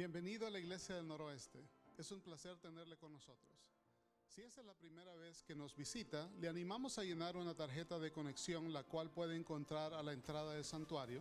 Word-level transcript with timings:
Bienvenido 0.00 0.46
a 0.46 0.50
la 0.50 0.58
Iglesia 0.58 0.94
del 0.94 1.06
Noroeste. 1.06 1.58
Es 1.98 2.10
un 2.10 2.22
placer 2.22 2.56
tenerle 2.56 2.96
con 2.96 3.12
nosotros. 3.12 3.52
Si 4.26 4.40
es 4.40 4.56
la 4.64 4.72
primera 4.72 5.14
vez 5.16 5.42
que 5.42 5.54
nos 5.54 5.76
visita, 5.76 6.26
le 6.40 6.48
animamos 6.48 6.96
a 6.96 7.04
llenar 7.04 7.36
una 7.36 7.54
tarjeta 7.54 7.98
de 7.98 8.10
conexión 8.10 8.72
la 8.72 8.82
cual 8.82 9.10
puede 9.10 9.36
encontrar 9.36 9.92
a 9.92 10.02
la 10.02 10.14
entrada 10.14 10.54
del 10.54 10.64
santuario 10.64 11.20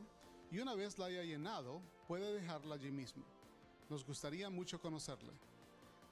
y 0.49 0.59
una 0.59 0.75
vez 0.75 0.97
la 0.97 1.07
haya 1.07 1.25
llenado, 1.25 1.81
puede 2.07 2.31
dejarla 2.31 2.75
allí 2.75 2.89
mismo. 2.89 3.25
Nos 3.89 4.05
gustaría 4.05 4.49
mucho 4.49 4.79
conocerle. 4.79 5.33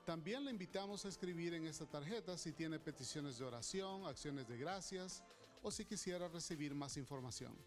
También 0.06 0.44
le 0.44 0.52
invitamos 0.52 1.06
a 1.06 1.08
escribir 1.08 1.54
en 1.54 1.68
esta 1.68 1.86
tarjeta 1.86 2.38
si 2.38 2.52
tiene 2.52 2.80
peticiones 2.80 3.38
de 3.38 3.46
oración, 3.46 4.06
acciones 4.06 4.46
de 4.46 4.58
gracias 4.58 5.24
o 5.64 5.72
si 5.72 5.86
quisiera 5.86 6.28
recibir 6.28 6.76
más 6.76 6.98
información. 6.98 7.58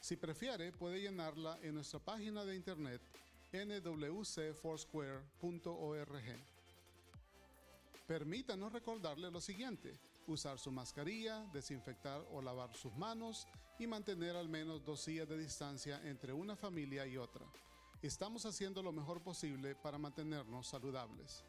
Si 0.00 0.16
prefiere, 0.16 0.72
puede 0.72 1.00
llenarla 1.00 1.56
en 1.62 1.76
nuestra 1.76 2.00
página 2.00 2.44
de 2.44 2.56
internet 2.56 3.00
nwcfoursquare.org. 3.52 6.24
Permítanos 8.06 8.72
recordarle 8.72 9.30
lo 9.30 9.40
siguiente, 9.40 9.98
usar 10.26 10.58
su 10.58 10.72
mascarilla, 10.72 11.46
desinfectar 11.52 12.26
o 12.32 12.42
lavar 12.42 12.74
sus 12.74 12.92
manos 12.96 13.46
y 13.78 13.86
mantener 13.86 14.34
al 14.36 14.48
menos 14.48 14.84
dos 14.84 15.00
sillas 15.00 15.28
de 15.28 15.38
distancia 15.38 16.00
entre 16.04 16.32
una 16.32 16.56
familia 16.56 17.06
y 17.06 17.16
otra. 17.16 17.46
Estamos 18.02 18.44
haciendo 18.46 18.82
lo 18.82 18.92
mejor 18.92 19.22
posible 19.22 19.74
para 19.74 19.98
mantenernos 19.98 20.68
saludables. 20.68 21.44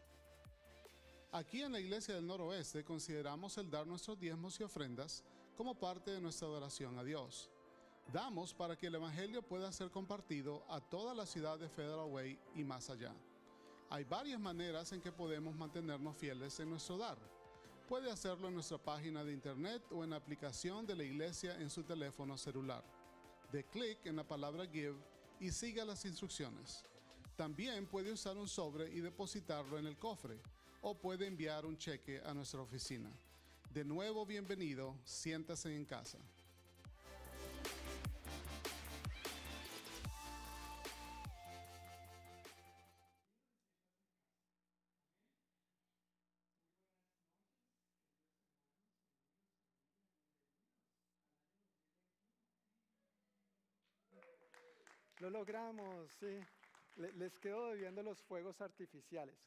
Aquí 1.32 1.62
en 1.62 1.72
la 1.72 1.80
Iglesia 1.80 2.16
del 2.16 2.28
Noroeste 2.28 2.84
consideramos 2.84 3.58
el 3.58 3.72
dar 3.72 3.88
nuestros 3.88 4.20
diezmos 4.20 4.60
y 4.60 4.64
ofrendas 4.64 5.24
como 5.56 5.76
parte 5.76 6.12
de 6.12 6.20
nuestra 6.20 6.48
adoración 6.48 7.00
a 7.00 7.04
Dios. 7.04 7.50
Damos 8.12 8.54
para 8.54 8.76
que 8.76 8.88
el 8.88 8.96
Evangelio 8.96 9.42
pueda 9.42 9.72
ser 9.72 9.90
compartido 9.90 10.66
a 10.68 10.82
toda 10.82 11.16
la 11.16 11.26
ciudad 11.26 11.58
de 11.58 11.70
Federal 11.70 12.10
Way 12.10 12.38
y 12.56 12.64
más 12.64 12.90
allá. 12.90 13.14
Hay 13.90 14.04
varias 14.04 14.38
maneras 14.38 14.92
en 14.92 15.00
que 15.00 15.14
podemos 15.14 15.56
mantenernos 15.56 16.18
fieles 16.18 16.60
en 16.60 16.72
nuestro 16.72 16.98
dar. 16.98 17.18
Puede 17.88 18.12
hacerlo 18.12 18.50
en 18.50 18.56
nuestra 18.56 18.78
página 18.78 19.24
de 19.24 19.32
internet 19.32 19.82
o 19.92 20.04
en 20.04 20.10
la 20.10 20.18
aplicación 20.18 20.86
de 20.86 20.96
la 20.98 21.04
iglesia 21.04 21.58
en 21.62 21.70
su 21.70 21.84
teléfono 21.84 22.38
celular. 22.38 22.84
De 23.50 23.64
clic 23.64 24.06
en 24.06 24.18
la 24.18 24.28
palabra 24.28 24.68
Give 24.68 24.98
y 25.40 25.50
siga 25.52 25.86
las 25.86 26.04
instrucciones. 26.04 26.84
También 27.38 27.88
puede 27.88 28.12
usar 28.12 28.38
un 28.38 28.50
sobre 28.50 28.94
y 28.94 29.00
depositarlo 29.00 29.80
en 29.80 29.86
el 29.86 29.98
cofre 29.98 30.42
o 30.82 30.96
puede 30.96 31.28
enviar 31.28 31.66
un 31.66 31.78
cheque 31.78 32.22
a 32.26 32.34
nuestra 32.34 32.60
oficina. 32.60 33.10
De 33.70 33.86
nuevo, 33.86 34.26
bienvenido, 34.26 34.98
siéntase 35.06 35.74
en 35.74 35.86
casa. 35.86 36.18
Lo 55.22 55.30
logramos, 55.30 56.12
sí. 56.14 56.40
Les 56.96 57.38
quedo 57.38 57.70
debiendo 57.70 58.02
los 58.02 58.20
fuegos 58.24 58.60
artificiales. 58.60 59.38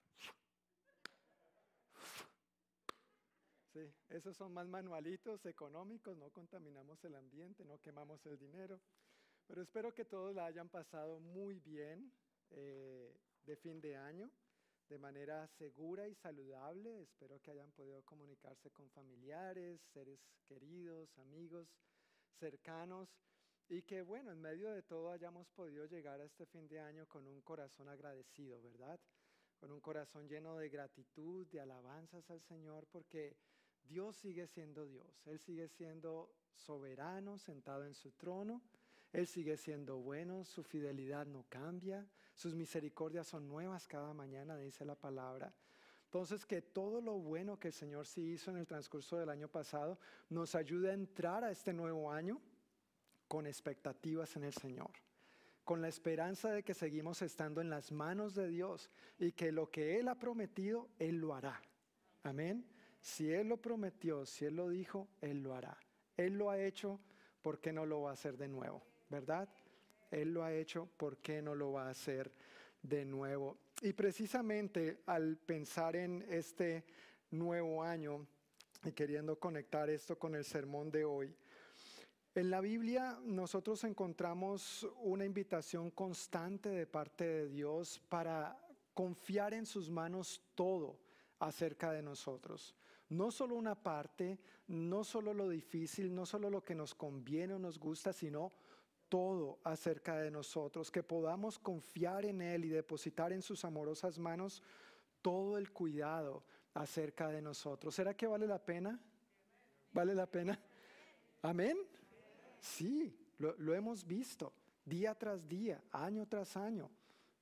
Sí, 3.73 3.93
esos 4.09 4.37
son 4.37 4.53
más 4.55 4.69
manualitos, 4.69 5.45
económicos, 5.47 6.17
no 6.17 6.31
contaminamos 6.31 7.03
el 7.03 7.17
ambiente, 7.17 7.65
no 7.65 7.81
quemamos 7.81 8.25
el 8.25 8.39
dinero. 8.39 8.81
Pero 9.49 9.63
espero 9.63 9.93
que 9.93 10.05
todos 10.05 10.33
la 10.33 10.47
hayan 10.47 10.69
pasado 10.69 11.19
muy 11.19 11.59
bien 11.59 12.13
eh, 12.51 13.13
de 13.45 13.57
fin 13.57 13.81
de 13.81 13.97
año, 13.97 14.31
de 14.89 14.99
manera 14.99 15.49
segura 15.59 16.07
y 16.07 16.15
saludable. 16.15 17.03
Espero 17.03 17.41
que 17.41 17.51
hayan 17.51 17.73
podido 17.73 18.01
comunicarse 18.05 18.71
con 18.71 18.89
familiares, 18.91 19.81
seres 19.93 20.21
queridos, 20.47 21.19
amigos, 21.19 21.67
cercanos. 22.39 23.09
Y 23.69 23.83
que 23.83 24.03
bueno, 24.03 24.31
en 24.31 24.41
medio 24.41 24.71
de 24.71 24.83
todo 24.83 25.11
hayamos 25.11 25.49
podido 25.51 25.87
llegar 25.87 26.21
a 26.21 26.25
este 26.25 26.45
fin 26.47 26.69
de 26.69 26.81
año 26.81 27.07
con 27.07 27.27
un 27.27 27.41
corazón 27.41 27.89
agradecido, 27.89 28.61
¿verdad? 28.61 29.01
Con 29.59 29.71
un 29.71 29.81
corazón 29.81 30.29
lleno 30.29 30.57
de 30.59 30.69
gratitud, 30.69 31.47
de 31.47 31.61
alabanzas 31.61 32.29
al 32.31 32.43
Señor, 32.43 32.87
porque 32.91 33.37
Dios 33.85 34.17
sigue 34.17 34.47
siendo 34.47 34.87
Dios. 34.87 35.27
Él 35.27 35.39
sigue 35.39 35.69
siendo 35.69 36.35
soberano, 36.53 37.39
sentado 37.39 37.85
en 37.85 37.95
su 37.95 38.13
trono. 38.13 38.63
Él 39.13 39.27
sigue 39.27 39.57
siendo 39.57 39.99
bueno, 39.99 40.45
su 40.45 40.63
fidelidad 40.63 41.25
no 41.27 41.47
cambia, 41.49 42.05
sus 42.35 42.55
misericordias 42.55 43.29
son 43.29 43.47
nuevas 43.47 43.87
cada 43.87 44.13
mañana, 44.13 44.59
dice 44.59 44.85
la 44.85 44.97
palabra. 44.97 45.55
Entonces, 46.07 46.45
que 46.45 46.63
todo 46.63 47.01
lo 47.01 47.19
bueno 47.19 47.59
que 47.59 47.69
el 47.69 47.75
Señor 47.75 48.07
sí 48.07 48.33
hizo 48.33 48.51
en 48.51 48.57
el 48.57 48.67
transcurso 48.67 49.17
del 49.17 49.29
año 49.29 49.49
pasado 49.49 49.99
nos 50.29 50.55
ayude 50.55 50.91
a 50.91 50.95
entrar 50.95 51.45
a 51.45 51.51
este 51.53 51.73
nuevo 51.73 52.11
año 52.11 52.41
con 53.35 53.49
expectativas 53.49 54.37
en 54.37 54.45
el 54.45 54.53
Señor, 54.53 54.93
con 55.65 55.83
la 55.83 55.89
esperanza 55.89 56.53
de 56.53 56.63
que 56.63 56.73
seguimos 56.73 57.21
estando 57.21 57.61
en 57.61 57.69
las 57.69 57.91
manos 57.91 58.37
de 58.37 58.47
Dios 58.47 58.93
y 59.19 59.33
que 59.33 59.51
lo 59.51 59.73
que 59.73 59.99
Él 59.99 60.07
ha 60.07 60.15
prometido, 60.15 60.89
Él 61.01 61.17
lo 61.17 61.35
hará. 61.35 61.61
Amén. 62.23 62.65
Si 63.01 63.33
Él 63.33 63.49
lo 63.49 63.57
prometió, 63.57 64.25
si 64.25 64.45
Él 64.45 64.55
lo 64.55 64.69
dijo, 64.69 65.09
Él 65.21 65.43
lo 65.43 65.53
hará. 65.53 65.77
Él 66.17 66.39
lo 66.39 66.49
ha 66.49 66.61
hecho, 66.61 67.01
¿por 67.43 67.59
qué 67.59 67.73
no 67.73 67.85
lo 67.85 68.03
va 68.03 68.11
a 68.11 68.13
hacer 68.13 68.37
de 68.37 68.47
nuevo? 68.47 68.87
¿Verdad? 69.09 69.49
Él 70.13 70.33
lo 70.33 70.45
ha 70.45 70.55
hecho, 70.55 70.89
¿por 70.97 71.17
qué 71.17 71.43
no 71.43 71.57
lo 71.57 71.73
va 71.73 71.89
a 71.89 71.91
hacer 71.91 72.31
de 72.83 73.05
nuevo? 73.05 73.59
Y 73.83 73.95
precisamente 73.95 75.01
al 75.07 75.39
pensar 75.39 75.97
en 75.97 76.25
este 76.29 76.85
nuevo 77.33 77.83
año 77.83 78.29
y 78.85 78.93
queriendo 78.93 79.41
conectar 79.41 79.91
esto 79.91 80.17
con 80.21 80.37
el 80.37 80.45
sermón 80.45 80.93
de 80.93 81.05
hoy, 81.05 81.35
en 82.35 82.51
la 82.51 82.61
Biblia 82.61 83.19
nosotros 83.25 83.85
encontramos 83.85 84.87
una 85.03 85.25
invitación 85.25 85.91
constante 85.91 86.69
de 86.69 86.87
parte 86.87 87.25
de 87.25 87.49
Dios 87.49 88.01
para 88.09 88.59
confiar 88.93 89.55
en 89.55 89.67
sus 89.67 89.89
manos 89.89 90.43
todo 90.55 90.99
acerca 91.39 91.93
de 91.93 92.03
nosotros. 92.03 92.75
No 93.09 93.31
solo 93.31 93.55
una 93.55 93.75
parte, 93.75 94.41
no 94.67 95.05
solo 95.05 95.33
lo 95.33 95.49
difícil, 95.49 96.13
no 96.15 96.27
solo 96.27 96.51
lo 96.51 96.65
que 96.65 96.75
nos 96.75 96.95
conviene 96.95 97.55
o 97.55 97.59
nos 97.59 97.79
gusta, 97.79 98.13
sino 98.13 98.53
todo 99.09 99.61
acerca 99.63 100.17
de 100.17 100.31
nosotros, 100.31 100.91
que 100.91 101.03
podamos 101.05 101.59
confiar 101.59 102.25
en 102.25 102.41
Él 102.41 102.65
y 102.65 102.69
depositar 102.69 103.33
en 103.33 103.43
sus 103.43 103.65
amorosas 103.65 104.19
manos 104.19 104.63
todo 105.23 105.57
el 105.57 105.71
cuidado 105.71 106.43
acerca 106.73 107.29
de 107.29 107.41
nosotros. 107.41 107.95
¿Será 107.95 108.15
que 108.15 108.27
vale 108.27 108.49
la 108.49 108.59
pena? 108.59 108.99
¿Vale 109.93 110.15
la 110.15 110.27
pena? 110.27 110.59
Amén. 111.43 111.77
Sí, 112.65 113.15
lo, 113.37 113.75
hemos 113.75 114.07
visto 114.07 114.55
día 114.87 115.15
tras 115.15 115.47
día, 115.47 115.85
año 115.93 116.27
tras 116.27 116.57
año. 116.57 116.91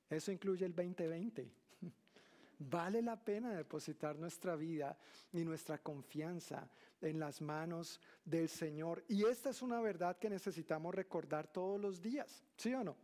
Eso 0.09 0.33
incluye 0.33 0.65
el 0.65 0.75
2020. 0.75 1.49
Vale 2.59 3.01
la 3.01 3.15
pena 3.15 3.55
depositar 3.55 4.17
nuestra 4.17 4.57
vida 4.57 4.97
y 5.31 5.45
nuestra 5.45 5.77
confianza 5.77 6.69
en 6.99 7.21
las 7.21 7.41
manos 7.41 8.01
del 8.25 8.49
Señor. 8.49 9.05
Y 9.07 9.23
esta 9.23 9.51
es 9.51 9.61
una 9.61 9.79
verdad 9.79 10.17
que 10.17 10.29
necesitamos 10.29 10.93
recordar 10.93 11.47
todos 11.47 11.79
los 11.79 12.01
días, 12.01 12.43
¿sí 12.57 12.73
o 12.73 12.83
no? 12.83 12.97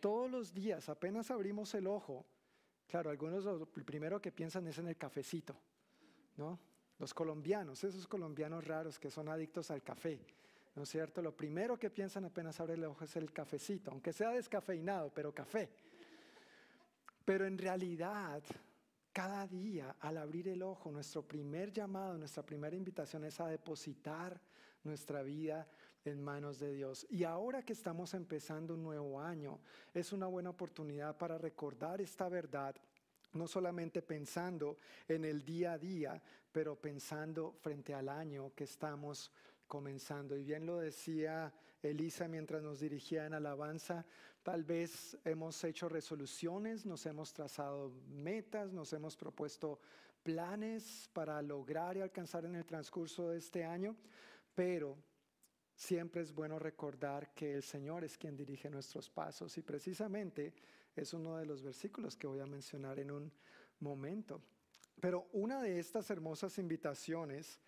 Todos 0.00 0.30
los 0.30 0.54
días, 0.54 0.88
apenas 0.88 1.30
abrimos 1.30 1.74
el 1.74 1.88
ojo. 1.88 2.24
Claro, 2.88 3.10
algunos 3.10 3.44
lo 3.44 3.66
primero 3.66 4.18
que 4.18 4.32
piensan 4.32 4.66
es 4.66 4.78
en 4.78 4.88
el 4.88 4.96
cafecito, 4.96 5.54
¿no? 6.38 6.58
Los 6.98 7.12
colombianos, 7.12 7.84
esos 7.84 8.06
colombianos 8.06 8.66
raros 8.66 8.98
que 8.98 9.10
son 9.10 9.28
adictos 9.28 9.70
al 9.70 9.82
café. 9.82 10.24
¿No 10.74 10.82
es 10.82 10.88
cierto? 10.88 11.22
Lo 11.22 11.36
primero 11.36 11.78
que 11.78 11.90
piensan 11.90 12.24
apenas 12.24 12.60
abre 12.60 12.74
el 12.74 12.84
ojo 12.84 13.04
es 13.04 13.16
el 13.16 13.32
cafecito, 13.32 13.90
aunque 13.90 14.12
sea 14.12 14.30
descafeinado, 14.30 15.12
pero 15.12 15.34
café. 15.34 15.70
Pero 17.24 17.46
en 17.46 17.58
realidad, 17.58 18.42
cada 19.12 19.46
día 19.46 19.96
al 20.00 20.18
abrir 20.18 20.48
el 20.48 20.62
ojo, 20.62 20.90
nuestro 20.90 21.22
primer 21.22 21.72
llamado, 21.72 22.16
nuestra 22.16 22.44
primera 22.44 22.76
invitación 22.76 23.24
es 23.24 23.40
a 23.40 23.48
depositar 23.48 24.40
nuestra 24.84 25.22
vida 25.22 25.66
en 26.04 26.22
manos 26.22 26.58
de 26.58 26.72
Dios. 26.72 27.06
Y 27.10 27.24
ahora 27.24 27.62
que 27.62 27.72
estamos 27.72 28.14
empezando 28.14 28.74
un 28.74 28.82
nuevo 28.82 29.20
año, 29.20 29.60
es 29.92 30.12
una 30.12 30.26
buena 30.26 30.50
oportunidad 30.50 31.16
para 31.18 31.36
recordar 31.38 32.00
esta 32.00 32.28
verdad 32.28 32.74
no 33.32 33.46
solamente 33.46 34.02
pensando 34.02 34.78
en 35.06 35.24
el 35.24 35.44
día 35.44 35.72
a 35.72 35.78
día, 35.78 36.22
pero 36.50 36.76
pensando 36.76 37.52
frente 37.60 37.94
al 37.94 38.08
año 38.08 38.52
que 38.54 38.64
estamos 38.64 39.30
comenzando. 39.70 40.36
Y 40.36 40.42
bien 40.42 40.66
lo 40.66 40.78
decía 40.78 41.54
Elisa 41.80 42.26
mientras 42.26 42.60
nos 42.62 42.80
dirigía 42.80 43.24
en 43.24 43.34
alabanza, 43.34 44.04
tal 44.42 44.64
vez 44.64 45.16
hemos 45.24 45.62
hecho 45.62 45.88
resoluciones, 45.88 46.84
nos 46.84 47.06
hemos 47.06 47.32
trazado 47.32 47.92
metas, 48.08 48.72
nos 48.72 48.92
hemos 48.92 49.16
propuesto 49.16 49.78
planes 50.24 51.08
para 51.12 51.40
lograr 51.40 51.96
y 51.96 52.00
alcanzar 52.00 52.44
en 52.44 52.56
el 52.56 52.66
transcurso 52.66 53.30
de 53.30 53.38
este 53.38 53.64
año, 53.64 53.96
pero 54.54 54.98
siempre 55.74 56.20
es 56.20 56.34
bueno 56.34 56.58
recordar 56.58 57.32
que 57.32 57.54
el 57.54 57.62
Señor 57.62 58.04
es 58.04 58.18
quien 58.18 58.36
dirige 58.36 58.68
nuestros 58.68 59.08
pasos 59.08 59.56
y 59.56 59.62
precisamente 59.62 60.52
es 60.96 61.14
uno 61.14 61.38
de 61.38 61.46
los 61.46 61.62
versículos 61.62 62.16
que 62.16 62.26
voy 62.26 62.40
a 62.40 62.46
mencionar 62.46 62.98
en 62.98 63.12
un 63.12 63.32
momento. 63.78 64.42
Pero 65.00 65.28
una 65.32 65.62
de 65.62 65.78
estas 65.78 66.10
hermosas 66.10 66.58
invitaciones 66.58 67.60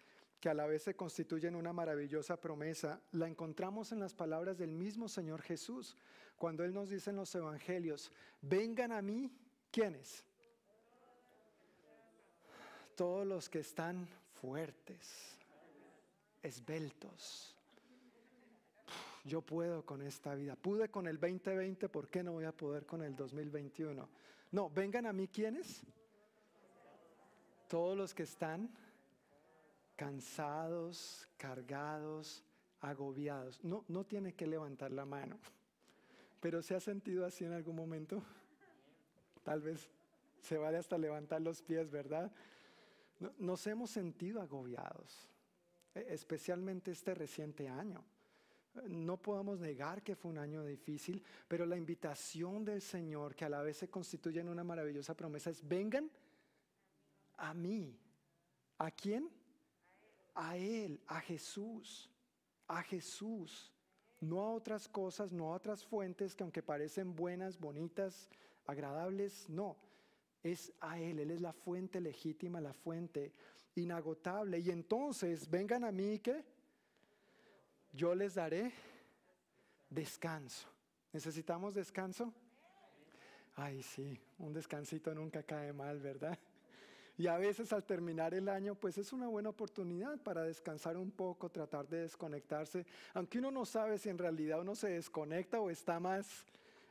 que 0.43 0.49
a 0.49 0.55
la 0.55 0.67
vez 0.67 0.83
se 0.83 0.97
constituyen 0.97 1.55
una 1.55 1.73
maravillosa 1.73 2.37
promesa, 2.37 3.01
la 3.13 3.29
encontramos 3.29 3.93
en 3.93 4.01
las 4.01 4.13
palabras 4.13 4.59
del 4.59 4.73
mismo 4.73 5.09
Señor 5.09 5.41
Jesús, 5.41 5.97
cuando 6.37 6.65
Él 6.65 6.75
nos 6.75 6.89
dice 6.89 7.11
en 7.11 7.17
los 7.17 7.33
Evangelios, 7.37 8.11
vengan 8.41 8.91
a 8.91 9.01
mí, 9.01 9.31
¿quiénes? 9.71 10.25
Todos 12.97 13.25
los 13.25 13.49
que 13.49 13.61
están 13.61 14.09
fuertes, 14.41 15.39
esbeltos, 16.43 17.55
yo 19.23 19.43
puedo 19.43 19.87
con 19.87 20.03
esta 20.03 20.35
vida. 20.35 20.57
Pude 20.57 20.89
con 20.89 21.07
el 21.07 21.21
2020, 21.21 21.89
¿por 21.89 22.09
qué 22.09 22.25
no 22.25 22.33
voy 22.33 22.47
a 22.47 22.53
poder 22.53 22.85
con 22.85 23.05
el 23.05 23.15
2021? 23.15 24.09
No, 24.51 24.71
vengan 24.71 25.07
a 25.07 25.13
mí 25.13 25.29
quienes. 25.29 25.83
Todos 27.69 27.97
los 27.97 28.13
que 28.13 28.25
están 28.25 28.69
cansados, 29.97 31.29
cargados, 31.37 32.45
agobiados. 32.81 33.63
No, 33.65 33.85
no 33.89 34.05
tiene 34.05 34.35
que 34.35 34.47
levantar 34.47 34.91
la 34.91 35.05
mano. 35.05 35.39
Pero 36.41 36.61
¿se 36.63 36.75
ha 36.75 36.81
sentido 36.81 37.25
así 37.25 37.45
en 37.45 37.53
algún 37.53 37.77
momento? 37.77 38.23
Tal 39.45 39.61
vez 39.61 39.89
se 40.43 40.59
vale 40.59 40.79
hasta 40.79 40.99
levantar 40.99 41.41
los 41.41 41.63
pies, 41.63 41.91
¿verdad? 41.91 42.33
Nos 43.39 43.67
hemos 43.69 43.91
sentido 43.91 44.41
agobiados, 44.41 45.29
e, 45.95 46.07
especialmente 46.11 46.91
este 46.91 47.15
reciente 47.15 47.69
año. 47.69 48.05
No 48.89 49.19
podemos 49.19 49.61
negar 49.61 50.03
que 50.03 50.17
fue 50.17 50.31
un 50.31 50.39
año 50.39 50.65
difícil, 50.65 51.23
pero 51.47 51.67
la 51.67 51.77
invitación 51.77 52.65
del 52.65 52.81
Señor, 52.81 53.37
que 53.37 53.45
a 53.45 53.49
la 53.49 53.63
vez 53.63 53.77
se 53.77 53.89
constituye 53.89 54.41
en 54.41 54.49
una 54.49 54.65
maravillosa 54.65 55.15
promesa, 55.15 55.51
es 55.51 55.67
vengan 55.67 56.11
a 57.37 57.55
mí. 57.55 57.97
¿A 58.79 58.91
quién? 58.91 59.31
A 60.35 60.57
Él, 60.57 61.01
a 61.07 61.21
Jesús, 61.21 62.11
a 62.67 62.83
Jesús. 62.83 63.73
No 64.21 64.41
a 64.41 64.53
otras 64.53 64.89
cosas, 64.89 65.33
no 65.33 65.53
a 65.53 65.57
otras 65.57 65.85
fuentes 65.85 66.35
que 66.35 66.45
aunque 66.45 66.63
parecen 66.63 67.15
buenas, 67.17 67.59
bonitas, 67.59 68.29
agradables, 68.67 69.49
no. 69.49 69.77
Es 70.43 70.73
a 70.81 70.99
Él, 70.99 71.19
Él 71.19 71.31
es 71.33 71.41
la 71.41 71.53
fuente 71.53 72.01
legítima, 72.01 72.61
la 72.61 72.73
fuente 72.73 73.33
inagotable. 73.75 74.61
Y 74.61 74.71
entonces, 74.71 75.51
vengan 75.51 75.85
a 75.85 75.91
mí, 75.91 76.21
¿qué? 76.21 76.45
yo 77.93 78.15
les 78.15 78.35
daré 78.35 78.73
descanso. 79.91 80.67
¿Necesitamos 81.13 81.75
descanso? 81.75 82.33
Ay, 83.55 83.83
sí, 83.83 84.19
un 84.39 84.53
descansito 84.53 85.15
nunca 85.15 85.43
cae 85.43 85.73
mal, 85.73 86.01
¿verdad? 86.01 86.39
Y 87.19 87.27
a 87.27 87.37
veces 87.37 87.73
al 87.73 87.85
terminar 87.85 88.35
el 88.35 88.49
año, 88.49 88.75
pues 88.75 88.97
es 88.99 89.13
una 89.13 89.29
buena 89.29 89.51
oportunidad 89.51 90.19
para 90.21 90.43
descansar 90.43 90.97
un 90.97 91.11
poco, 91.11 91.51
tratar 91.51 91.87
de 91.89 92.03
desconectarse, 92.03 92.87
aunque 93.15 93.39
uno 93.39 93.51
no 93.51 93.65
sabe 93.65 93.99
si 93.99 94.09
en 94.09 94.19
realidad 94.19 94.61
uno 94.61 94.75
se 94.75 94.89
desconecta 94.89 95.61
o 95.61 95.71
está 95.71 96.01
más 96.01 96.47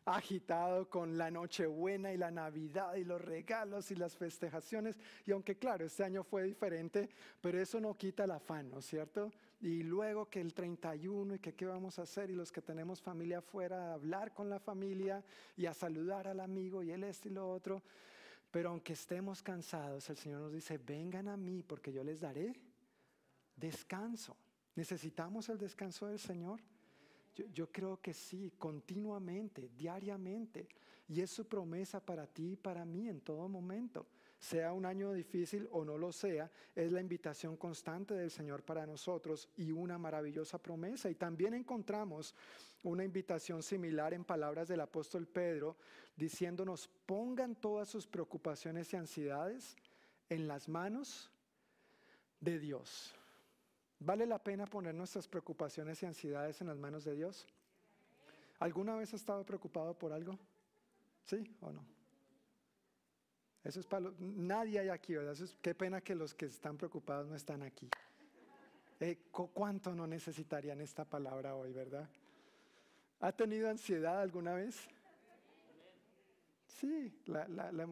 agitado 0.06 0.90
con 0.90 1.18
la 1.18 1.30
Nochebuena 1.30 2.12
y 2.12 2.18
la 2.18 2.32
Navidad 2.32 2.96
y 2.96 3.04
los 3.04 3.22
regalos 3.22 3.92
y 3.92 3.96
las 3.96 4.16
festejaciones. 4.16 4.98
Y 5.26 5.32
aunque 5.32 5.58
claro, 5.58 5.86
este 5.86 6.04
año 6.04 6.24
fue 6.24 6.44
diferente, 6.44 7.10
pero 7.40 7.60
eso 7.60 7.80
no 7.80 7.94
quita 7.96 8.24
el 8.24 8.32
afán, 8.32 8.70
¿no 8.70 8.80
es 8.80 8.86
cierto? 8.86 9.32
Y 9.62 9.84
luego 9.84 10.28
que 10.28 10.42
el 10.42 10.54
31 10.54 11.36
y 11.36 11.40
que 11.40 11.54
qué 11.54 11.66
vamos 11.66 12.00
a 12.00 12.04
hacer 12.04 12.32
y 12.32 12.36
los 12.36 12.52
que 12.52 12.62
tenemos 12.62 13.02
familia 13.02 13.40
afuera, 13.40 13.92
a 13.92 13.94
hablar 13.94 14.34
con 14.34 14.50
la 14.50 14.60
familia 14.60 15.24
y 15.56 15.68
a 15.68 15.74
saludar 15.74 16.28
al 16.28 16.40
amigo 16.40 16.82
y 16.82 16.92
el 16.92 17.04
este 17.04 17.30
y 17.30 17.34
lo 17.34 17.50
otro. 17.50 17.84
Pero 18.52 18.70
aunque 18.70 18.94
estemos 18.94 19.42
cansados, 19.42 20.10
el 20.10 20.18
Señor 20.18 20.42
nos 20.42 20.52
dice, 20.52 20.78
vengan 20.78 21.30
a 21.30 21.38
mí 21.38 21.64
porque 21.64 21.94
yo 21.94 22.04
les 22.04 22.20
daré 22.20 22.54
descanso. 23.56 24.36
¿Necesitamos 24.76 25.48
el 25.50 25.58
descanso 25.58 26.08
del 26.08 26.20
Señor? 26.20 26.60
Yo, 27.54 27.72
creo 27.72 28.02
que 28.02 28.14
sí, 28.14 28.52
continuamente, 28.58 29.70
diariamente. 29.78 30.68
Y 31.08 31.22
es 31.22 31.30
su 31.32 31.48
promesa 31.48 32.00
para 32.00 32.28
ti 32.28 32.52
y 32.52 32.56
para 32.58 32.84
mí 32.84 33.08
en 33.08 33.22
todo 33.22 33.48
momento. 33.48 34.06
Sea 34.38 34.74
un 34.74 34.86
año 34.86 35.14
difícil 35.14 35.70
o 35.72 35.86
no 35.86 35.98
lo 35.98 36.12
sea, 36.12 36.52
es 36.76 36.92
la 36.92 37.00
invitación 37.00 37.56
constante 37.56 38.16
del 38.16 38.32
Señor 38.32 38.64
para 38.64 38.86
nosotros 38.86 39.48
y 39.56 39.72
una 39.72 39.98
maravillosa 39.98 40.58
promesa. 40.58 41.10
Y 41.10 41.16
también 41.16 41.54
encontramos 41.54 42.36
una 42.84 43.04
invitación 43.04 43.62
similar 43.62 44.14
en 44.14 44.24
palabras 44.24 44.68
del 44.68 44.82
apóstol 44.82 45.28
Pedro, 45.28 45.78
diciéndonos, 46.16 46.88
pongan 47.06 47.56
todas 47.56 47.90
sus 47.90 48.08
preocupaciones 48.08 48.92
y 48.94 48.96
ansiedades 48.96 49.76
en 50.30 50.48
las 50.48 50.68
manos 50.68 51.30
de 52.40 52.60
Dios. 52.60 53.14
¿Vale 54.00 54.26
la 54.26 54.44
pena 54.44 54.66
poner 54.66 54.96
nuestras 54.96 55.28
preocupaciones 55.28 56.02
y 56.02 56.06
ansiedades 56.08 56.60
en 56.62 56.68
las 56.68 56.78
manos 56.78 57.04
de 57.04 57.16
Dios? 57.16 57.46
¿Alguna 58.60 58.96
vez 58.96 59.10
has 59.10 59.22
estado 59.22 59.46
preocupado 59.46 59.94
por 59.98 60.12
algo? 60.12 60.38
¿Sí 61.24 61.56
o 61.62 61.72
no? 61.72 61.86
Eso 63.64 63.80
es 63.80 63.86
para 63.86 64.12
nadie 64.18 64.80
hay 64.80 64.90
aquí, 64.90 65.14
¿verdad? 65.14 65.38
qué 65.62 65.76
pena 65.76 66.02
que 66.02 66.16
los 66.16 66.34
que 66.34 66.46
están 66.46 66.78
preocupados 66.78 67.28
no 67.28 67.36
están 67.36 67.62
aquí. 67.62 67.88
Eh, 69.00 69.20
¿Cuánto 69.32 69.94
no 69.94 70.08
necesitarían 70.08 70.82
esta 70.82 71.06
palabra 71.06 71.56
hoy, 71.56 71.72
verdad? 71.72 72.10
¿Ha 73.22 73.32
tenido 73.32 73.70
ansiedad 73.70 74.20
alguna 74.20 74.56
vez? 74.56 74.90
Sí, 76.66 77.14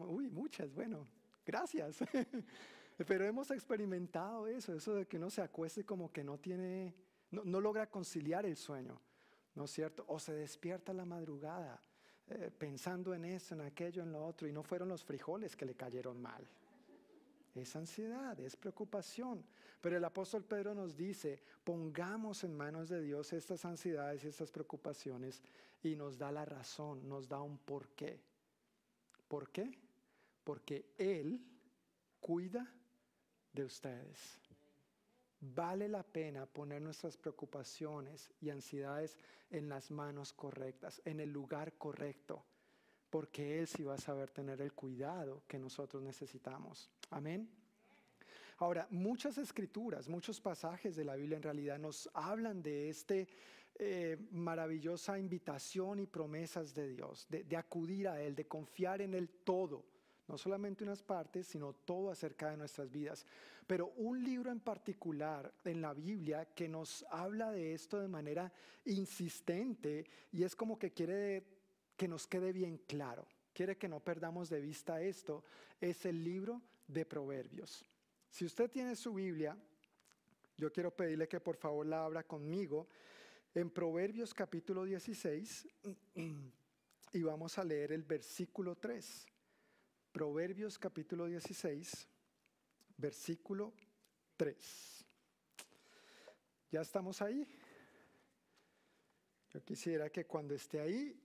uy, 0.08 0.28
muchas, 0.28 0.74
bueno, 0.74 1.06
gracias. 1.46 1.98
Pero 3.06 3.24
hemos 3.24 3.48
experimentado 3.52 4.48
eso, 4.48 4.74
eso 4.74 4.94
de 4.96 5.06
que 5.06 5.18
uno 5.18 5.30
se 5.30 5.40
acueste 5.40 5.84
como 5.84 6.10
que 6.10 6.24
no 6.24 6.38
tiene, 6.38 6.96
no, 7.30 7.60
logra 7.60 7.88
conciliar 7.88 8.44
el 8.44 8.56
sueño, 8.56 9.00
¿no 9.54 9.64
es 9.64 9.70
cierto? 9.70 10.04
O 10.08 10.18
se 10.18 10.34
despierta 10.34 10.92
la 10.92 11.04
madrugada 11.04 11.80
eh, 12.26 12.50
pensando 12.50 13.14
en 13.14 13.24
eso, 13.24 13.54
en 13.54 13.60
aquello, 13.60 14.02
en 14.02 14.10
lo 14.10 14.26
otro, 14.26 14.48
y 14.48 14.52
no 14.52 14.64
fueron 14.64 14.88
los 14.88 15.04
frijoles 15.04 15.54
que 15.54 15.64
le 15.64 15.76
cayeron 15.76 16.20
mal. 16.20 16.44
Es 17.54 17.74
ansiedad, 17.74 18.38
es 18.40 18.56
preocupación. 18.56 19.44
Pero 19.80 19.96
el 19.96 20.04
apóstol 20.04 20.44
Pedro 20.44 20.74
nos 20.74 20.96
dice, 20.96 21.42
pongamos 21.64 22.44
en 22.44 22.54
manos 22.54 22.88
de 22.88 23.00
Dios 23.00 23.32
estas 23.32 23.64
ansiedades 23.64 24.24
y 24.24 24.28
estas 24.28 24.50
preocupaciones 24.50 25.42
y 25.82 25.96
nos 25.96 26.18
da 26.18 26.30
la 26.30 26.44
razón, 26.44 27.08
nos 27.08 27.28
da 27.28 27.40
un 27.40 27.58
porqué. 27.58 28.20
¿Por 29.26 29.50
qué? 29.50 29.70
Porque 30.44 30.92
Él 30.98 31.40
cuida 32.20 32.70
de 33.52 33.64
ustedes. 33.64 34.40
Vale 35.40 35.88
la 35.88 36.02
pena 36.02 36.44
poner 36.44 36.82
nuestras 36.82 37.16
preocupaciones 37.16 38.30
y 38.40 38.50
ansiedades 38.50 39.16
en 39.50 39.68
las 39.68 39.90
manos 39.90 40.32
correctas, 40.32 41.00
en 41.04 41.18
el 41.18 41.32
lugar 41.32 41.72
correcto, 41.78 42.44
porque 43.08 43.58
Él 43.58 43.66
sí 43.66 43.82
va 43.82 43.94
a 43.94 43.98
saber 43.98 44.30
tener 44.30 44.60
el 44.60 44.74
cuidado 44.74 45.42
que 45.48 45.58
nosotros 45.58 46.02
necesitamos. 46.02 46.90
Amén. 47.10 47.48
Ahora, 48.58 48.86
muchas 48.90 49.38
escrituras, 49.38 50.08
muchos 50.08 50.40
pasajes 50.40 50.96
de 50.96 51.04
la 51.04 51.16
Biblia 51.16 51.36
en 51.36 51.42
realidad 51.42 51.78
nos 51.78 52.08
hablan 52.14 52.62
de 52.62 52.88
este 52.88 53.28
eh, 53.78 54.16
maravillosa 54.32 55.18
invitación 55.18 56.00
y 56.00 56.06
promesas 56.06 56.74
de 56.74 56.88
Dios, 56.88 57.26
de 57.28 57.56
acudir 57.56 58.08
a 58.08 58.20
Él, 58.20 58.34
de 58.34 58.46
confiar 58.46 59.00
en 59.00 59.14
Él 59.14 59.28
todo 59.44 59.84
no 60.30 60.38
solamente 60.38 60.84
unas 60.84 61.02
partes, 61.02 61.48
sino 61.48 61.72
todo 61.72 62.08
acerca 62.10 62.50
de 62.50 62.56
nuestras 62.56 62.88
vidas. 62.88 63.26
Pero 63.66 63.88
un 63.96 64.22
libro 64.22 64.52
en 64.52 64.60
particular 64.60 65.52
en 65.64 65.82
la 65.82 65.92
Biblia 65.92 66.46
que 66.54 66.68
nos 66.68 67.04
habla 67.10 67.50
de 67.50 67.74
esto 67.74 67.98
de 67.98 68.06
manera 68.06 68.52
insistente 68.84 70.06
y 70.30 70.44
es 70.44 70.54
como 70.54 70.78
que 70.78 70.92
quiere 70.92 71.44
que 71.96 72.06
nos 72.06 72.28
quede 72.28 72.52
bien 72.52 72.78
claro, 72.86 73.26
quiere 73.52 73.76
que 73.76 73.88
no 73.88 74.00
perdamos 74.00 74.48
de 74.48 74.60
vista 74.60 75.02
esto, 75.02 75.44
es 75.80 76.06
el 76.06 76.22
libro 76.22 76.62
de 76.92 77.04
Proverbios. 77.04 77.84
Si 78.28 78.44
usted 78.44 78.70
tiene 78.70 78.96
su 78.96 79.14
Biblia, 79.14 79.56
yo 80.56 80.72
quiero 80.72 80.94
pedirle 80.94 81.28
que 81.28 81.40
por 81.40 81.56
favor 81.56 81.86
la 81.86 82.04
abra 82.04 82.22
conmigo 82.24 82.88
en 83.54 83.70
Proverbios 83.70 84.34
capítulo 84.34 84.84
16 84.84 85.68
y 87.12 87.22
vamos 87.22 87.58
a 87.58 87.64
leer 87.64 87.92
el 87.92 88.02
versículo 88.02 88.76
3. 88.76 89.26
Proverbios 90.12 90.78
capítulo 90.78 91.26
16, 91.26 92.08
versículo 92.96 93.72
3. 94.36 95.06
¿Ya 96.72 96.80
estamos 96.80 97.22
ahí? 97.22 97.46
Yo 99.50 99.64
quisiera 99.64 100.10
que 100.10 100.26
cuando 100.26 100.54
esté 100.54 100.80
ahí 100.80 101.20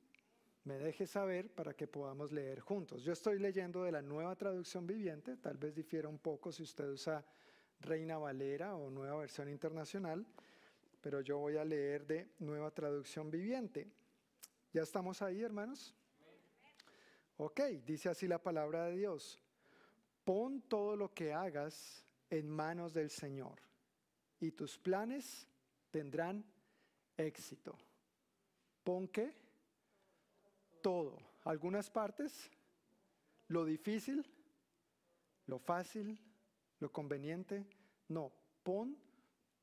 me 0.65 0.79
deje 0.79 1.05
saber 1.05 1.49
para 1.53 1.75
que 1.75 1.87
podamos 1.87 2.31
leer 2.31 2.59
juntos. 2.59 3.03
Yo 3.03 3.13
estoy 3.13 3.37
leyendo 3.39 3.83
de 3.83 3.91
la 3.91 4.01
nueva 4.01 4.35
traducción 4.35 4.85
viviente, 4.85 5.37
tal 5.37 5.57
vez 5.57 5.75
difiera 5.75 6.09
un 6.09 6.17
poco 6.17 6.51
si 6.51 6.63
usted 6.63 6.89
usa 6.89 7.23
Reina 7.81 8.17
Valera 8.17 8.75
o 8.75 8.89
nueva 8.89 9.17
versión 9.17 9.47
internacional, 9.47 10.25
pero 11.01 11.21
yo 11.21 11.37
voy 11.37 11.57
a 11.57 11.63
leer 11.63 12.07
de 12.07 12.31
nueva 12.39 12.71
traducción 12.71 13.29
viviente. 13.29 13.87
¿Ya 14.73 14.81
estamos 14.81 15.21
ahí, 15.21 15.43
hermanos? 15.43 15.93
Ok, 17.37 17.61
dice 17.85 18.09
así 18.09 18.27
la 18.27 18.41
palabra 18.41 18.85
de 18.85 18.95
Dios. 18.95 19.39
Pon 20.23 20.61
todo 20.61 20.95
lo 20.95 21.13
que 21.13 21.31
hagas 21.31 22.03
en 22.31 22.49
manos 22.49 22.91
del 22.91 23.11
Señor 23.11 23.61
y 24.39 24.51
tus 24.51 24.79
planes 24.79 25.47
tendrán 25.91 26.43
éxito. 27.17 27.77
Pon 28.83 29.07
qué? 29.07 29.44
Todo. 30.85 31.17
Algunas 31.45 31.89
partes, 31.89 32.51
lo 33.47 33.65
difícil, 33.65 34.23
lo 35.47 35.57
fácil, 35.57 36.15
lo 36.79 36.91
conveniente. 36.91 37.65
No, 38.07 38.31
pon 38.61 38.95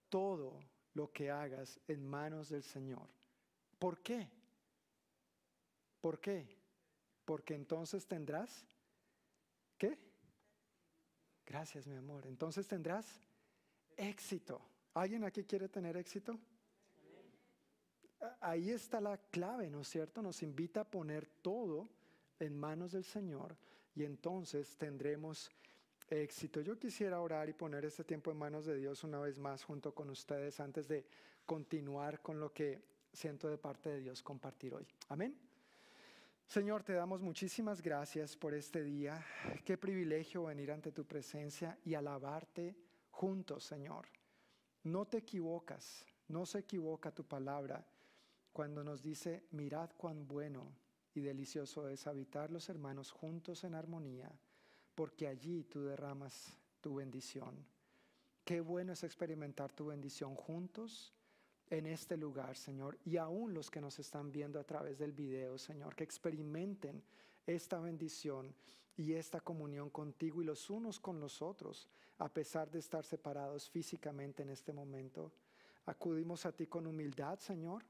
todo 0.09 0.59
lo 0.95 1.13
que 1.13 1.31
hagas 1.31 1.79
en 1.87 2.05
manos 2.05 2.49
del 2.49 2.65
Señor. 2.65 3.09
¿Por 3.79 4.03
qué? 4.03 4.29
¿Por 6.01 6.19
qué? 6.19 6.59
Porque 7.25 7.55
entonces 7.55 8.05
tendrás, 8.05 8.67
¿qué? 9.79 9.97
Gracias, 11.47 11.87
mi 11.87 11.95
amor. 11.95 12.27
Entonces 12.27 12.67
tendrás 12.67 13.07
éxito. 13.97 14.61
¿Alguien 14.93 15.23
aquí 15.23 15.45
quiere 15.45 15.69
tener 15.69 15.97
éxito? 15.97 16.37
Ahí 18.41 18.71
está 18.71 19.01
la 19.01 19.17
clave, 19.17 19.69
¿no 19.69 19.81
es 19.81 19.89
cierto? 19.89 20.23
Nos 20.23 20.43
invita 20.43 20.83
a 20.83 20.91
poner 20.91 21.27
todo 21.43 21.89
en 22.39 22.57
manos 22.57 22.93
del 22.93 23.05
Señor 23.05 23.57
y 23.95 24.05
entonces 24.05 24.77
tendremos 24.77 25.51
éxito. 26.09 26.61
Yo 26.61 26.79
quisiera 26.79 27.21
orar 27.21 27.49
y 27.49 27.53
poner 27.53 27.85
este 27.85 28.05
tiempo 28.05 28.31
en 28.31 28.37
manos 28.37 28.67
de 28.67 28.77
Dios 28.77 29.03
una 29.03 29.19
vez 29.19 29.39
más 29.39 29.65
junto 29.65 29.95
con 29.95 30.11
ustedes 30.11 30.61
antes 30.61 30.87
de 30.87 31.05
continuar 31.47 32.21
con 32.21 32.39
lo 32.39 32.53
que 32.53 32.83
siento 33.13 33.49
de 33.49 33.59
parte 33.59 33.91
de 33.91 34.01
Dios 34.01 34.23
compartir 34.23 34.75
hoy. 34.75 34.87
Amén. 35.09 35.37
Señor, 36.47 36.83
te 36.83 36.93
damos 36.93 37.23
muchísimas 37.23 37.83
gracias 37.83 38.37
por 38.37 38.55
este 38.55 38.85
día. 38.85 39.25
Qué 39.65 39.79
privilegio 39.79 40.45
venir 40.45 40.71
ante 40.71 40.93
tu 40.93 41.05
presencia 41.05 41.79
y 41.85 41.95
alabarte 41.95 42.77
juntos, 43.11 43.65
Señor. 43.65 44.07
No 44.85 45.07
te 45.07 45.19
equivocas, 45.19 46.05
no 46.29 46.45
se 46.45 46.59
equivoca 46.59 47.11
tu 47.11 47.25
palabra 47.25 47.85
cuando 48.53 48.85
nos 48.85 49.03
dice, 49.03 49.45
mirad 49.51 49.91
cuán 49.97 50.27
bueno 50.27 50.73
y 51.15 51.21
delicioso 51.21 51.89
es 51.89 52.07
habitar 52.07 52.51
los 52.51 52.69
hermanos 52.69 53.11
juntos 53.11 53.65
en 53.65 53.75
armonía, 53.75 54.31
porque 54.95 55.27
allí 55.27 55.65
tú 55.65 55.85
derramas 55.85 56.57
tu 56.81 56.97
bendición. 56.97 57.65
Qué 58.45 58.61
bueno 58.61 58.93
es 58.93 59.05
experimentar 59.05 59.73
tu 59.73 59.87
bendición 59.87 60.35
juntos 60.35 61.15
en 61.71 61.87
este 61.87 62.17
lugar, 62.17 62.57
Señor, 62.57 62.99
y 63.05 63.17
aún 63.17 63.55
los 63.55 63.71
que 63.71 63.81
nos 63.81 63.99
están 63.99 64.31
viendo 64.31 64.61
a 64.61 64.65
través 64.65 64.99
del 64.99 65.13
video, 65.13 65.57
Señor, 65.57 65.95
que 65.95 66.05
experimenten 66.05 67.03
esta 67.47 67.79
bendición 67.81 68.55
y 68.97 69.15
esta 69.15 69.41
comunión 69.41 69.89
contigo 69.91 70.43
y 70.43 70.45
los 70.45 70.69
unos 70.69 71.01
con 71.01 71.19
los 71.19 71.41
otros, 71.41 71.89
a 72.19 72.29
pesar 72.29 72.71
de 72.71 72.81
estar 72.81 73.05
separados 73.05 73.71
físicamente 73.71 74.43
en 74.43 74.51
este 74.51 74.73
momento. 74.73 75.33
Acudimos 75.87 76.45
a 76.45 76.53
ti 76.53 76.67
con 76.67 76.87
humildad, 76.87 77.39
Señor, 77.39 77.85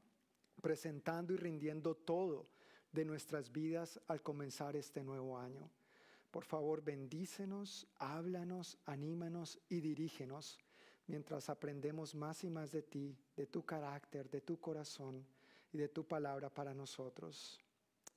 presentando 0.60 1.32
y 1.32 1.36
rindiendo 1.36 1.94
todo 1.94 2.46
de 2.92 3.04
nuestras 3.04 3.50
vidas 3.50 4.00
al 4.06 4.22
comenzar 4.22 4.76
este 4.76 5.02
nuevo 5.02 5.38
año. 5.38 5.70
Por 6.30 6.44
favor, 6.44 6.82
bendícenos, 6.82 7.86
háblanos, 7.98 8.78
anímanos 8.86 9.58
y 9.68 9.80
dirígenos 9.80 10.58
mientras 11.06 11.48
aprendemos 11.50 12.14
más 12.14 12.44
y 12.44 12.50
más 12.50 12.72
de 12.72 12.82
ti, 12.82 13.16
de 13.36 13.46
tu 13.46 13.64
carácter, 13.64 14.30
de 14.30 14.40
tu 14.40 14.58
corazón 14.60 15.26
y 15.72 15.78
de 15.78 15.88
tu 15.88 16.06
palabra 16.06 16.48
para 16.48 16.74
nosotros. 16.74 17.60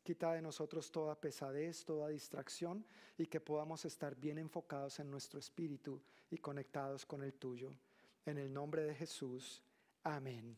Quita 0.03 0.33
de 0.33 0.41
nosotros 0.41 0.91
toda 0.91 1.19
pesadez, 1.19 1.83
toda 1.83 2.09
distracción 2.09 2.85
y 3.17 3.25
que 3.25 3.39
podamos 3.39 3.85
estar 3.85 4.15
bien 4.15 4.37
enfocados 4.37 4.99
en 4.99 5.09
nuestro 5.09 5.39
espíritu 5.39 6.01
y 6.29 6.37
conectados 6.37 7.05
con 7.05 7.23
el 7.23 7.33
tuyo. 7.33 7.71
En 8.25 8.37
el 8.37 8.53
nombre 8.53 8.83
de 8.83 8.93
Jesús. 8.93 9.63
Amén. 10.03 10.55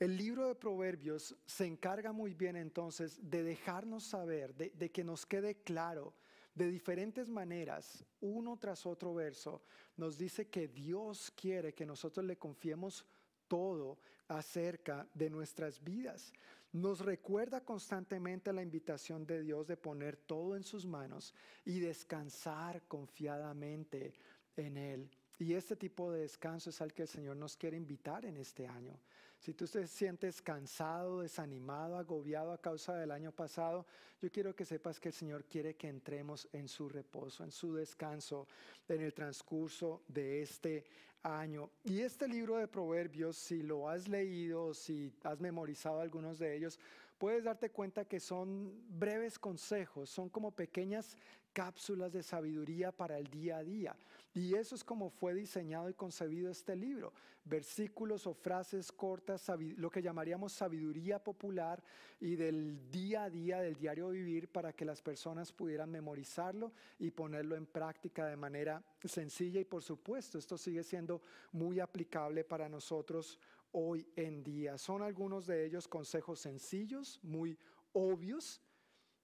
El 0.00 0.16
libro 0.16 0.48
de 0.48 0.54
Proverbios 0.54 1.36
se 1.44 1.66
encarga 1.66 2.10
muy 2.10 2.32
bien 2.32 2.56
entonces 2.56 3.20
de 3.20 3.42
dejarnos 3.42 4.02
saber, 4.02 4.54
de, 4.54 4.90
que 4.90 5.04
nos 5.04 5.26
quede 5.26 5.56
claro 5.56 6.14
de 6.54 6.70
diferentes 6.70 7.28
maneras, 7.28 8.02
uno 8.22 8.56
tras 8.58 8.86
otro 8.86 9.12
verso, 9.12 9.62
nos 9.98 10.16
dice 10.16 10.48
que 10.48 10.68
Dios 10.68 11.30
quiere 11.36 11.74
que 11.74 11.84
nosotros 11.84 12.24
le 12.24 12.38
confiemos 12.38 13.04
todo 13.46 13.98
acerca 14.26 15.06
de 15.12 15.28
nuestras 15.28 15.84
vidas. 15.84 16.32
Nos 16.72 17.00
recuerda 17.00 17.62
constantemente 17.62 18.54
la 18.54 18.62
invitación 18.62 19.26
de 19.26 19.42
Dios 19.42 19.66
de 19.66 19.76
poner 19.76 20.16
todo 20.16 20.56
en 20.56 20.64
sus 20.64 20.86
manos 20.86 21.34
y 21.66 21.78
descansar 21.78 22.84
confiadamente 22.88 24.14
en 24.56 24.78
Él. 24.78 25.10
Y 25.38 25.52
este 25.52 25.76
tipo 25.76 26.10
de 26.10 26.20
descanso 26.20 26.70
es 26.70 26.80
al 26.80 26.94
que 26.94 27.02
el 27.02 27.08
Señor 27.08 27.36
nos 27.36 27.56
quiere 27.56 27.76
invitar 27.76 28.24
en 28.24 28.38
este 28.38 28.66
año. 28.66 28.98
Si 29.40 29.54
tú 29.54 29.66
te 29.66 29.86
sientes 29.86 30.42
cansado, 30.42 31.22
desanimado, 31.22 31.96
agobiado 31.96 32.52
a 32.52 32.60
causa 32.60 32.94
del 32.94 33.10
año 33.10 33.32
pasado, 33.32 33.86
yo 34.20 34.30
quiero 34.30 34.54
que 34.54 34.66
sepas 34.66 35.00
que 35.00 35.08
el 35.08 35.14
Señor 35.14 35.46
quiere 35.46 35.76
que 35.76 35.88
entremos 35.88 36.46
en 36.52 36.68
su 36.68 36.90
reposo, 36.90 37.42
en 37.42 37.50
su 37.50 37.72
descanso, 37.72 38.46
en 38.86 39.00
el 39.00 39.14
transcurso 39.14 40.02
de 40.08 40.42
este 40.42 40.84
año. 41.22 41.70
Y 41.84 42.00
este 42.00 42.28
libro 42.28 42.58
de 42.58 42.68
Proverbios, 42.68 43.38
si 43.38 43.62
lo 43.62 43.88
has 43.88 44.08
leído, 44.08 44.74
si 44.74 45.10
has 45.24 45.40
memorizado 45.40 46.00
algunos 46.00 46.38
de 46.38 46.54
ellos, 46.54 46.78
puedes 47.16 47.44
darte 47.44 47.70
cuenta 47.70 48.04
que 48.04 48.20
son 48.20 48.70
breves 48.90 49.38
consejos, 49.38 50.10
son 50.10 50.28
como 50.28 50.50
pequeñas 50.50 51.16
cápsulas 51.52 52.12
de 52.12 52.22
sabiduría 52.22 52.92
para 52.92 53.18
el 53.18 53.26
día 53.28 53.58
a 53.58 53.64
día. 53.64 53.96
Y 54.32 54.54
eso 54.54 54.74
es 54.74 54.84
como 54.84 55.10
fue 55.10 55.34
diseñado 55.34 55.90
y 55.90 55.94
concebido 55.94 56.50
este 56.50 56.76
libro. 56.76 57.12
Versículos 57.44 58.26
o 58.26 58.34
frases 58.34 58.92
cortas, 58.92 59.50
lo 59.76 59.90
que 59.90 60.02
llamaríamos 60.02 60.52
sabiduría 60.52 61.22
popular 61.22 61.82
y 62.20 62.36
del 62.36 62.90
día 62.90 63.24
a 63.24 63.30
día, 63.30 63.60
del 63.60 63.76
diario 63.76 64.10
vivir, 64.10 64.48
para 64.48 64.72
que 64.72 64.84
las 64.84 65.02
personas 65.02 65.52
pudieran 65.52 65.90
memorizarlo 65.90 66.72
y 66.98 67.10
ponerlo 67.10 67.56
en 67.56 67.66
práctica 67.66 68.26
de 68.26 68.36
manera 68.36 68.84
sencilla. 69.04 69.60
Y 69.60 69.64
por 69.64 69.82
supuesto, 69.82 70.38
esto 70.38 70.56
sigue 70.56 70.84
siendo 70.84 71.22
muy 71.52 71.80
aplicable 71.80 72.44
para 72.44 72.68
nosotros 72.68 73.38
hoy 73.72 74.06
en 74.16 74.42
día. 74.44 74.78
Son 74.78 75.02
algunos 75.02 75.46
de 75.46 75.64
ellos 75.64 75.88
consejos 75.88 76.40
sencillos, 76.40 77.18
muy 77.22 77.58
obvios, 77.92 78.60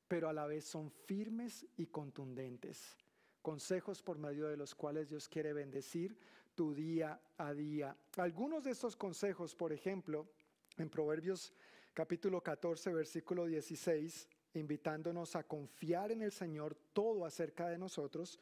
pero 0.09 0.29
a 0.29 0.33
la 0.33 0.47
vez 0.47 0.65
son 0.65 0.91
firmes 0.91 1.67
y 1.77 1.87
contundentes 1.87 2.97
consejos 3.47 4.03
por 4.03 4.19
medio 4.19 4.49
de 4.49 4.57
los 4.57 4.75
cuales 4.75 5.09
Dios 5.09 5.29
quiere 5.29 5.53
bendecir 5.53 6.19
tu 6.57 6.75
día 6.75 7.21
a 7.39 7.55
día. 7.55 7.97
Algunos 8.17 8.65
de 8.65 8.73
estos 8.73 8.97
consejos, 8.97 9.55
por 9.55 9.73
ejemplo, 9.73 10.27
en 10.79 10.91
Proverbios 10.91 11.53
capítulo 11.95 12.43
14, 12.43 12.93
versículo 12.93 13.47
16, 13.47 14.29
invitándonos 14.55 15.37
a 15.37 15.45
confiar 15.45 16.11
en 16.11 16.23
el 16.23 16.33
Señor 16.33 16.75
todo 16.93 17.25
acerca 17.25 17.69
de 17.69 17.79
nosotros, 17.79 18.41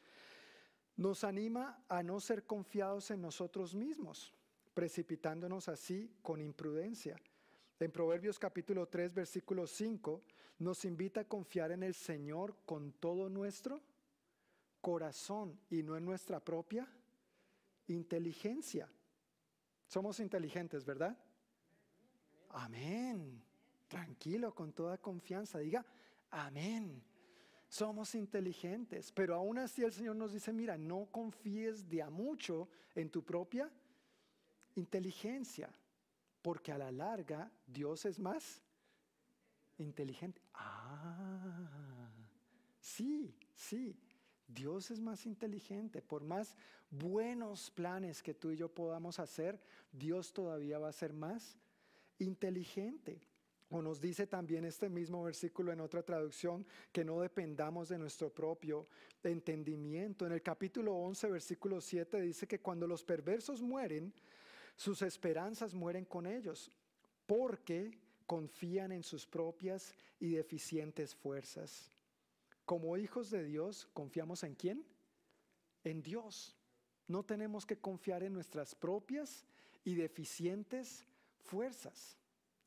nos 0.97 1.23
anima 1.23 1.85
a 1.90 2.02
no 2.02 2.18
ser 2.18 2.44
confiados 2.47 3.11
en 3.11 3.21
nosotros 3.21 3.75
mismos, 3.75 4.33
precipitándonos 4.73 5.68
así 5.68 6.16
con 6.23 6.40
imprudencia. 6.40 7.21
En 7.84 7.92
Proverbios 7.92 8.38
capítulo 8.38 8.88
3, 8.88 9.12
versículo 9.12 9.66
5, 9.66 10.22
nos 10.60 10.86
invita 10.86 11.20
a 11.20 11.28
confiar 11.28 11.70
en 11.70 11.82
el 11.82 11.92
Señor 11.92 12.56
con 12.64 12.92
todo 12.92 13.28
nuestro 13.28 13.82
corazón 14.80 15.60
y 15.68 15.82
no 15.82 15.94
en 15.94 16.06
nuestra 16.06 16.40
propia 16.40 16.88
inteligencia. 17.88 18.90
Somos 19.86 20.18
inteligentes, 20.18 20.86
¿verdad? 20.86 21.14
Amén. 22.52 23.42
Tranquilo, 23.86 24.54
con 24.54 24.72
toda 24.72 24.96
confianza. 24.96 25.58
Diga, 25.58 25.84
amén. 26.30 27.02
Somos 27.68 28.14
inteligentes, 28.14 29.12
pero 29.12 29.34
aún 29.34 29.58
así 29.58 29.84
el 29.84 29.92
Señor 29.92 30.16
nos 30.16 30.32
dice, 30.32 30.54
mira, 30.54 30.78
no 30.78 31.04
confíes 31.10 31.86
de 31.90 32.00
a 32.00 32.08
mucho 32.08 32.66
en 32.94 33.10
tu 33.10 33.22
propia 33.22 33.70
inteligencia, 34.74 35.68
porque 36.44 36.72
a 36.72 36.76
la 36.78 36.92
larga 36.92 37.50
Dios 37.66 38.04
es 38.04 38.18
más 38.18 38.60
inteligente. 39.78 40.42
Ah, 40.52 42.10
sí, 42.78 43.34
sí. 43.54 43.96
Dios 44.46 44.90
es 44.90 45.00
más 45.00 45.24
inteligente. 45.24 46.02
Por 46.02 46.22
más 46.22 46.54
buenos 46.90 47.70
planes 47.70 48.22
que 48.22 48.34
tú 48.34 48.50
y 48.50 48.56
yo 48.56 48.68
podamos 48.68 49.18
hacer, 49.20 49.58
Dios 49.90 50.34
todavía 50.34 50.78
va 50.78 50.90
a 50.90 50.92
ser 50.92 51.14
más 51.14 51.56
inteligente. 52.18 53.22
O 53.70 53.80
nos 53.80 53.98
dice 53.98 54.26
también 54.26 54.66
este 54.66 54.90
mismo 54.90 55.24
versículo 55.24 55.72
en 55.72 55.80
otra 55.80 56.02
traducción 56.02 56.66
que 56.92 57.06
no 57.06 57.22
dependamos 57.22 57.88
de 57.88 57.96
nuestro 57.96 58.28
propio 58.28 58.86
entendimiento. 59.22 60.26
En 60.26 60.32
el 60.32 60.42
capítulo 60.42 60.94
11, 60.94 61.30
versículo 61.30 61.80
7 61.80 62.20
dice 62.20 62.46
que 62.46 62.60
cuando 62.60 62.86
los 62.86 63.02
perversos 63.02 63.62
mueren, 63.62 64.12
Sus 64.76 65.02
esperanzas 65.02 65.75
mueren 65.75 66.04
con 66.04 66.26
ellos 66.26 66.71
porque 67.26 67.99
confían 68.26 68.93
en 68.93 69.02
sus 69.02 69.26
propias 69.26 69.95
y 70.19 70.31
deficientes 70.31 71.14
fuerzas. 71.14 71.90
Como 72.64 72.97
hijos 72.97 73.31
de 73.31 73.45
Dios, 73.45 73.87
¿confiamos 73.93 74.43
en 74.43 74.54
quién? 74.54 74.85
En 75.85 76.02
Dios. 76.02 76.57
No 77.07 77.23
tenemos 77.23 77.66
que 77.66 77.78
confiar 77.78 78.23
en 78.23 78.33
nuestras 78.33 78.75
propias 78.75 79.45
y 79.85 79.95
deficientes 79.95 81.07
fuerzas. 81.43 82.16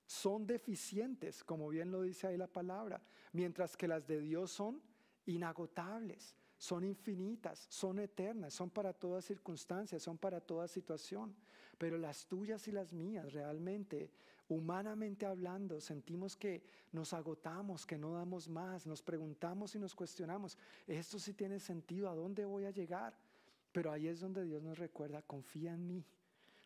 Son 0.05 0.45
deficientes, 0.45 1.43
como 1.43 1.67
bien 1.69 1.91
lo 1.91 2.03
dice 2.03 2.27
ahí 2.27 2.37
la 2.37 2.47
palabra, 2.47 3.01
mientras 3.33 3.75
que 3.75 3.87
las 3.87 4.07
de 4.07 4.21
Dios 4.21 4.51
son 4.51 4.81
inagotables, 5.25 6.35
son 6.57 6.83
infinitas, 6.83 7.67
son 7.69 7.99
eternas, 7.99 8.53
son 8.53 8.69
para 8.69 8.93
toda 8.93 9.21
circunstancia, 9.21 9.99
son 9.99 10.17
para 10.17 10.39
toda 10.39 10.67
situación. 10.67 11.35
Pero 11.77 11.97
las 11.97 12.25
tuyas 12.25 12.67
y 12.67 12.71
las 12.71 12.93
mías 12.93 13.33
realmente 13.33 14.09
humanamente 14.49 15.25
hablando, 15.25 15.81
sentimos 15.81 16.35
que 16.35 16.63
nos 16.91 17.13
agotamos, 17.13 17.85
que 17.85 17.97
no 17.97 18.13
damos 18.13 18.47
más, 18.47 18.87
nos 18.87 19.01
preguntamos 19.01 19.75
y 19.75 19.79
nos 19.79 19.93
cuestionamos, 19.93 20.57
¿esto 20.87 21.19
sí 21.19 21.33
tiene 21.33 21.59
sentido? 21.59 22.09
¿A 22.09 22.15
dónde 22.15 22.45
voy 22.45 22.65
a 22.65 22.71
llegar? 22.71 23.13
Pero 23.71 23.91
ahí 23.91 24.07
es 24.07 24.19
donde 24.19 24.45
Dios 24.45 24.63
nos 24.63 24.77
recuerda, 24.77 25.21
confía 25.21 25.73
en 25.73 25.85
mí, 25.85 26.05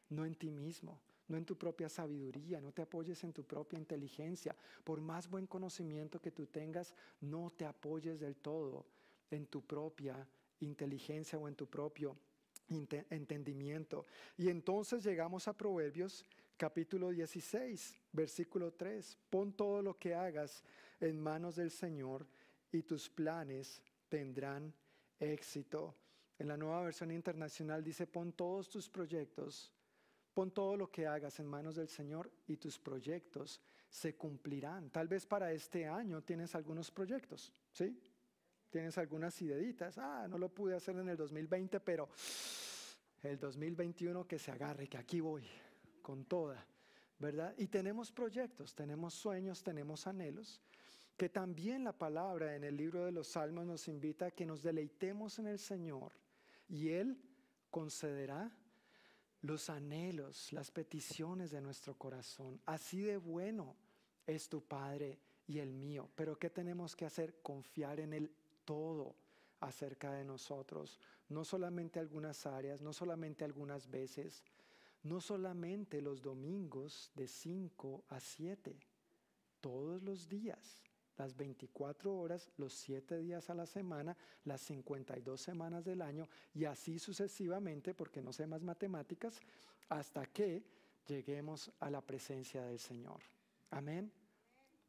no 0.10 0.25
en 0.25 0.36
ti 0.36 0.51
mismo, 0.51 1.00
no 1.27 1.38
en 1.38 1.46
tu 1.46 1.58
propia 1.58 1.89
sabiduría, 1.89 2.62
no 2.62 2.72
te 2.72 2.84
apoyes 2.84 3.24
en 3.24 3.34
tu 3.34 3.44
propia 3.44 3.80
inteligencia. 3.80 4.56
Por 4.84 5.01
más 5.01 5.30
buen 5.30 5.48
conocimiento 5.48 6.22
que 6.22 6.32
tú 6.32 6.46
tengas, 6.46 6.94
no 7.20 7.50
te 7.50 7.65
apoyes 7.65 8.20
del 8.20 8.36
todo 8.36 8.86
en 9.32 9.48
tu 9.48 9.62
propia 9.62 10.27
inteligencia 10.60 11.39
o 11.39 11.48
en 11.48 11.56
tu 11.56 11.65
propio 11.68 12.15
entendimiento. 13.10 14.06
Y 14.38 14.50
entonces 14.50 15.04
llegamos 15.04 15.48
a 15.48 15.58
Proverbios 15.58 16.25
capítulo 16.58 17.10
16, 17.10 18.00
versículo 18.12 18.74
3. 18.74 19.18
Pon 19.30 19.54
todo 19.54 19.82
lo 19.82 19.98
que 19.98 20.13
hagas 20.13 20.63
en 21.00 21.20
manos 21.20 21.56
del 21.56 21.72
Señor 21.72 22.28
y 22.72 22.84
tus 22.84 23.10
planes 23.10 23.82
tendrán 24.08 24.74
éxito. 25.20 25.96
En 26.38 26.48
la 26.48 26.58
nueva 26.58 26.84
versión 26.84 27.12
internacional 27.12 27.84
dice, 27.84 28.08
pon 28.08 28.34
todos 28.34 28.70
tus 28.70 28.90
proyectos, 28.90 29.72
pon 30.34 30.51
todo 30.51 30.75
lo 30.78 30.90
que 30.90 31.06
hagas 31.06 31.40
en 31.40 31.48
manos 31.48 31.75
del 31.75 31.90
Señor 31.90 32.32
y 32.48 32.58
tus 32.58 32.80
proyectos 32.80 33.62
se 33.90 34.16
cumplirán. 34.16 34.90
Tal 34.90 35.08
vez 35.08 35.25
para 35.25 35.51
este 35.51 35.86
año 35.86 36.22
tienes 36.24 36.56
algunos 36.56 36.90
proyectos, 36.90 37.51
¿sí? 37.72 38.00
Tienes 38.72 38.98
algunas 38.98 39.40
ideitas, 39.42 39.98
ah, 39.98 40.28
no 40.30 40.38
lo 40.38 40.48
pude 40.48 40.75
hacer 40.75 40.96
en 40.96 41.10
el 41.10 41.18
2020, 41.18 41.82
pero 41.82 42.08
el 43.22 43.38
2021 43.38 44.25
que 44.25 44.40
se 44.40 44.50
agarre, 44.50 44.88
que 44.88 44.98
aquí 44.98 45.20
voy 45.20 45.44
con 46.01 46.24
toda, 46.24 46.66
¿verdad? 47.20 47.54
Y 47.58 47.68
tenemos 47.68 48.13
proyectos, 48.13 48.74
tenemos 48.74 49.13
sueños, 49.13 49.62
tenemos 49.62 50.08
anhelos, 50.08 50.62
que 51.18 51.28
también 51.28 51.84
la 51.84 51.92
palabra 51.92 52.56
en 52.56 52.63
el 52.63 52.78
libro 52.78 53.04
de 53.04 53.12
los 53.12 53.28
Salmos 53.28 53.66
nos 53.66 53.90
invita 53.90 54.28
a 54.28 54.32
que 54.32 54.46
nos 54.46 54.63
deleitemos 54.63 55.38
en 55.38 55.48
el 55.48 55.60
Señor 55.60 56.13
y 56.70 56.90
Él 56.90 57.22
concederá 57.70 58.56
los 59.42 59.70
anhelos, 59.70 60.54
las 60.54 60.72
peticiones 60.72 61.51
de 61.51 61.60
nuestro 61.60 61.96
corazón. 61.98 62.62
Así 62.66 63.01
de 63.01 63.18
bueno 63.18 63.75
es 64.25 64.48
tu 64.48 64.63
Padre 64.63 65.20
y 65.46 65.60
el 65.60 65.74
mío. 65.74 66.10
Pero 66.16 66.40
¿qué 66.40 66.50
tenemos 66.50 66.96
que 66.96 67.06
hacer? 67.06 67.42
Confiar 67.42 68.00
en 68.00 68.13
Él 68.13 68.32
todo 68.72 69.18
acerca 69.60 70.13
de 70.13 70.24
nosotros. 70.24 70.98
No 71.28 71.44
solamente 71.44 72.00
algunas 72.00 72.46
áreas, 72.46 72.82
no 72.82 72.94
solamente 72.94 73.44
algunas 73.44 73.92
veces, 73.92 74.46
no 75.04 75.20
solamente 75.20 76.01
los 76.01 76.22
domingos 76.22 77.12
de 77.13 77.28
5 77.28 78.06
a 78.08 78.22
7, 78.22 78.80
todos 79.60 80.01
los 80.04 80.30
días, 80.30 80.82
las 81.18 81.36
24 81.36 82.16
horas, 82.16 82.50
los 82.56 82.72
7 82.72 83.18
días 83.18 83.50
a 83.50 83.56
la 83.56 83.66
semana, 83.66 84.16
las 84.46 84.62
52 84.62 85.42
semanas 85.42 85.84
del 85.84 86.01
año 86.01 86.29
y 86.53 86.64
así 86.64 86.98
sucesivamente, 86.98 87.94
porque 87.94 88.22
no 88.22 88.31
sé 88.31 88.48
más 88.48 88.64
matemáticas, 88.64 89.42
hasta 89.90 90.25
que 90.27 90.64
lleguemos 91.07 91.70
a 91.81 91.90
la 91.90 92.00
presencia 92.00 92.64
del 92.64 92.79
Señor. 92.79 93.20
Amén. 93.70 94.21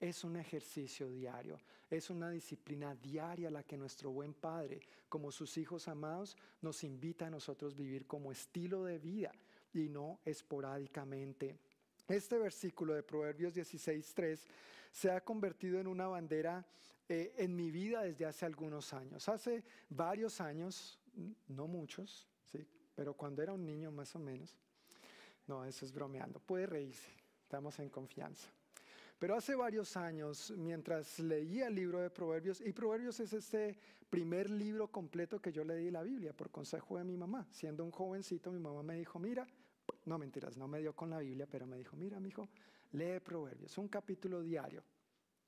Es 0.02 0.24
un 0.24 0.36
ejercicio 0.36 1.08
diario, 1.08 1.60
es 1.88 2.10
una 2.10 2.28
disciplina 2.28 2.92
diaria 2.96 3.48
la 3.52 3.62
que 3.62 3.76
nuestro 3.76 4.10
buen 4.10 4.34
Padre, 4.34 4.80
como 5.08 5.30
sus 5.30 5.56
hijos 5.58 5.86
amados, 5.86 6.36
nos 6.60 6.82
invita 6.82 7.28
a 7.28 7.30
nosotros 7.30 7.76
vivir 7.76 8.04
como 8.08 8.32
estilo 8.32 8.82
de 8.82 8.98
vida 8.98 9.30
y 9.72 9.88
no 9.88 10.18
esporádicamente. 10.24 11.56
Este 12.08 12.36
versículo 12.36 12.94
de 12.94 13.04
Proverbios 13.04 13.54
16.3 13.54 14.40
se 14.90 15.08
ha 15.08 15.20
convertido 15.20 15.78
en 15.78 15.86
una 15.86 16.08
bandera 16.08 16.66
eh, 17.08 17.32
en 17.38 17.54
mi 17.54 17.70
vida 17.70 18.02
desde 18.02 18.26
hace 18.26 18.44
algunos 18.44 18.92
años. 18.92 19.28
Hace 19.28 19.62
varios 19.88 20.40
años, 20.40 20.98
no 21.46 21.68
muchos, 21.68 22.26
¿sí? 22.50 22.66
pero 22.96 23.14
cuando 23.14 23.40
era 23.40 23.52
un 23.52 23.64
niño 23.64 23.92
más 23.92 24.16
o 24.16 24.18
menos, 24.18 24.58
no, 25.46 25.64
eso 25.64 25.86
es 25.86 25.92
bromeando, 25.92 26.40
puede 26.40 26.66
reírse, 26.66 27.08
estamos 27.44 27.78
en 27.78 27.88
confianza. 27.88 28.50
Pero 29.22 29.36
hace 29.36 29.54
varios 29.54 29.96
años, 29.96 30.52
mientras 30.56 31.20
leía 31.20 31.68
el 31.68 31.76
libro 31.76 32.00
de 32.00 32.10
Proverbios, 32.10 32.60
y 32.60 32.72
Proverbios 32.72 33.20
es 33.20 33.32
este 33.32 33.78
primer 34.10 34.50
libro 34.50 34.88
completo 34.88 35.40
que 35.40 35.52
yo 35.52 35.62
leí 35.62 35.92
la 35.92 36.02
Biblia 36.02 36.32
por 36.32 36.50
consejo 36.50 36.98
de 36.98 37.04
mi 37.04 37.16
mamá. 37.16 37.46
Siendo 37.52 37.84
un 37.84 37.92
jovencito, 37.92 38.50
mi 38.50 38.58
mamá 38.58 38.82
me 38.82 38.96
dijo, 38.96 39.20
mira, 39.20 39.46
no 40.06 40.18
mentiras, 40.18 40.56
no 40.56 40.66
me 40.66 40.80
dio 40.80 40.96
con 40.96 41.08
la 41.08 41.20
Biblia, 41.20 41.46
pero 41.48 41.68
me 41.68 41.78
dijo, 41.78 41.94
mira, 41.94 42.18
mi 42.18 42.30
hijo, 42.30 42.48
lee 42.90 43.20
Proverbios, 43.20 43.78
un 43.78 43.86
capítulo 43.86 44.42
diario. 44.42 44.82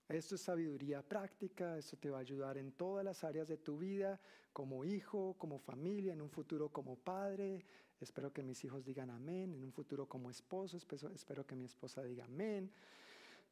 Esto 0.08 0.36
es 0.36 0.40
sabiduría 0.42 1.02
práctica, 1.02 1.76
esto 1.76 1.96
te 1.96 2.10
va 2.10 2.18
a 2.18 2.20
ayudar 2.20 2.56
en 2.58 2.70
todas 2.70 3.04
las 3.04 3.24
áreas 3.24 3.48
de 3.48 3.56
tu 3.56 3.78
vida, 3.78 4.20
como 4.52 4.84
hijo, 4.84 5.34
como 5.36 5.58
familia, 5.58 6.12
en 6.12 6.22
un 6.22 6.30
futuro 6.30 6.68
como 6.68 6.94
padre. 6.94 7.66
Espero 8.00 8.32
que 8.32 8.44
mis 8.44 8.62
hijos 8.64 8.84
digan 8.84 9.10
amén, 9.10 9.52
en 9.52 9.64
un 9.64 9.72
futuro 9.72 10.06
como 10.06 10.30
esposo, 10.30 10.76
espero 10.76 11.44
que 11.44 11.56
mi 11.56 11.64
esposa 11.64 12.04
diga 12.04 12.26
amén. 12.26 12.70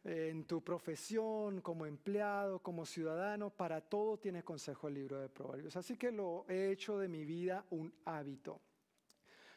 En 0.04 0.44
tu 0.46 0.62
profesión, 0.62 1.60
como 1.60 1.86
empleado, 1.86 2.58
como 2.58 2.84
ciudadano, 2.84 3.50
para 3.50 3.80
todo 3.80 4.18
tiene 4.18 4.42
consejo 4.42 4.88
el 4.88 4.94
libro 4.94 5.20
de 5.20 5.28
Proverbios. 5.28 5.76
Así 5.76 5.96
que 5.96 6.10
lo 6.10 6.44
he 6.48 6.72
hecho 6.72 6.98
de 6.98 7.06
mi 7.06 7.24
vida 7.24 7.64
un 7.70 7.92
hábito. 8.04 8.60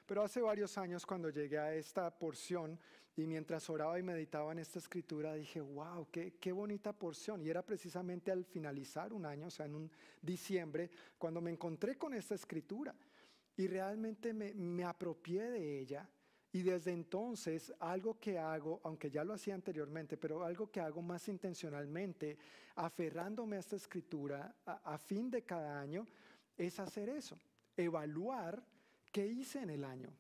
Pero 0.06 0.22
hace 0.22 0.42
varios 0.42 0.78
años 0.78 1.04
cuando 1.06 1.30
llegué 1.30 1.58
a 1.58 1.74
esta 1.74 2.12
porción 2.12 2.80
y 3.16 3.26
mientras 3.26 3.70
oraba 3.70 3.98
y 3.98 4.04
meditaba 4.04 4.52
en 4.52 4.60
esta 4.60 4.78
escritura, 4.78 5.34
dije, 5.34 5.62
wow, 5.62 6.08
qué, 6.12 6.36
qué 6.40 6.52
bonita 6.52 6.94
porción. 6.94 7.42
Y 7.42 7.50
era 7.50 7.64
precisamente 7.64 8.32
al 8.32 8.46
finalizar 8.46 9.14
un 9.14 9.26
año, 9.26 9.48
o 9.48 9.50
sea, 9.50 9.66
en 9.66 9.76
un 9.76 9.92
diciembre, 10.22 10.92
cuando 11.18 11.42
me 11.42 11.50
encontré 11.50 11.98
con 11.98 12.14
esta 12.14 12.36
escritura. 12.36 12.94
Y 13.58 13.68
realmente 13.68 14.34
me, 14.34 14.54
me 14.54 14.84
apropié 14.84 15.50
de 15.50 15.80
ella. 15.80 16.08
Y 16.56 16.64
desde 16.64 16.94
entonces, 16.94 17.74
algo 17.82 18.18
que 18.18 18.40
hago, 18.40 18.80
aunque 18.86 19.12
ya 19.12 19.26
lo 19.26 19.34
hacía 19.34 19.54
anteriormente, 19.56 20.16
pero 20.16 20.42
algo 20.42 20.72
que 20.72 20.80
hago 20.80 21.02
más 21.02 21.28
intencionalmente, 21.28 22.38
aferrándome 22.76 23.58
a 23.58 23.60
esta 23.60 23.76
escritura 23.76 24.56
a, 24.66 24.98
fin 24.98 25.30
de 25.30 25.42
cada 25.42 25.78
año, 25.78 26.08
es 26.58 26.80
hacer 26.80 27.10
eso, 27.10 27.38
evaluar 27.76 28.64
¿Qué 29.12 29.28
hice 29.28 29.60
en 29.60 29.70
el 29.70 29.84
año? 29.84 30.14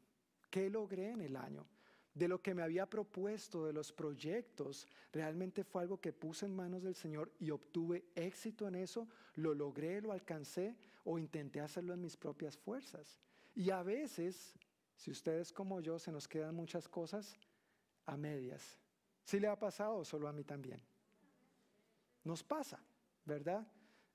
¿Qué 0.50 0.69
logré 0.69 1.12
en 1.12 1.21
el 1.21 1.38
año? 1.38 1.65
De 2.13 2.28
lo 2.28 2.41
que 2.41 2.54
me 2.54 2.63
había 2.63 2.86
propuesto, 2.86 3.65
de 3.65 3.71
los 3.71 3.93
proyectos, 3.93 4.88
realmente 5.13 5.63
fue 5.63 5.84
algo 5.84 6.02
que 6.02 6.12
puse 6.12 6.48
en 6.48 6.54
manos 6.54 6.84
del 6.84 6.95
Señor 6.95 7.32
y 7.39 7.50
obtuve 7.50 8.04
éxito 8.13 8.67
en 8.67 8.76
eso, 8.76 9.08
lo 9.36 9.54
logré, 9.54 10.02
lo 10.02 10.12
alcancé 10.12 10.76
o 11.06 11.17
intenté 11.17 11.62
hacerlo 11.62 11.93
en 11.93 12.02
mis 12.02 12.17
propias 12.17 12.58
fuerzas. 12.58 13.21
Y 13.54 13.69
a 13.69 13.84
veces, 13.84 14.54
si 14.96 15.12
ustedes 15.12 15.52
como 15.52 15.80
yo, 15.82 16.00
se 16.00 16.12
nos 16.12 16.28
quedan 16.28 16.56
muchas 16.56 16.88
cosas 16.88 17.38
a 18.06 18.18
medias. 18.18 18.80
¿Sí 19.24 19.40
le 19.40 19.48
ha 19.48 19.58
pasado 19.58 20.04
solo 20.06 20.28
a 20.28 20.34
mí 20.34 20.44
también? 20.44 20.82
Nos 22.24 22.44
pasa, 22.44 22.80
¿verdad? 23.26 23.68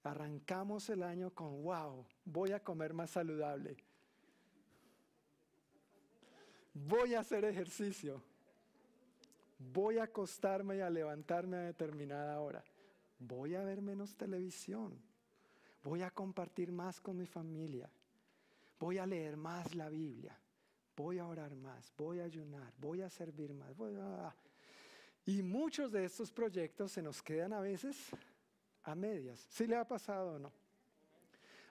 Arrancamos 0.03 0.89
el 0.89 1.03
año 1.03 1.31
con, 1.33 1.63
wow, 1.63 2.07
voy 2.25 2.53
a 2.53 2.63
comer 2.63 2.95
más 2.95 3.11
saludable 3.11 3.77
voy 6.75 7.15
a 7.15 7.21
hacer 7.21 7.45
ejercicio, 7.45 8.23
voy 9.59 9.99
a 9.99 10.05
acostarme 10.05 10.77
y 10.77 10.81
a 10.81 10.91
levantarme 10.91 11.57
a 11.57 11.63
determinada 11.63 12.41
hora, 12.41 12.65
voy 13.19 13.55
a 13.55 13.65
ver 13.65 13.83
menos 13.83 14.17
televisión, 14.17 15.01
voy 15.83 16.03
a 16.03 16.11
compartir 16.11 16.73
más 16.73 17.01
con 17.01 17.17
mi 17.17 17.27
familia, 17.27 17.91
voy 18.79 18.99
a 18.99 19.07
leer 19.07 19.37
más 19.37 19.75
la 19.75 19.89
Biblia, 19.89 20.39
voy 21.01 21.19
a 21.19 21.27
orar 21.27 21.55
más, 21.57 21.93
voy 21.97 22.21
a 22.21 22.25
ayunar, 22.25 22.73
voy 22.79 23.01
a 23.01 23.09
servir 23.09 23.55
más. 23.55 23.75
Y 25.25 25.43
muchos 25.43 25.91
de 25.93 26.05
estos 26.05 26.31
proyectos 26.31 26.93
se 26.93 27.03
nos 27.03 27.23
quedan 27.23 27.53
a 27.53 27.61
veces 27.61 27.97
a 28.85 28.95
medias. 28.95 29.47
¿Sí 29.49 29.67
le 29.67 29.77
ha 29.77 29.87
pasado 29.87 30.35
o 30.35 30.39
no? 30.39 30.53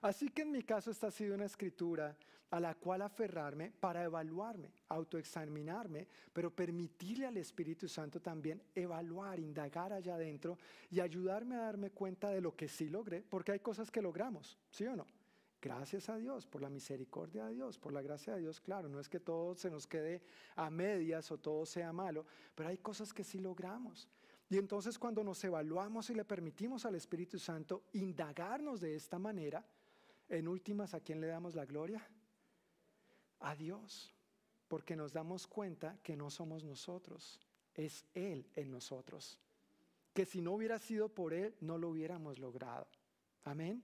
Así 0.02 0.30
que 0.30 0.42
en 0.42 0.52
mi 0.52 0.64
caso 0.64 0.90
esta 0.90 1.08
ha 1.08 1.12
sido 1.12 1.36
una 1.36 1.46
escritura 1.46 2.16
a 2.52 2.60
la 2.60 2.74
cual 2.74 3.04
aferrarme 3.04 3.72
para 3.80 4.04
evaluarme, 4.04 4.72
autoexaminarme, 4.88 6.08
pero 6.34 6.50
permitirle 6.50 7.28
al 7.28 7.38
Espíritu 7.38 7.88
Santo 7.88 8.20
también 8.20 8.62
evaluar, 8.74 9.40
indagar 9.40 9.94
allá 9.94 10.16
adentro 10.16 10.58
y 10.90 11.00
ayudarme 11.00 11.56
a 11.56 11.62
darme 11.62 11.92
cuenta 11.92 12.30
de 12.30 12.42
lo 12.42 12.56
que 12.56 12.68
sí 12.68 12.90
logré, 12.90 13.24
porque 13.30 13.52
hay 13.52 13.60
cosas 13.60 13.92
que 13.92 14.02
logramos, 14.02 14.58
¿sí 14.72 14.86
o 14.88 14.96
no? 14.96 15.06
Gracias 15.62 16.08
a 16.08 16.16
Dios, 16.16 16.48
por 16.48 16.62
la 16.62 16.70
misericordia 16.70 17.48
de 17.48 17.56
Dios, 17.56 17.78
por 17.78 17.92
la 17.92 18.02
gracia 18.02 18.34
de 18.34 18.40
Dios, 18.40 18.62
claro, 18.62 18.88
no 18.88 18.98
es 18.98 19.10
que 19.10 19.20
todo 19.20 19.56
se 19.56 19.70
nos 19.70 19.88
quede 19.88 20.22
a 20.56 20.70
medias 20.70 21.30
o 21.32 21.38
todo 21.38 21.66
sea 21.66 21.92
malo, 21.92 22.26
pero 22.56 22.70
hay 22.70 22.78
cosas 22.78 23.12
que 23.12 23.26
sí 23.26 23.40
logramos. 23.40 24.08
Y 24.50 24.58
entonces 24.58 24.98
cuando 24.98 25.22
nos 25.22 25.44
evaluamos 25.44 26.10
y 26.10 26.16
le 26.16 26.24
permitimos 26.24 26.86
al 26.86 26.96
Espíritu 26.96 27.38
Santo 27.38 27.84
indagarnos 27.92 28.80
de 28.80 28.96
esta 28.96 29.20
manera, 29.20 29.66
en 30.30 30.48
últimas, 30.48 30.94
¿a 30.94 31.02
quién 31.02 31.20
le 31.20 31.28
damos 31.28 31.56
la 31.56 31.66
gloria? 31.66 32.08
A 33.42 33.54
Dios, 33.54 34.16
porque 34.70 34.96
nos 34.96 35.12
damos 35.12 35.46
cuenta 35.46 35.98
que 36.04 36.16
no 36.16 36.30
somos 36.30 36.64
nosotros, 36.64 37.42
es 37.74 38.06
Él 38.14 38.48
en 38.56 38.72
nosotros. 38.72 39.38
Que 40.14 40.26
si 40.26 40.40
no 40.40 40.54
hubiera 40.54 40.80
sido 40.80 41.10
por 41.10 41.34
Él, 41.34 41.54
no 41.60 41.78
lo 41.78 41.90
hubiéramos 41.90 42.40
logrado. 42.40 42.88
Amén 43.44 43.84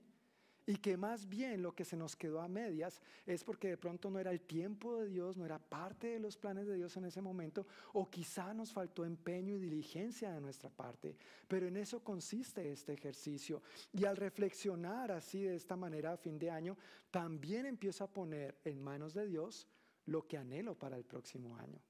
y 0.66 0.78
que 0.78 0.96
más 0.96 1.28
bien 1.28 1.62
lo 1.62 1.74
que 1.74 1.84
se 1.84 1.96
nos 1.96 2.16
quedó 2.16 2.40
a 2.40 2.48
medias 2.48 3.00
es 3.24 3.44
porque 3.44 3.68
de 3.68 3.76
pronto 3.76 4.10
no 4.10 4.18
era 4.18 4.32
el 4.32 4.40
tiempo 4.40 4.96
de 4.96 5.06
Dios, 5.06 5.36
no 5.36 5.46
era 5.46 5.60
parte 5.60 6.08
de 6.08 6.18
los 6.18 6.36
planes 6.36 6.66
de 6.66 6.74
Dios 6.74 6.96
en 6.96 7.04
ese 7.04 7.22
momento, 7.22 7.66
o 7.92 8.10
quizá 8.10 8.52
nos 8.52 8.72
faltó 8.72 9.04
empeño 9.04 9.54
y 9.54 9.60
diligencia 9.60 10.32
de 10.32 10.40
nuestra 10.40 10.68
parte. 10.68 11.16
Pero 11.46 11.68
en 11.68 11.76
eso 11.76 12.02
consiste 12.02 12.72
este 12.72 12.94
ejercicio. 12.94 13.62
Y 13.92 14.04
al 14.04 14.16
reflexionar 14.16 15.12
así 15.12 15.42
de 15.42 15.54
esta 15.54 15.76
manera 15.76 16.12
a 16.12 16.16
fin 16.16 16.38
de 16.38 16.50
año, 16.50 16.76
también 17.12 17.64
empiezo 17.66 18.02
a 18.02 18.12
poner 18.12 18.58
en 18.64 18.82
manos 18.82 19.14
de 19.14 19.26
Dios 19.26 19.68
lo 20.06 20.26
que 20.26 20.36
anhelo 20.36 20.76
para 20.76 20.96
el 20.96 21.04
próximo 21.04 21.56
año. 21.56 21.80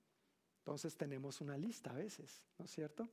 Entonces 0.59 0.97
tenemos 0.97 1.41
una 1.41 1.57
lista 1.57 1.91
a 1.91 1.95
veces, 1.95 2.43
¿no 2.59 2.67
es 2.67 2.71
cierto? 2.71 3.09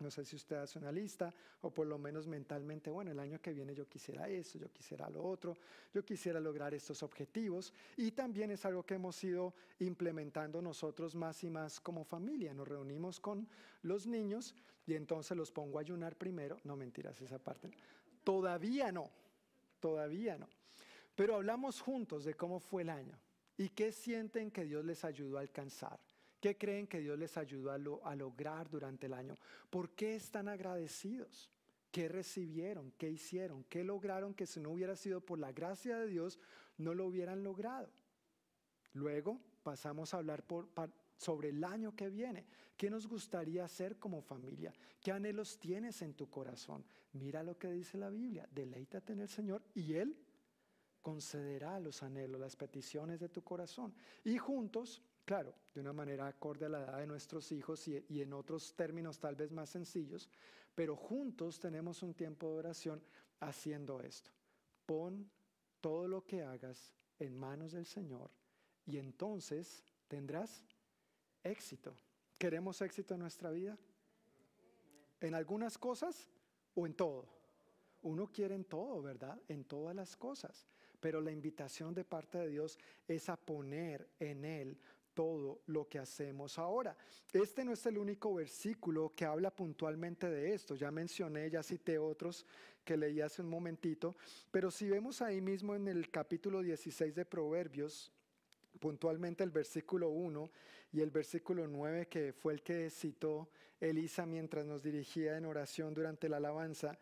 No 0.00 0.10
sé 0.10 0.24
si 0.24 0.36
usted 0.36 0.56
hace 0.56 0.78
una 0.78 0.90
lista 0.90 1.32
o 1.60 1.70
por 1.70 1.86
lo 1.86 1.98
menos 1.98 2.26
mentalmente, 2.26 2.90
bueno, 2.90 3.10
el 3.10 3.20
año 3.20 3.40
que 3.40 3.52
viene 3.52 3.74
yo 3.74 3.86
quisiera 3.86 4.28
esto, 4.28 4.58
yo 4.58 4.72
quisiera 4.72 5.08
lo 5.10 5.22
otro, 5.22 5.56
yo 5.92 6.04
quisiera 6.04 6.40
lograr 6.40 6.72
estos 6.74 7.02
objetivos. 7.02 7.72
Y 7.96 8.12
también 8.12 8.50
es 8.50 8.64
algo 8.64 8.82
que 8.82 8.94
hemos 8.94 9.22
ido 9.22 9.54
implementando 9.78 10.62
nosotros 10.62 11.14
más 11.14 11.44
y 11.44 11.50
más 11.50 11.80
como 11.80 12.04
familia. 12.04 12.54
Nos 12.54 12.66
reunimos 12.66 13.20
con 13.20 13.46
los 13.82 14.06
niños 14.06 14.54
y 14.86 14.94
entonces 14.94 15.36
los 15.36 15.52
pongo 15.52 15.78
a 15.78 15.82
ayunar 15.82 16.16
primero. 16.16 16.58
No 16.64 16.76
mentiras 16.76 17.20
esa 17.20 17.38
parte. 17.38 17.70
Todavía 18.24 18.90
no, 18.90 19.10
todavía 19.80 20.38
no. 20.38 20.48
Pero 21.14 21.34
hablamos 21.34 21.80
juntos 21.80 22.24
de 22.24 22.34
cómo 22.34 22.58
fue 22.58 22.82
el 22.82 22.90
año 22.90 23.18
y 23.58 23.68
qué 23.68 23.92
sienten 23.92 24.50
que 24.50 24.64
Dios 24.64 24.84
les 24.84 25.04
ayudó 25.04 25.36
a 25.36 25.42
alcanzar. 25.42 26.00
¿Qué 26.40 26.56
creen 26.56 26.86
que 26.86 27.00
Dios 27.00 27.18
les 27.18 27.36
ayudó 27.36 27.70
a, 28.04 28.16
lograr 28.16 28.70
durante 28.70 29.06
el 29.06 29.12
año? 29.12 29.36
¿Por 29.68 29.90
qué 29.90 30.16
están 30.16 30.48
agradecidos? 30.48 31.50
¿Qué 31.90 32.08
recibieron? 32.08 32.92
¿Qué 32.96 33.10
hicieron? 33.10 33.64
¿Qué 33.64 33.84
lograron 33.84 34.32
que 34.32 34.46
si 34.46 34.58
no 34.58 34.70
hubiera 34.70 34.96
sido 34.96 35.20
por 35.20 35.38
la 35.38 35.52
gracia 35.52 35.98
de 35.98 36.06
Dios 36.06 36.38
no 36.78 36.94
lo 36.94 37.06
hubieran 37.06 37.44
logrado? 37.44 37.90
Luego 38.94 39.38
pasamos 39.62 40.14
a 40.14 40.16
hablar 40.16 40.44
sobre 41.16 41.50
el 41.50 41.62
año 41.62 41.94
que 41.94 42.08
viene. 42.08 42.46
¿Qué 42.76 42.88
nos 42.88 43.06
gustaría 43.06 43.64
hacer 43.64 43.98
como 43.98 44.22
familia? 44.22 44.72
¿Qué 45.02 45.12
anhelos 45.12 45.58
tienes 45.58 46.00
en 46.00 46.14
tu 46.14 46.30
corazón? 46.30 46.84
Mira 47.12 47.42
lo 47.42 47.58
que 47.58 47.70
dice 47.70 47.98
la 47.98 48.08
Biblia. 48.08 48.48
Deleítate 48.50 49.12
en 49.12 49.20
el 49.20 49.28
Señor 49.28 49.62
y 49.74 49.94
Él 49.94 50.16
concederá 51.02 51.78
los 51.80 52.02
anhelos, 52.02 52.40
las 52.40 52.56
peticiones 52.56 53.20
de 53.20 53.28
tu 53.28 53.42
corazón. 53.42 53.94
Y 54.24 54.38
juntos 54.38 55.02
Claro, 55.30 55.54
de 55.72 55.80
una 55.80 55.92
manera 55.92 56.26
acorde 56.26 56.66
a 56.66 56.68
la 56.68 56.80
edad 56.80 56.98
de 56.98 57.06
nuestros 57.06 57.52
hijos 57.52 57.86
y, 57.86 58.20
en 58.20 58.32
otros 58.32 58.74
términos 58.74 59.20
tal 59.20 59.36
vez 59.36 59.52
más 59.52 59.70
sencillos, 59.70 60.28
pero 60.74 60.96
juntos 60.96 61.60
tenemos 61.60 62.02
un 62.02 62.14
tiempo 62.14 62.48
de 62.48 62.58
oración 62.58 63.00
haciendo 63.38 64.00
esto. 64.00 64.32
Pon 64.86 65.30
todo 65.80 66.08
lo 66.08 66.26
que 66.26 66.42
hagas 66.42 66.92
en 67.20 67.38
manos 67.38 67.70
del 67.70 67.86
Señor 67.86 68.28
y 68.84 68.98
entonces 68.98 69.84
tendrás 70.08 70.64
éxito. 71.44 71.94
¿Queremos 72.36 72.82
éxito 72.82 73.14
en 73.14 73.20
nuestra 73.20 73.52
vida? 73.52 73.78
¿En 75.20 75.36
algunas 75.36 75.78
cosas 75.78 76.28
o 76.74 76.86
en 76.86 76.94
todo? 76.94 77.28
Uno 78.02 78.26
quiere 78.32 78.56
en 78.56 78.64
todo, 78.64 79.00
¿verdad? 79.00 79.40
En 79.46 79.62
todas 79.62 79.94
las 79.94 80.16
cosas. 80.16 80.66
Pero 80.98 81.20
la 81.20 81.30
invitación 81.30 81.94
de 81.94 82.04
parte 82.04 82.36
de 82.38 82.48
Dios 82.48 82.80
es 83.06 83.28
a 83.28 83.36
poner 83.36 84.10
en 84.18 84.44
Él 84.44 84.76
todo 85.20 85.60
lo 85.66 85.86
que 85.86 85.98
hacemos 85.98 86.58
ahora. 86.58 86.96
Este 87.30 87.62
no 87.62 87.74
es 87.74 87.84
el 87.84 87.98
único 87.98 88.32
versículo 88.32 89.12
que 89.14 89.26
habla 89.26 89.54
puntualmente 89.54 90.30
de 90.30 90.54
esto. 90.54 90.76
Ya 90.76 90.90
mencioné, 90.90 91.50
ya 91.50 91.62
cité 91.62 91.98
otros 91.98 92.46
que 92.86 92.96
leí 92.96 93.20
hace 93.20 93.42
un 93.42 93.50
momentito, 93.50 94.16
pero 94.50 94.70
si 94.70 94.88
vemos 94.88 95.20
ahí 95.20 95.42
mismo 95.42 95.74
en 95.74 95.88
el 95.88 96.10
capítulo 96.10 96.62
16 96.62 97.14
de 97.14 97.26
Proverbios, 97.26 98.10
puntualmente 98.80 99.44
el 99.44 99.50
versículo 99.50 100.08
1 100.08 100.50
y 100.94 101.02
el 101.02 101.10
versículo 101.10 101.68
9, 101.68 102.08
que 102.08 102.32
fue 102.32 102.54
el 102.54 102.62
que 102.62 102.88
citó 102.88 103.50
Elisa 103.78 104.24
mientras 104.24 104.64
nos 104.64 104.82
dirigía 104.82 105.36
en 105.36 105.44
oración 105.44 105.92
durante 105.92 106.30
la 106.30 106.38
alabanza, 106.38 106.98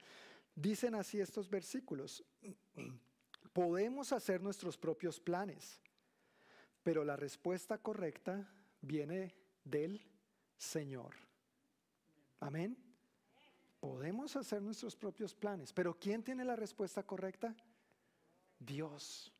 dicen 0.56 0.96
así 0.96 1.20
estos 1.20 1.48
versículos. 1.48 2.24
Podemos 3.52 4.12
hacer 4.12 4.42
nuestros 4.42 4.76
propios 4.76 5.20
planes 5.20 5.80
pero 6.88 7.04
la 7.04 7.16
respuesta 7.16 7.76
correcta 7.76 8.48
viene 8.80 9.34
del 9.62 10.00
Señor. 10.56 11.14
Amén. 12.40 12.78
Podemos 13.78 14.34
hacer 14.36 14.62
nuestros 14.62 14.96
propios 14.96 15.34
planes, 15.34 15.70
pero 15.70 15.92
¿quién 15.92 16.22
tiene 16.22 16.46
la 16.46 16.56
respuesta 16.56 17.02
correcta? 17.02 17.54
Dios. 18.58 19.30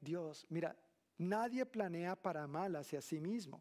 Dios. 0.00 0.46
Mira, 0.50 0.76
nadie 1.18 1.66
planea 1.66 2.14
para 2.14 2.46
mal 2.46 2.76
hacia 2.76 3.02
sí 3.02 3.18
mismo. 3.18 3.60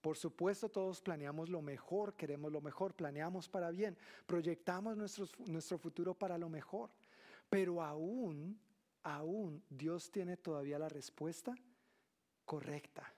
Por 0.00 0.16
supuesto, 0.16 0.68
todos 0.68 1.00
planeamos 1.00 1.48
lo 1.48 1.60
mejor, 1.60 2.14
queremos 2.14 2.52
lo 2.52 2.60
mejor, 2.60 2.94
planeamos 2.94 3.48
para 3.48 3.72
bien, 3.72 3.98
proyectamos 4.24 4.96
nuestro 5.48 5.78
futuro 5.78 6.14
para 6.14 6.38
lo 6.38 6.48
mejor. 6.48 6.90
Pero 7.50 7.82
aún, 7.82 8.56
aún 9.02 9.64
Dios 9.68 10.12
tiene 10.12 10.36
todavía 10.36 10.78
la 10.78 10.88
respuesta 10.88 11.56
correcta. 12.48 13.12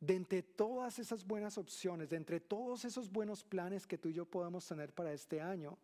De 0.00 0.16
entre 0.16 0.42
todas 0.42 0.98
esas 0.98 1.26
buenas 1.26 1.58
opciones, 1.58 2.08
de 2.08 2.16
entre 2.16 2.40
todos 2.40 2.84
esos 2.86 3.12
buenos 3.12 3.44
planes 3.44 3.86
que 3.86 3.98
tú 3.98 4.08
y 4.08 4.14
yo 4.14 4.24
podemos 4.24 4.66
tener 4.66 4.92
para 4.94 5.12
este 5.12 5.42
año, 5.42 5.78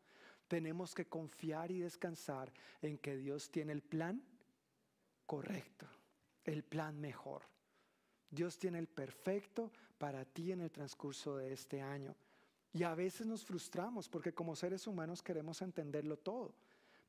tenemos 0.48 0.94
que 0.94 1.06
confiar 1.06 1.70
y 1.70 1.80
descansar 1.80 2.50
en 2.80 2.96
que 2.98 3.16
Dios 3.16 3.50
tiene 3.50 3.72
el 3.72 3.82
plan 3.82 4.22
correcto, 5.26 5.86
el 6.44 6.64
plan 6.64 6.98
mejor. 6.98 7.42
Dios 8.30 8.58
tiene 8.58 8.78
el 8.78 8.88
perfecto 8.88 9.70
para 9.98 10.24
ti 10.24 10.50
en 10.50 10.62
el 10.62 10.70
transcurso 10.70 11.36
de 11.36 11.52
este 11.52 11.82
año. 11.82 12.16
Y 12.72 12.84
a 12.84 12.94
veces 12.94 13.26
nos 13.26 13.44
frustramos 13.44 14.08
porque 14.08 14.32
como 14.32 14.56
seres 14.56 14.86
humanos 14.86 15.22
queremos 15.22 15.60
entenderlo 15.60 16.16
todo. 16.16 16.54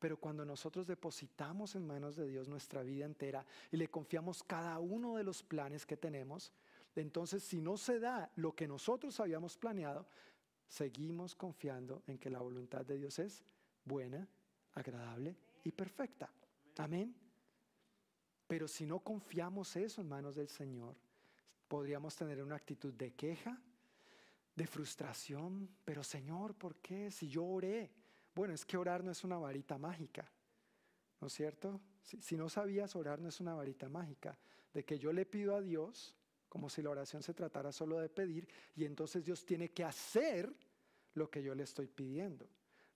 Pero 0.01 0.17
cuando 0.17 0.43
nosotros 0.43 0.87
depositamos 0.87 1.75
en 1.75 1.85
manos 1.85 2.15
de 2.15 2.27
Dios 2.27 2.47
nuestra 2.49 2.81
vida 2.81 3.05
entera 3.05 3.45
y 3.71 3.77
le 3.77 3.87
confiamos 3.87 4.41
cada 4.41 4.79
uno 4.79 5.15
de 5.15 5.23
los 5.23 5.43
planes 5.43 5.85
que 5.85 5.95
tenemos, 5.95 6.51
entonces 6.95 7.43
si 7.43 7.61
no 7.61 7.77
se 7.77 7.99
da 7.99 8.31
lo 8.35 8.55
que 8.55 8.67
nosotros 8.67 9.19
habíamos 9.19 9.59
planeado, 9.59 10.07
seguimos 10.67 11.35
confiando 11.35 12.01
en 12.07 12.17
que 12.17 12.31
la 12.31 12.39
voluntad 12.39 12.83
de 12.83 12.97
Dios 12.97 13.19
es 13.19 13.43
buena, 13.85 14.27
agradable 14.73 15.37
y 15.63 15.71
perfecta. 15.71 16.33
Amén. 16.79 17.15
Pero 18.47 18.67
si 18.67 18.87
no 18.87 19.01
confiamos 19.01 19.75
eso 19.75 20.01
en 20.01 20.09
manos 20.09 20.35
del 20.35 20.49
Señor, 20.49 20.95
podríamos 21.67 22.15
tener 22.15 22.41
una 22.41 22.55
actitud 22.55 22.91
de 22.91 23.13
queja, 23.13 23.55
de 24.55 24.65
frustración. 24.65 25.69
Pero 25.85 26.03
Señor, 26.03 26.55
¿por 26.55 26.77
qué? 26.77 27.11
Si 27.11 27.29
yo 27.29 27.45
oré, 27.45 27.91
bueno, 28.33 28.53
es 28.53 28.65
que 28.65 28.77
orar 28.77 29.03
no 29.03 29.11
es 29.11 29.23
una 29.23 29.37
varita 29.37 29.77
mágica, 29.77 30.29
¿no 31.19 31.27
es 31.27 31.33
cierto? 31.33 31.81
Si, 32.01 32.35
no 32.35 32.49
sabías, 32.49 32.95
orar 32.95 33.19
no 33.19 33.29
es 33.29 33.39
una 33.39 33.53
varita 33.53 33.89
mágica, 33.89 34.37
de 34.73 34.83
que 34.83 34.97
yo 34.97 35.13
le 35.13 35.25
pido 35.25 35.55
a 35.55 35.61
Dios, 35.61 36.15
como 36.49 36.69
si 36.69 36.81
la 36.81 36.89
oración 36.89 37.21
se 37.23 37.33
tratara 37.33 37.71
solo 37.71 37.99
de 37.99 38.09
pedir, 38.09 38.47
y 38.75 38.85
entonces 38.85 39.23
Dios 39.23 39.45
tiene 39.45 39.69
que 39.69 39.83
hacer 39.83 40.53
lo 41.13 41.29
que 41.29 41.43
yo 41.43 41.53
le 41.53 41.63
estoy 41.63 41.87
pidiendo. 41.87 42.47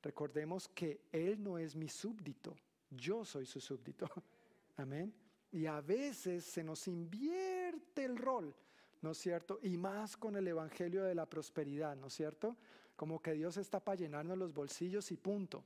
Recordemos 0.02 0.68
que 0.70 1.02
Él 1.12 1.42
no 1.42 1.58
es 1.58 1.76
mi 1.76 1.90
súbdito, 1.90 2.56
yo 2.90 3.26
soy 3.26 3.46
su 3.46 3.60
súbdito. 3.60 4.10
Amén. 4.78 5.14
Y 5.52 5.66
a 5.68 5.82
veces 5.82 6.44
se 6.46 6.64
nos 6.64 6.88
invierte 6.88 8.04
el 8.04 8.18
rol, 8.18 8.54
¿no 9.02 9.12
es 9.12 9.18
cierto? 9.18 9.60
Y 9.62 9.78
más 9.78 10.18
con 10.18 10.36
el 10.36 10.48
Evangelio 10.48 11.04
de 11.04 11.16
la 11.16 11.26
prosperidad, 11.26 11.96
¿no 11.96 12.08
es 12.08 12.14
cierto? 12.14 12.58
Como 12.96 13.22
que 13.22 13.34
Dios 13.34 13.58
está 13.58 13.80
para 13.80 13.98
llenarnos 13.98 14.38
los 14.38 14.54
bolsillos 14.54 15.12
y 15.12 15.18
punto. 15.18 15.64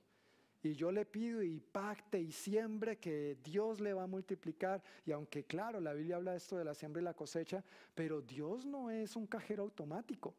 y 0.62 0.74
yo 0.76 0.92
le 0.92 1.06
pido 1.06 1.42
y 1.42 1.60
pacte 1.60 2.20
y 2.20 2.34
siembre 2.34 2.98
que 2.98 3.38
Dios 3.42 3.80
le 3.80 3.94
va 3.94 4.04
a 4.04 4.08
multiplicar. 4.08 4.84
Y 5.06 5.12
aunque 5.12 5.46
claro, 5.46 5.80
la 5.80 5.94
Biblia 5.94 6.18
habla 6.18 6.32
de 6.32 6.38
esto 6.38 6.58
de 6.58 6.66
la 6.66 6.74
siembra 6.74 7.02
y 7.02 7.06
la 7.06 7.14
cosecha, 7.14 7.64
pero 7.96 8.22
Dios 8.22 8.66
no 8.66 8.90
es 8.90 9.16
un 9.16 9.26
cajero 9.26 9.64
automático, 9.64 10.36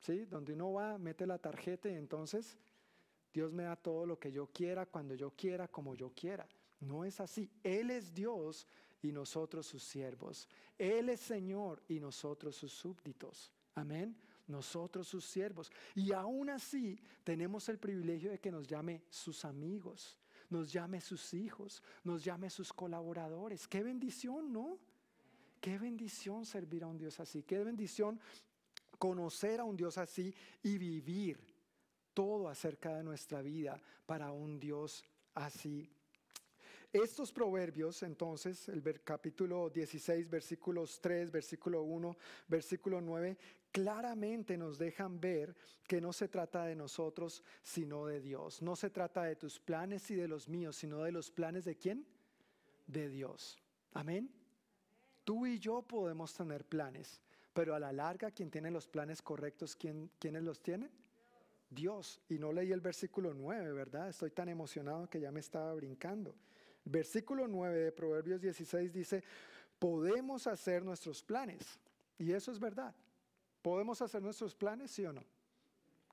¿sí? 0.00 0.24
Donde 0.24 0.54
uno 0.54 0.72
va, 0.72 0.96
mete 0.96 1.26
la 1.26 1.38
tarjeta 1.38 1.90
y 1.90 1.96
entonces 1.96 2.56
Dios 3.32 3.52
me 3.52 3.64
da 3.64 3.76
todo 3.76 4.06
lo 4.06 4.18
que 4.18 4.32
yo 4.32 4.46
quiera, 4.46 4.86
cuando 4.86 5.14
yo 5.14 5.32
quiera, 5.32 5.68
como 5.68 5.94
yo 5.94 6.12
quiera. 6.14 6.48
No 6.80 7.04
es 7.04 7.20
así. 7.20 7.50
Él 7.62 7.90
es 7.90 8.14
Dios 8.14 8.66
y 9.02 9.12
nosotros 9.12 9.66
sus 9.66 9.82
siervos. 9.82 10.48
Él 10.78 11.10
es 11.10 11.20
Señor 11.20 11.82
y 11.88 12.00
nosotros 12.00 12.56
sus 12.56 12.72
súbditos. 12.72 13.52
Amén 13.74 14.16
nosotros 14.48 15.06
sus 15.06 15.24
siervos. 15.24 15.70
Y 15.94 16.12
aún 16.12 16.50
así 16.50 16.98
tenemos 17.24 17.68
el 17.68 17.78
privilegio 17.78 18.30
de 18.30 18.40
que 18.40 18.50
nos 18.50 18.66
llame 18.66 19.02
sus 19.10 19.44
amigos, 19.44 20.18
nos 20.50 20.72
llame 20.72 21.00
sus 21.00 21.34
hijos, 21.34 21.82
nos 22.04 22.24
llame 22.24 22.50
sus 22.50 22.72
colaboradores. 22.72 23.68
Qué 23.68 23.82
bendición, 23.82 24.52
¿no? 24.52 24.78
Qué 25.60 25.78
bendición 25.78 26.46
servir 26.46 26.84
a 26.84 26.86
un 26.86 26.98
Dios 26.98 27.20
así. 27.20 27.42
Qué 27.42 27.62
bendición 27.62 28.20
conocer 28.98 29.60
a 29.60 29.64
un 29.64 29.76
Dios 29.76 29.98
así 29.98 30.34
y 30.62 30.78
vivir 30.78 31.38
todo 32.14 32.48
acerca 32.48 32.96
de 32.96 33.04
nuestra 33.04 33.42
vida 33.42 33.80
para 34.06 34.32
un 34.32 34.58
Dios 34.58 35.04
así. 35.34 35.88
Estos 36.92 37.30
proverbios, 37.32 38.02
entonces, 38.02 38.66
el 38.70 38.82
capítulo 39.02 39.68
16, 39.68 40.30
versículos 40.30 40.98
3, 41.02 41.30
versículo 41.30 41.82
1, 41.82 42.16
versículo 42.48 43.00
9, 43.02 43.36
claramente 43.72 44.56
nos 44.56 44.78
dejan 44.78 45.20
ver 45.20 45.54
que 45.86 46.00
no 46.00 46.12
se 46.12 46.28
trata 46.28 46.64
de 46.64 46.74
nosotros, 46.74 47.42
sino 47.62 48.06
de 48.06 48.20
Dios. 48.20 48.62
No 48.62 48.76
se 48.76 48.90
trata 48.90 49.24
de 49.24 49.36
tus 49.36 49.58
planes 49.60 50.10
y 50.10 50.14
de 50.14 50.28
los 50.28 50.48
míos, 50.48 50.76
sino 50.76 51.02
de 51.02 51.12
los 51.12 51.30
planes 51.30 51.64
de 51.64 51.76
quién? 51.76 52.06
De 52.86 53.08
Dios. 53.08 53.58
Amén. 53.92 54.30
Tú 55.24 55.46
y 55.46 55.58
yo 55.58 55.82
podemos 55.82 56.34
tener 56.34 56.64
planes, 56.64 57.20
pero 57.52 57.74
a 57.74 57.80
la 57.80 57.92
larga, 57.92 58.30
quien 58.30 58.50
tiene 58.50 58.70
los 58.70 58.86
planes 58.86 59.20
correctos, 59.20 59.76
¿quién, 59.76 60.10
¿quiénes 60.18 60.42
los 60.42 60.62
tienen? 60.62 60.90
Dios. 61.70 62.20
Y 62.28 62.38
no 62.38 62.52
leí 62.52 62.72
el 62.72 62.80
versículo 62.80 63.34
9, 63.34 63.72
¿verdad? 63.72 64.08
Estoy 64.08 64.30
tan 64.30 64.48
emocionado 64.48 65.08
que 65.08 65.20
ya 65.20 65.30
me 65.30 65.40
estaba 65.40 65.74
brincando. 65.74 66.34
Versículo 66.84 67.46
9 67.46 67.78
de 67.78 67.92
Proverbios 67.92 68.40
16 68.40 68.92
dice, 68.92 69.22
podemos 69.78 70.46
hacer 70.46 70.84
nuestros 70.84 71.22
planes. 71.22 71.78
Y 72.18 72.32
eso 72.32 72.50
es 72.50 72.58
verdad. 72.58 72.94
¿Podemos 73.68 74.00
hacer 74.00 74.22
nuestros 74.22 74.54
planes, 74.54 74.90
sí 74.90 75.04
o 75.04 75.12
no? 75.12 75.22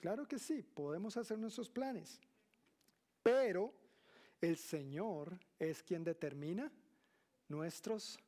Claro 0.01 0.27
que 0.27 0.37
sí, 0.37 0.61
podemos 0.61 1.15
hacer 1.15 1.39
nuestros 1.39 1.69
planes. 1.69 2.19
Pero 3.23 3.73
el 4.41 4.57
Señor 4.57 5.39
es 5.57 5.81
quien 5.81 6.03
determina 6.03 6.69
nuestros 7.47 8.19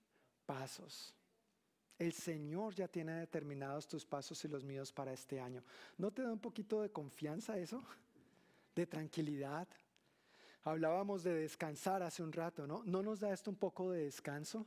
pasos. 0.46 1.13
El 2.00 2.13
Señor 2.13 2.74
ya 2.74 2.88
tiene 2.88 3.20
determinados 3.20 3.86
tus 3.86 4.06
pasos 4.06 4.46
y 4.46 4.48
los 4.48 4.63
míos 4.63 4.94
para 4.94 5.12
este 5.12 5.42
año. 5.42 5.62
¿No 5.98 6.10
te 6.10 6.22
da 6.22 6.32
un 6.32 6.40
poquito 6.40 6.82
de 6.82 6.94
confianza 6.94 7.58
eso? 7.58 7.84
De 8.76 8.88
tranquilidad. 8.88 9.68
Hablábamos 10.63 11.24
de 11.24 11.34
descansar 11.34 12.02
hace 12.02 12.24
un 12.24 12.32
rato, 12.32 12.66
¿no? 12.66 12.82
¿No 12.86 13.04
nos 13.04 13.20
da 13.20 13.34
esto 13.34 13.52
un 13.52 13.58
poco 13.58 13.92
de 13.92 14.06
descanso? 14.06 14.66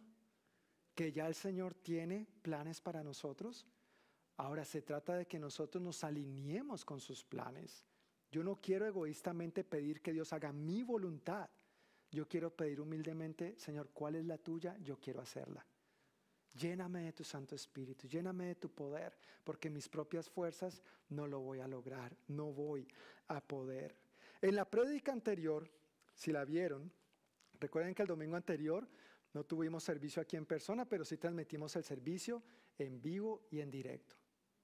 Que 0.94 1.12
ya 1.12 1.26
el 1.26 1.34
Señor 1.34 1.72
tiene 1.72 2.26
planes 2.42 2.82
para 2.82 3.02
nosotros. 3.02 3.66
Ahora 4.40 4.64
se 4.64 4.80
trata 4.80 5.16
de 5.16 5.26
que 5.26 5.38
nosotros 5.38 5.84
nos 5.84 6.02
alineemos 6.02 6.82
con 6.82 6.98
sus 6.98 7.22
planes. 7.22 7.84
Yo 8.32 8.42
no 8.42 8.56
quiero 8.56 8.86
egoístamente 8.86 9.64
pedir 9.64 10.00
que 10.00 10.14
Dios 10.14 10.32
haga 10.32 10.50
mi 10.50 10.82
voluntad. 10.82 11.50
Yo 12.10 12.26
quiero 12.26 12.48
pedir 12.48 12.80
humildemente, 12.80 13.58
Señor, 13.58 13.90
¿cuál 13.92 14.14
es 14.14 14.24
la 14.24 14.38
tuya? 14.38 14.78
Yo 14.78 14.98
quiero 14.98 15.20
hacerla. 15.20 15.66
Lléname 16.54 17.02
de 17.02 17.12
tu 17.12 17.22
Santo 17.22 17.54
Espíritu, 17.54 18.08
lléname 18.08 18.46
de 18.46 18.54
tu 18.54 18.70
poder, 18.70 19.14
porque 19.44 19.68
mis 19.68 19.90
propias 19.90 20.30
fuerzas 20.30 20.82
no 21.10 21.26
lo 21.26 21.40
voy 21.40 21.60
a 21.60 21.68
lograr, 21.68 22.16
no 22.28 22.50
voy 22.50 22.88
a 23.28 23.42
poder. 23.42 23.94
En 24.40 24.56
la 24.56 24.64
prédica 24.64 25.12
anterior, 25.12 25.70
si 26.14 26.32
la 26.32 26.46
vieron, 26.46 26.90
recuerden 27.60 27.94
que 27.94 28.02
el 28.02 28.08
domingo 28.08 28.36
anterior 28.36 28.88
no 29.34 29.44
tuvimos 29.44 29.84
servicio 29.84 30.22
aquí 30.22 30.38
en 30.38 30.46
persona, 30.46 30.86
pero 30.86 31.04
sí 31.04 31.18
transmitimos 31.18 31.76
el 31.76 31.84
servicio 31.84 32.42
en 32.78 33.02
vivo 33.02 33.46
y 33.50 33.60
en 33.60 33.70
directo. 33.70 34.19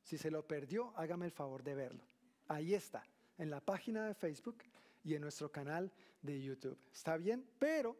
Si 0.06 0.16
se 0.16 0.30
lo 0.30 0.46
perdió, 0.46 0.92
hágame 0.94 1.26
el 1.26 1.32
favor 1.32 1.64
de 1.64 1.74
verlo. 1.74 2.04
Ahí 2.46 2.74
está, 2.74 3.04
en 3.38 3.50
la 3.50 3.60
página 3.60 4.06
de 4.06 4.14
Facebook 4.14 4.58
y 5.02 5.16
en 5.16 5.22
nuestro 5.22 5.50
canal 5.50 5.92
de 6.22 6.40
YouTube. 6.40 6.78
¿Está 6.92 7.16
bien? 7.16 7.44
Pero, 7.58 7.96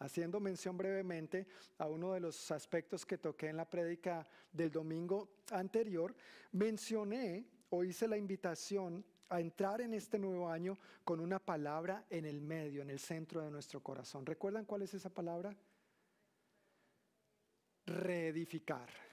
haciendo 0.00 0.40
mención 0.40 0.76
brevemente 0.76 1.46
a 1.78 1.86
uno 1.86 2.14
de 2.14 2.18
los 2.18 2.50
aspectos 2.50 3.06
que 3.06 3.18
toqué 3.18 3.46
en 3.46 3.58
la 3.58 3.70
prédica 3.70 4.26
del 4.50 4.72
domingo 4.72 5.36
anterior, 5.52 6.16
mencioné 6.50 7.46
o 7.70 7.84
hice 7.84 8.08
la 8.08 8.16
invitación 8.16 9.04
a 9.28 9.40
entrar 9.40 9.80
en 9.82 9.94
este 9.94 10.18
nuevo 10.18 10.48
año 10.48 10.76
con 11.04 11.20
una 11.20 11.38
palabra 11.38 12.06
en 12.10 12.24
el 12.24 12.40
medio, 12.40 12.82
en 12.82 12.90
el 12.90 12.98
centro 12.98 13.40
de 13.40 13.52
nuestro 13.52 13.80
corazón. 13.84 14.26
¿Recuerdan 14.26 14.64
cuál 14.64 14.82
es 14.82 14.94
esa 14.94 15.10
palabra? 15.10 15.56
Reedificar. 17.86 19.05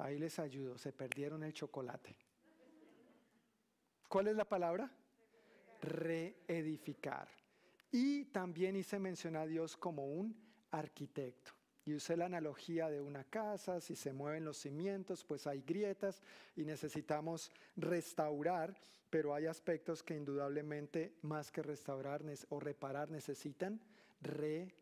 Ahí 0.00 0.18
les 0.18 0.38
ayudo, 0.38 0.78
se 0.78 0.92
perdieron 0.92 1.42
el 1.42 1.52
chocolate. 1.52 2.16
¿Cuál 4.08 4.28
es 4.28 4.36
la 4.36 4.46
palabra? 4.46 4.90
Reedificar. 5.82 7.28
Y 7.92 8.24
también 8.26 8.76
hice 8.76 8.98
mención 8.98 9.36
a 9.36 9.46
Dios 9.46 9.76
como 9.76 10.06
un 10.06 10.34
arquitecto. 10.70 11.52
Y 11.84 11.94
usé 11.94 12.16
la 12.16 12.26
analogía 12.26 12.88
de 12.88 13.00
una 13.00 13.24
casa, 13.24 13.80
si 13.80 13.94
se 13.94 14.12
mueven 14.12 14.44
los 14.44 14.58
cimientos, 14.58 15.24
pues 15.24 15.46
hay 15.46 15.62
grietas 15.62 16.22
y 16.56 16.64
necesitamos 16.64 17.50
restaurar, 17.76 18.76
pero 19.10 19.34
hay 19.34 19.46
aspectos 19.46 20.02
que 20.02 20.16
indudablemente 20.16 21.14
más 21.22 21.50
que 21.52 21.62
restaurar 21.62 22.22
o 22.48 22.60
reparar 22.60 23.10
necesitan 23.10 23.80
reedificar, 24.20 24.80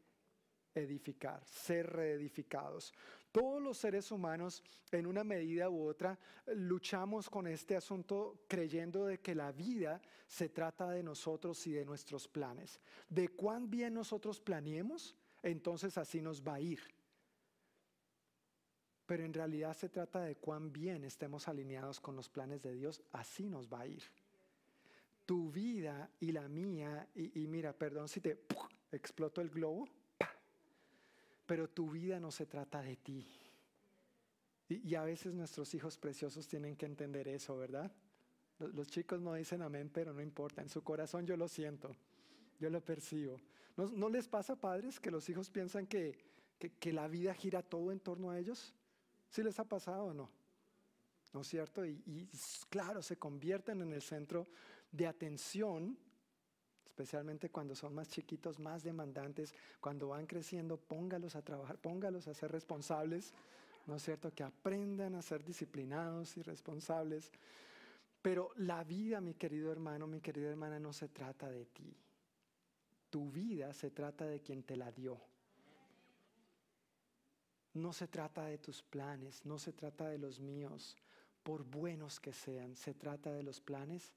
ser 1.45 1.87
reedificados. 1.87 2.93
Todos 3.33 3.61
los 3.63 3.77
seres 3.77 4.11
humanos, 4.11 4.63
en 4.91 5.07
una 5.07 5.23
medida 5.23 5.69
u 5.69 5.87
otra, 5.87 6.19
luchamos 6.47 7.29
con 7.29 7.47
este 7.47 7.77
asunto 7.77 8.45
creyendo 8.49 9.07
de 9.07 9.21
que 9.21 9.35
la 9.35 9.53
vida 9.53 10.01
se 10.27 10.49
trata 10.49 10.91
de 10.91 11.03
nosotros 11.03 11.67
y 11.67 11.73
de 11.73 11.85
nuestros 11.85 12.27
planes. 12.27 12.81
De 13.09 13.29
cuán 13.29 13.71
bien 13.71 13.95
nosotros 13.95 14.41
planeemos, 14.41 15.15
entonces 15.43 15.99
así 15.99 16.21
nos 16.23 16.43
va 16.43 16.55
a 16.55 16.61
ir. 16.61 16.81
Pero 19.07 19.25
en 19.25 19.33
realidad 19.33 19.75
se 19.75 19.89
trata 19.89 20.21
de 20.23 20.37
cuán 20.37 20.73
bien 20.73 21.05
estemos 21.05 21.49
alineados 21.49 22.01
con 22.01 22.17
los 22.17 22.29
planes 22.29 22.63
de 22.63 22.75
Dios, 22.75 23.03
así 23.13 23.49
nos 23.49 23.69
va 23.69 23.81
a 23.81 23.87
ir. 23.87 24.03
Tu 25.25 25.51
vida 25.51 26.11
y 26.21 26.33
la 26.33 26.49
mía, 26.49 27.09
y, 27.15 27.47
mira, 27.47 27.73
perdón 27.73 28.09
si 28.09 28.21
te 28.21 28.45
exploto 28.93 29.41
el 29.41 29.51
globo, 29.51 29.87
pero 31.49 31.67
tu 31.67 31.91
vida 31.91 32.21
no 32.21 32.31
se 32.31 32.45
trata 32.45 32.83
de 32.83 32.97
ti. 32.97 33.27
Y, 34.69 34.95
a 34.95 35.03
veces 35.03 35.33
nuestros 35.33 35.73
hijos 35.73 35.97
preciosos 35.97 36.47
tienen 36.47 36.77
que 36.77 36.85
entender 36.85 37.27
eso, 37.27 37.57
¿verdad? 37.57 37.91
Los, 38.59 38.89
chicos 38.89 39.19
no 39.23 39.33
dicen 39.33 39.63
amén, 39.63 39.91
pero 39.91 40.13
no 40.13 40.21
importa. 40.21 40.61
En 40.61 40.69
su 40.69 40.85
corazón 40.85 41.27
yo 41.27 41.39
lo 41.39 41.49
siento, 41.49 41.97
yo 42.61 42.69
lo 42.69 42.85
percibo. 42.85 43.41
¿No, 43.77 44.11
les 44.11 44.29
pasa, 44.29 44.57
padres, 44.57 45.01
que 45.01 45.11
los 45.11 45.27
hijos 45.31 45.49
piensan 45.49 45.87
que, 45.87 46.19
que, 46.59 46.93
la 46.93 47.09
vida 47.09 47.33
gira 47.33 47.63
todo 47.63 47.93
en 47.93 48.01
torno 48.01 48.31
a 48.31 48.39
ellos? 48.39 48.75
¿Sí 49.31 49.43
les 49.43 49.59
ha 49.59 49.65
pasado 49.65 50.05
o 50.05 50.13
no? 50.13 50.29
¿No 51.33 51.41
es 51.41 51.49
cierto? 51.49 51.87
Y, 51.87 52.03
y 52.05 52.29
claro, 52.69 53.01
se 53.01 53.17
convierten 53.17 53.81
en 53.81 53.95
el 53.95 54.03
centro 54.03 54.49
de 54.93 55.07
atención 55.07 55.97
especialmente 56.99 57.49
cuando 57.49 57.77
son 57.77 57.95
más 57.95 58.09
chiquitos, 58.09 58.59
más 58.59 58.83
demandantes, 58.83 59.55
cuando 59.81 60.09
van 60.09 60.27
creciendo, 60.27 60.77
póngalos 60.77 61.37
a 61.37 61.43
trabajar, 61.43 61.79
póngalos 61.79 62.27
a 62.27 62.35
ser 62.35 62.51
responsables, 62.51 63.33
¿no 63.87 63.95
es 63.95 64.03
cierto? 64.03 64.35
Que 64.35 64.43
aprendan 64.43 65.15
a 65.15 65.23
ser 65.23 65.45
disciplinados 65.45 66.37
y 66.37 66.43
responsables. 66.43 67.31
Pero 68.21 68.51
la 68.57 68.83
vida, 68.83 69.21
mi 69.21 69.35
querido 69.35 69.71
hermano, 69.71 70.09
mi 70.09 70.21
querida 70.21 70.49
hermana, 70.49 70.81
no 70.81 70.93
se 70.93 71.07
trata 71.07 71.49
de 71.49 71.67
ti. 71.67 71.97
Tu 73.11 73.31
vida 73.31 73.73
se 73.75 73.93
trata 73.93 74.27
de 74.27 74.41
quien 74.41 74.65
te 74.65 74.75
la 74.75 74.91
dio. 74.91 75.21
No 77.75 77.93
se 77.93 78.09
trata 78.09 78.47
de 78.47 78.59
tus 78.59 78.83
planes, 78.83 79.47
no 79.47 79.61
se 79.61 79.73
trata 79.73 80.09
de 80.09 80.19
los 80.19 80.41
míos, 80.41 80.97
por 81.45 81.63
buenos 81.63 82.19
que 82.19 82.33
sean, 82.33 82.75
se 82.75 82.93
trata 82.93 83.33
de 83.33 83.45
los 83.45 83.61
planes 83.61 84.13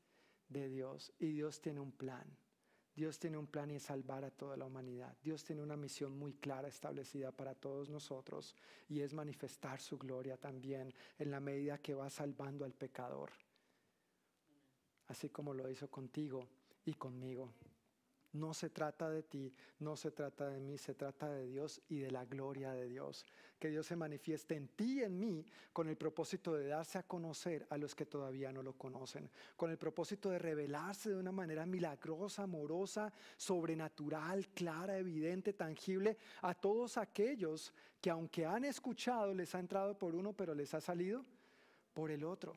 de 0.50 0.67
Dios. 0.67 1.13
Y 1.20 1.28
Dios 1.28 1.62
tiene 1.62 1.80
un 1.80 1.91
plan. 1.91 2.26
Dios 2.95 3.17
tiene 3.19 3.38
un 3.38 3.47
plan 3.47 3.71
y 3.71 3.75
es 3.75 3.84
salvar 3.84 4.25
a 4.25 4.32
toda 4.32 4.58
la 4.58 4.65
humanidad. 4.65 5.15
Dios 5.23 5.43
tiene 5.43 5.62
una 5.62 5.77
misión 5.77 6.17
muy 6.17 6.34
clara 6.34 6.67
establecida 6.67 7.32
para 7.32 7.56
todos 7.56 7.89
nosotros 7.89 8.56
y 8.89 9.01
es 9.01 9.13
manifestar 9.13 9.80
su 9.80 9.97
gloria 9.97 10.38
también 10.38 10.93
en 11.17 11.32
la 11.32 11.39
medida 11.39 11.77
que 11.77 11.93
va 11.93 12.10
salvando 12.10 12.65
al 12.65 12.73
pecador, 12.73 13.32
así 15.08 15.30
como 15.30 15.54
lo 15.54 15.69
hizo 15.69 15.89
contigo 15.89 16.47
y 16.86 16.93
conmigo. 16.93 17.54
No 18.34 18.54
se 18.54 18.70
trata 18.70 19.10
de 19.10 19.24
ti, 19.24 19.54
no 19.80 19.98
se 19.98 20.12
trata 20.12 20.50
de 20.50 20.62
mí, 20.62 20.78
se 20.78 20.94
trata 20.94 21.30
de 21.30 21.48
Dios 21.48 21.82
y 21.89 22.00
de 22.00 22.12
la 22.12 22.24
gloria 22.24 22.72
de 22.72 22.88
Dios. 22.88 23.26
Que 23.60 23.70
Dios 23.70 23.86
se 23.86 23.98
manifieste 23.98 24.56
en 24.56 24.70
ti 24.70 25.00
y 25.00 25.04
en 25.04 25.20
mí 25.20 25.46
con 25.74 25.89
el 25.89 25.98
propósito 25.98 26.54
de 26.54 26.67
darse 26.67 26.98
a 26.98 27.04
conocer 27.04 27.67
a 27.70 27.78
los 27.78 27.94
que 27.94 28.06
todavía 28.06 28.54
no 28.54 28.63
lo 28.63 28.78
conocen, 28.78 29.30
con 29.58 29.70
el 29.70 29.78
propósito 29.78 30.30
de 30.30 30.39
revelarse 30.39 31.10
de 31.10 31.17
una 31.17 31.34
manera 31.34 31.65
milagrosa, 31.65 32.44
amorosa, 32.44 33.12
sobrenatural, 33.36 34.48
clara, 34.50 34.98
evidente, 34.98 35.52
tangible 35.52 36.17
a 36.41 36.54
todos 36.54 36.98
aquellos 36.98 37.74
que 38.00 38.10
aunque 38.10 38.46
han 38.46 38.63
escuchado 38.63 39.34
les 39.34 39.54
ha 39.56 39.60
entrado 39.60 39.98
por 39.98 40.15
uno, 40.15 40.32
pero 40.32 40.56
les 40.56 40.74
ha 40.74 40.80
salido 40.80 41.26
por 41.94 42.12
el 42.12 42.24
otro. 42.24 42.54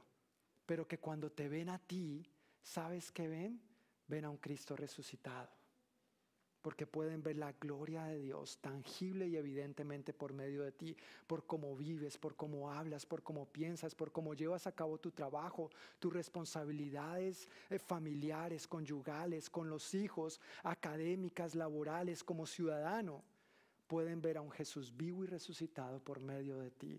Pero 0.67 0.87
que 0.87 0.99
cuando 0.99 1.33
te 1.33 1.49
ven 1.49 1.69
a 1.69 1.81
ti, 1.81 2.25
¿sabes 2.63 3.11
qué 3.11 3.27
ven? 3.27 3.61
Ven 4.07 4.25
a 4.25 4.31
un 4.31 4.39
Cristo 4.39 4.77
resucitado 4.77 5.64
porque 6.65 6.87
pueden 6.87 7.23
ver 7.23 7.37
la 7.37 7.53
gloria 7.53 8.05
de 8.05 8.19
Dios 8.19 8.57
tangible 8.63 9.29
y 9.29 9.37
evidentemente 9.37 10.15
por 10.15 10.33
medio 10.33 10.63
de 10.63 10.73
ti, 10.73 10.97
por 11.27 11.45
cómo 11.45 11.77
vives, 11.77 12.17
por 12.17 12.37
cómo 12.37 12.73
hablas, 12.73 13.05
por 13.05 13.23
cómo 13.23 13.45
piensas, 13.45 13.95
por 13.95 14.11
cómo 14.11 14.33
llevas 14.33 14.67
a 14.67 14.73
cabo 14.73 14.97
tu 14.97 15.11
trabajo, 15.11 15.69
tus 15.99 16.11
responsabilidades 16.11 17.51
eh, 17.69 17.79
familiares, 17.79 18.67
conyugales, 18.67 19.51
con 19.51 19.69
los 19.69 19.93
hijos, 19.93 20.41
académicas, 20.63 21.55
laborales, 21.55 22.25
como 22.25 22.47
ciudadano. 22.47 23.23
Pueden 23.87 24.23
ver 24.23 24.39
a 24.39 24.41
un 24.41 24.51
Jesús 24.51 24.97
vivo 24.97 25.23
y 25.23 25.27
resucitado 25.27 26.01
por 26.01 26.19
medio 26.19 26.59
de 26.61 26.71
ti. 26.71 26.99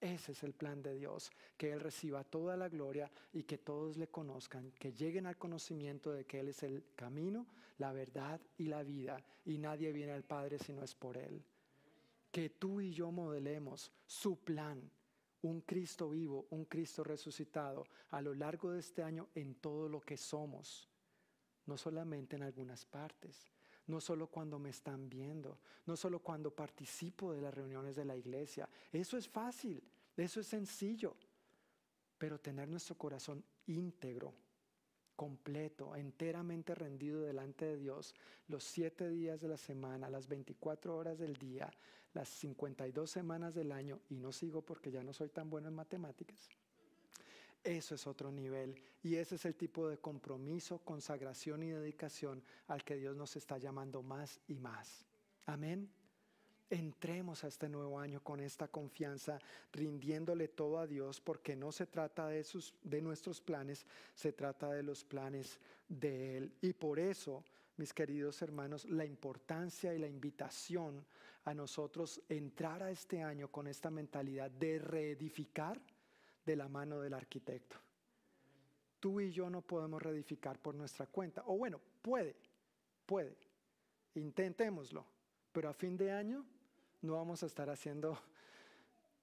Ese 0.00 0.32
es 0.32 0.42
el 0.42 0.54
plan 0.54 0.82
de 0.82 0.94
Dios, 0.94 1.30
que 1.58 1.72
Él 1.72 1.80
reciba 1.80 2.24
toda 2.24 2.56
la 2.56 2.70
gloria 2.70 3.10
y 3.34 3.42
que 3.42 3.58
todos 3.58 3.98
le 3.98 4.08
conozcan, 4.08 4.72
que 4.78 4.92
lleguen 4.92 5.26
al 5.26 5.36
conocimiento 5.36 6.10
de 6.10 6.24
que 6.24 6.40
Él 6.40 6.48
es 6.48 6.62
el 6.62 6.84
camino, 6.96 7.46
la 7.76 7.92
verdad 7.92 8.40
y 8.56 8.64
la 8.64 8.82
vida, 8.82 9.22
y 9.44 9.58
nadie 9.58 9.92
viene 9.92 10.12
al 10.12 10.24
Padre 10.24 10.58
si 10.58 10.72
no 10.72 10.82
es 10.82 10.94
por 10.94 11.18
Él. 11.18 11.44
Que 12.32 12.48
tú 12.48 12.80
y 12.80 12.92
yo 12.92 13.10
modelemos 13.10 13.92
su 14.06 14.38
plan, 14.38 14.90
un 15.42 15.60
Cristo 15.60 16.08
vivo, 16.08 16.46
un 16.50 16.64
Cristo 16.64 17.04
resucitado, 17.04 17.84
a 18.10 18.22
lo 18.22 18.34
largo 18.34 18.72
de 18.72 18.80
este 18.80 19.02
año 19.02 19.28
en 19.34 19.56
todo 19.56 19.86
lo 19.88 20.00
que 20.00 20.16
somos, 20.16 20.88
no 21.66 21.76
solamente 21.76 22.36
en 22.36 22.42
algunas 22.42 22.86
partes, 22.86 23.50
no 23.90 24.00
solo 24.00 24.28
cuando 24.28 24.58
me 24.58 24.70
están 24.70 25.08
viendo, 25.08 25.58
no 25.86 25.96
solo 25.96 26.20
cuando 26.20 26.54
participo 26.54 27.32
de 27.32 27.40
las 27.40 27.52
reuniones 27.52 27.96
de 27.96 28.04
la 28.04 28.16
iglesia. 28.16 28.68
Eso 28.92 29.16
es 29.16 29.28
fácil, 29.28 29.82
eso 30.16 30.40
es 30.40 30.46
sencillo, 30.46 31.16
pero 32.16 32.38
tener 32.40 32.68
nuestro 32.68 32.96
corazón 32.96 33.44
íntegro, 33.66 34.32
completo, 35.16 35.94
enteramente 35.96 36.74
rendido 36.74 37.22
delante 37.22 37.66
de 37.66 37.76
Dios 37.76 38.14
los 38.48 38.64
siete 38.64 39.10
días 39.10 39.40
de 39.40 39.48
la 39.48 39.58
semana, 39.58 40.08
las 40.08 40.28
24 40.28 40.96
horas 40.96 41.18
del 41.18 41.36
día, 41.36 41.70
las 42.14 42.28
52 42.28 43.10
semanas 43.10 43.54
del 43.54 43.72
año, 43.72 44.00
y 44.08 44.16
no 44.16 44.32
sigo 44.32 44.62
porque 44.62 44.90
ya 44.90 45.02
no 45.02 45.12
soy 45.12 45.28
tan 45.28 45.50
bueno 45.50 45.68
en 45.68 45.74
matemáticas 45.74 46.48
eso 47.64 47.94
es 47.94 48.06
otro 48.06 48.30
nivel 48.30 48.74
y 49.02 49.16
ese 49.16 49.34
es 49.34 49.44
el 49.44 49.54
tipo 49.54 49.88
de 49.88 49.98
compromiso, 49.98 50.78
consagración 50.78 51.62
y 51.62 51.70
dedicación 51.70 52.42
al 52.68 52.84
que 52.84 52.96
Dios 52.96 53.16
nos 53.16 53.36
está 53.36 53.58
llamando 53.58 54.02
más 54.02 54.40
y 54.48 54.58
más. 54.58 55.06
Amén. 55.46 55.90
Entremos 56.70 57.42
a 57.42 57.48
este 57.48 57.68
nuevo 57.68 57.98
año 57.98 58.22
con 58.22 58.40
esta 58.40 58.68
confianza, 58.68 59.40
rindiéndole 59.72 60.46
todo 60.46 60.78
a 60.78 60.86
Dios, 60.86 61.20
porque 61.20 61.56
no 61.56 61.72
se 61.72 61.86
trata 61.86 62.28
de, 62.28 62.44
sus, 62.44 62.74
de 62.84 63.02
nuestros 63.02 63.40
planes, 63.40 63.84
se 64.14 64.32
trata 64.32 64.70
de 64.70 64.84
los 64.84 65.04
planes 65.04 65.58
de 65.88 66.36
Él. 66.36 66.52
Y 66.60 66.72
por 66.72 67.00
eso, 67.00 67.42
mis 67.76 67.92
queridos 67.92 68.40
hermanos, 68.42 68.84
la 68.84 69.04
importancia 69.04 69.92
y 69.92 69.98
la 69.98 70.06
invitación 70.06 71.04
a 71.44 71.54
nosotros 71.54 72.20
entrar 72.28 72.84
a 72.84 72.90
este 72.92 73.22
año 73.22 73.48
con 73.48 73.66
esta 73.66 73.90
mentalidad 73.90 74.50
de 74.50 74.78
reedificar 74.78 75.80
de 76.50 76.56
la 76.56 76.68
mano 76.68 77.00
del 77.00 77.14
arquitecto. 77.14 77.76
Tú 78.98 79.20
y 79.20 79.30
yo 79.30 79.48
no 79.48 79.62
podemos 79.62 80.02
reedificar 80.02 80.58
por 80.58 80.74
nuestra 80.74 81.06
cuenta. 81.06 81.42
O 81.46 81.56
bueno, 81.56 81.80
puede, 82.02 82.36
puede. 83.06 83.36
Intentémoslo. 84.14 85.06
Pero 85.52 85.68
a 85.68 85.72
fin 85.72 85.96
de 85.96 86.12
año 86.12 86.44
no 87.02 87.14
vamos 87.14 87.42
a 87.42 87.46
estar 87.46 87.70
haciendo 87.70 88.18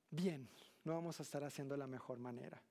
bien, 0.09 0.49
no 0.83 0.93
vamos 0.93 1.19
a 1.19 1.23
estar 1.23 1.43
haciendo 1.43 1.77
la 1.77 1.87
mejor 1.87 2.17
manera. 2.17 2.61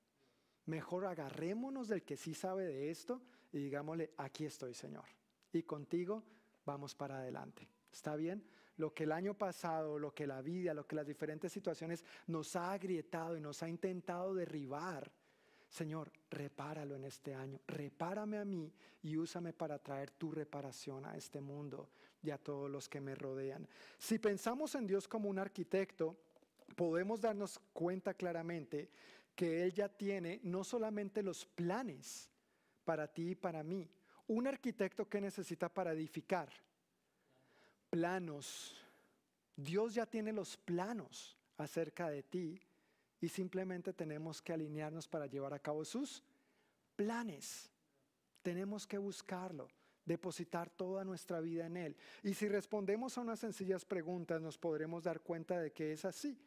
Mejor 0.65 1.05
agarrémonos 1.05 1.87
del 1.87 2.03
que 2.03 2.17
sí 2.17 2.33
sabe 2.33 2.65
de 2.65 2.89
esto 2.89 3.21
y 3.53 3.59
digámosle, 3.59 4.11
aquí 4.17 4.45
estoy, 4.45 4.73
Señor. 4.73 5.05
Y 5.53 5.63
contigo 5.63 6.23
vamos 6.65 6.93
para 6.93 7.19
adelante. 7.19 7.69
¿Está 7.91 8.15
bien? 8.15 8.43
Lo 8.77 8.93
que 8.93 9.03
el 9.03 9.11
año 9.11 9.33
pasado, 9.33 9.99
lo 9.99 10.13
que 10.13 10.25
la 10.25 10.41
vida, 10.41 10.73
lo 10.73 10.87
que 10.87 10.95
las 10.95 11.05
diferentes 11.05 11.51
situaciones 11.51 12.03
nos 12.27 12.55
ha 12.55 12.71
agrietado 12.71 13.37
y 13.37 13.41
nos 13.41 13.61
ha 13.63 13.69
intentado 13.69 14.33
derribar. 14.33 15.11
Señor, 15.67 16.11
repáralo 16.29 16.95
en 16.95 17.03
este 17.03 17.35
año, 17.35 17.59
repárame 17.67 18.37
a 18.37 18.45
mí 18.45 18.71
y 19.01 19.17
úsame 19.17 19.51
para 19.51 19.79
traer 19.79 20.11
tu 20.11 20.31
reparación 20.31 21.05
a 21.05 21.17
este 21.17 21.41
mundo 21.41 21.89
y 22.23 22.29
a 22.29 22.37
todos 22.37 22.69
los 22.69 22.87
que 22.87 23.01
me 23.01 23.15
rodean. 23.15 23.67
Si 23.97 24.17
pensamos 24.17 24.75
en 24.75 24.87
Dios 24.87 25.07
como 25.07 25.29
un 25.29 25.39
arquitecto, 25.39 26.15
podemos 26.75 27.19
darnos 27.21 27.59
cuenta 27.73 28.13
claramente 28.13 28.89
que 29.35 29.63
Él 29.63 29.73
ya 29.73 29.89
tiene 29.89 30.39
no 30.43 30.63
solamente 30.63 31.21
los 31.21 31.45
planes 31.45 32.29
para 32.85 33.07
ti 33.07 33.31
y 33.31 33.35
para 33.35 33.63
mí, 33.63 33.89
un 34.27 34.47
arquitecto 34.47 35.07
que 35.07 35.21
necesita 35.21 35.69
para 35.69 35.93
edificar, 35.93 36.49
planos. 37.97 38.75
Dios 39.55 39.95
ya 39.95 40.05
tiene 40.05 40.31
los 40.31 40.55
planos 40.55 41.35
acerca 41.57 42.11
de 42.11 42.21
ti 42.21 42.61
y 43.19 43.27
simplemente 43.27 43.91
tenemos 43.91 44.39
que 44.39 44.53
alinearnos 44.53 45.07
para 45.07 45.25
llevar 45.25 45.55
a 45.55 45.59
cabo 45.59 45.83
sus 45.83 46.21
planes. 46.95 47.71
Tenemos 48.43 48.85
que 48.85 48.99
buscarlo, 48.99 49.67
depositar 50.05 50.69
toda 50.69 51.03
nuestra 51.03 51.39
vida 51.39 51.65
en 51.65 51.75
Él. 51.75 51.97
Y 52.21 52.35
si 52.35 52.47
respondemos 52.47 53.17
a 53.17 53.21
unas 53.21 53.39
sencillas 53.39 53.83
preguntas, 53.83 54.43
nos 54.43 54.59
podremos 54.59 55.03
dar 55.03 55.21
cuenta 55.21 55.59
de 55.59 55.71
que 55.71 55.93
es 55.93 56.05
así. 56.05 56.37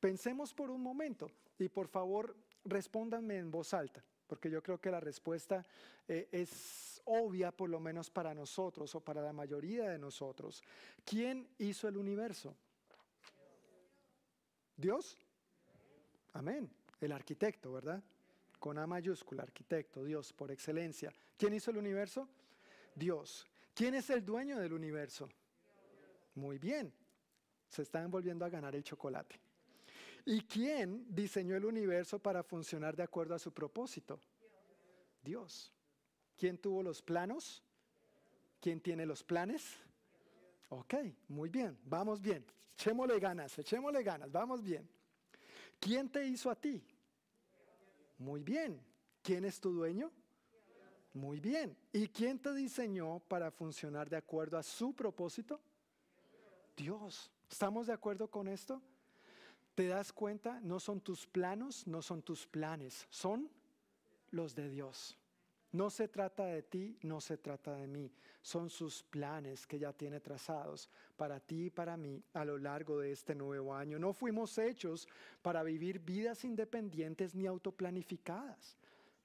Pensemos 0.00 0.52
por 0.52 0.70
un 0.70 0.82
momento 0.82 1.30
y 1.58 1.70
por 1.70 1.88
favor 1.88 2.36
respóndanme 2.66 3.38
en 3.38 3.50
voz 3.50 3.72
alta, 3.72 4.04
porque 4.28 4.50
yo 4.50 4.62
creo 4.62 4.78
que 4.78 4.90
la 4.90 5.00
respuesta 5.00 5.64
eh, 6.06 6.28
es 6.30 7.00
obvia, 7.06 7.50
por 7.50 7.70
lo 7.70 7.80
menos 7.80 8.10
para 8.10 8.34
nosotros 8.34 8.94
o 8.94 9.00
para 9.00 9.22
la 9.22 9.32
mayoría 9.32 9.88
de 9.88 9.98
nosotros. 9.98 10.62
¿Quién 11.04 11.48
hizo 11.58 11.88
el 11.88 11.96
universo? 11.96 12.54
¿Dios? 14.76 15.16
Amén. 16.34 16.70
El 17.00 17.12
arquitecto, 17.12 17.72
¿verdad? 17.72 18.02
Con 18.58 18.78
A 18.78 18.86
mayúscula, 18.86 19.42
arquitecto, 19.42 20.04
Dios, 20.04 20.32
por 20.32 20.52
excelencia. 20.52 21.12
¿Quién 21.36 21.54
hizo 21.54 21.70
el 21.70 21.78
universo? 21.78 22.28
Dios. 22.94 23.46
¿Quién 23.74 23.94
es 23.94 24.10
el 24.10 24.24
dueño 24.24 24.58
del 24.58 24.72
universo? 24.74 25.28
Muy 26.34 26.58
bien. 26.58 26.92
Se 27.68 27.82
están 27.82 28.10
volviendo 28.10 28.44
a 28.44 28.48
ganar 28.48 28.74
el 28.74 28.84
chocolate. 28.84 29.40
¿Y 30.24 30.42
quién 30.42 31.06
diseñó 31.08 31.56
el 31.56 31.64
universo 31.64 32.18
para 32.18 32.42
funcionar 32.42 32.94
de 32.96 33.02
acuerdo 33.02 33.34
a 33.34 33.38
su 33.38 33.52
propósito? 33.52 34.20
Dios. 35.22 35.72
¿Quién 36.36 36.58
tuvo 36.58 36.82
los 36.82 37.02
planos? 37.02 37.62
¿Quién 38.60 38.80
tiene 38.80 39.06
los 39.06 39.22
planes? 39.22 39.76
Ok, 40.68 40.94
muy 41.28 41.48
bien, 41.48 41.78
vamos 41.84 42.20
bien. 42.20 42.44
Echémosle 42.74 43.18
ganas, 43.18 43.58
echémosle 43.58 44.02
ganas, 44.02 44.30
vamos 44.30 44.62
bien. 44.62 44.88
¿Quién 45.80 46.08
te 46.08 46.26
hizo 46.26 46.50
a 46.50 46.54
ti? 46.54 46.82
Muy 48.18 48.42
bien. 48.42 48.80
¿Quién 49.22 49.44
es 49.44 49.60
tu 49.60 49.72
dueño? 49.72 50.10
Muy 51.14 51.40
bien. 51.40 51.76
¿Y 51.92 52.08
quién 52.08 52.38
te 52.38 52.52
diseñó 52.54 53.20
para 53.20 53.50
funcionar 53.50 54.08
de 54.08 54.16
acuerdo 54.16 54.58
a 54.58 54.62
su 54.62 54.94
propósito? 54.94 55.60
Dios. 56.76 57.30
¿Estamos 57.50 57.86
de 57.86 57.92
acuerdo 57.92 58.30
con 58.30 58.48
esto? 58.48 58.80
¿Te 59.78 59.86
das 59.86 60.12
cuenta? 60.12 60.58
No 60.60 60.80
son 60.80 61.00
tus 61.00 61.24
planos, 61.24 61.86
no 61.86 62.02
son 62.02 62.20
tus 62.22 62.48
planes, 62.48 63.06
son 63.10 63.48
los 64.32 64.52
de 64.56 64.68
Dios. 64.68 65.16
No 65.70 65.88
se 65.88 66.08
trata 66.08 66.46
de 66.46 66.64
ti, 66.64 66.98
no 67.02 67.20
se 67.20 67.36
trata 67.36 67.76
de 67.76 67.86
mí. 67.86 68.10
Son 68.42 68.70
sus 68.70 69.04
planes 69.04 69.68
que 69.68 69.78
ya 69.78 69.92
tiene 69.92 70.18
trazados 70.18 70.90
para 71.16 71.38
ti 71.38 71.66
y 71.66 71.70
para 71.70 71.96
mí 71.96 72.20
a 72.32 72.44
lo 72.44 72.58
largo 72.58 72.98
de 72.98 73.12
este 73.12 73.36
nuevo 73.36 73.72
año. 73.72 74.00
No 74.00 74.12
fuimos 74.12 74.58
hechos 74.58 75.06
para 75.42 75.62
vivir 75.62 76.00
vidas 76.00 76.44
independientes 76.44 77.36
ni 77.36 77.46
autoplanificadas. 77.46 78.76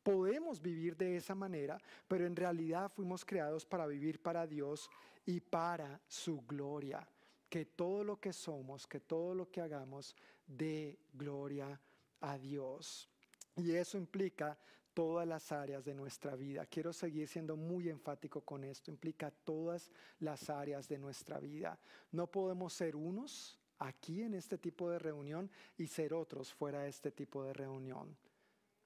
Podemos 0.03 0.61
vivir 0.61 0.95
de 0.95 1.17
esa 1.17 1.33
manera, 1.33 1.79
pero 2.07 2.27
en 2.27 2.35
realidad 2.35 2.91
fuimos 2.91 3.25
creados 3.25 3.65
para 3.65 3.87
vivir 3.87 4.21
para 4.21 4.45
Dios 4.45 4.87
y 5.25 5.39
para 5.39 5.99
su 6.07 6.43
gloria. 6.43 7.07
Que 7.49 7.65
todo 7.65 8.03
lo 8.03 8.19
que 8.19 8.33
somos, 8.33 8.87
que 8.87 8.99
todo 8.99 9.35
lo 9.35 9.49
que 9.49 9.61
hagamos 9.61 10.15
dé 10.47 10.99
gloria 11.13 11.79
a 12.21 12.37
Dios. 12.37 13.09
Y 13.55 13.71
eso 13.71 13.97
implica 13.97 14.57
todas 14.93 15.27
las 15.27 15.51
áreas 15.51 15.83
de 15.83 15.93
nuestra 15.93 16.35
vida. 16.35 16.65
Quiero 16.65 16.93
seguir 16.93 17.27
siendo 17.27 17.55
muy 17.55 17.89
enfático 17.89 18.41
con 18.41 18.63
esto. 18.63 18.91
Implica 18.91 19.31
todas 19.31 19.91
las 20.19 20.49
áreas 20.49 20.87
de 20.87 20.97
nuestra 20.97 21.39
vida. 21.39 21.79
No 22.11 22.27
podemos 22.27 22.73
ser 22.73 22.95
unos 22.95 23.59
aquí 23.79 24.21
en 24.21 24.33
este 24.33 24.57
tipo 24.57 24.89
de 24.89 24.99
reunión 24.99 25.49
y 25.77 25.87
ser 25.87 26.13
otros 26.13 26.53
fuera 26.53 26.83
de 26.83 26.89
este 26.89 27.11
tipo 27.11 27.43
de 27.43 27.53
reunión. 27.53 28.15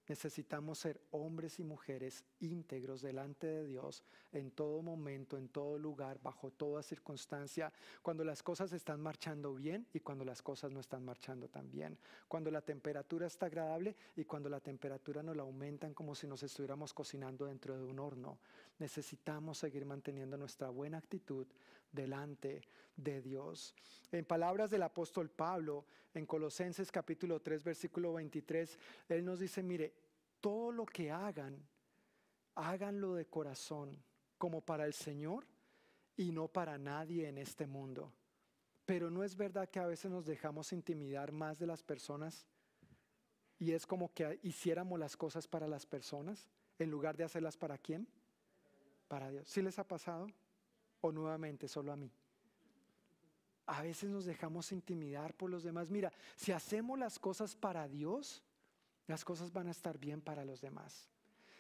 Necesitamos 0.08 0.80
ser 0.80 1.02
hombres 1.12 1.60
y 1.60 1.64
mujeres 1.64 2.24
íntegros 2.40 3.02
delante 3.02 3.46
de 3.48 3.66
Dios 3.66 4.04
en 4.32 4.52
todo 4.52 4.82
momento, 4.82 5.38
en 5.38 5.50
todo 5.50 5.78
lugar, 5.78 6.20
bajo 6.24 6.50
toda 6.52 6.82
circunstancia, 6.82 7.74
cuando 8.02 8.24
las 8.24 8.42
cosas 8.42 8.72
están 8.72 9.02
marchando 9.02 9.54
bien 9.54 9.86
y 9.94 10.00
cuando 10.00 10.24
las 10.24 10.42
cosas 10.42 10.72
no 10.72 10.80
están 10.80 11.04
marchando 11.04 11.50
tan 11.50 11.70
bien, 11.70 11.98
cuando 12.28 12.52
la 12.52 12.62
temperatura 12.62 13.28
está 13.28 13.48
agradable 13.48 13.96
y 14.16 14.24
cuando 14.24 14.50
la 14.50 14.62
temperatura 14.62 15.22
no 15.24 15.34
la 15.34 15.44
aumentan 15.44 15.94
como 15.94 16.16
si 16.16 16.26
nos 16.26 16.42
estuviéramos 16.42 16.94
cocinando 16.94 17.46
dentro 17.46 17.78
de 17.78 17.84
un 17.84 18.00
horno. 18.00 18.40
Necesitamos 18.80 19.58
seguir 19.58 19.86
manteniendo 19.86 20.38
nuestra 20.38 20.70
buena 20.70 21.00
actitud 21.00 21.48
delante 21.98 22.62
de 22.96 23.22
Dios. 23.22 23.76
En 24.12 24.24
palabras 24.24 24.70
del 24.70 24.84
apóstol 24.84 25.30
Pablo, 25.30 25.86
en 26.14 26.26
Colosenses 26.26 26.92
capítulo 26.92 27.42
3, 27.42 27.64
versículo 27.64 28.14
23, 28.14 28.78
él 29.10 29.26
nos 29.26 29.40
dice, 29.40 29.62
mire, 29.62 29.94
todo 30.40 30.72
lo 30.72 30.86
que 30.86 31.12
hagan, 31.12 31.58
háganlo 32.56 33.16
de 33.16 33.26
corazón, 33.26 34.02
como 34.38 34.62
para 34.62 34.86
el 34.86 34.94
Señor 34.94 35.46
y 36.16 36.32
no 36.32 36.48
para 36.48 36.78
nadie 36.78 37.28
en 37.28 37.38
este 37.38 37.66
mundo. 37.68 38.14
Pero 38.86 39.10
no 39.10 39.24
es 39.24 39.36
verdad 39.36 39.70
que 39.70 39.80
a 39.80 39.88
veces 39.88 40.10
nos 40.10 40.26
dejamos 40.26 40.72
intimidar 40.72 41.32
más 41.32 41.60
de 41.60 41.68
las 41.68 41.84
personas 41.84 42.48
y 43.60 43.72
es 43.72 43.86
como 43.88 44.14
que 44.14 44.40
hiciéramos 44.44 45.00
las 45.00 45.18
cosas 45.18 45.48
para 45.48 45.68
las 45.68 45.86
personas 45.86 46.48
en 46.78 46.92
lugar 46.92 47.18
de 47.18 47.24
hacerlas 47.24 47.58
para 47.58 47.78
quién? 47.78 48.08
Para 49.08 49.32
Dios. 49.32 49.50
¿Sí 49.50 49.62
les 49.62 49.80
ha 49.80 49.88
pasado? 49.88 50.28
¿O 51.02 51.12
nuevamente 51.12 51.68
solo 51.68 51.92
a 51.92 51.96
mí? 51.96 52.12
A 53.68 53.82
veces 53.82 54.10
nos 54.10 54.26
dejamos 54.26 54.72
intimidar 54.72 55.34
por 55.34 55.50
los 55.50 55.64
demás. 55.64 55.90
Mira, 55.90 56.12
si 56.36 56.52
hacemos 56.52 56.98
las 56.98 57.20
cosas 57.20 57.56
para 57.56 57.88
Dios, 57.88 58.44
las 59.08 59.26
cosas 59.26 59.52
van 59.52 59.68
a 59.68 59.72
estar 59.72 59.98
bien 59.98 60.22
para 60.22 60.46
los 60.46 60.62
demás. 60.62 61.10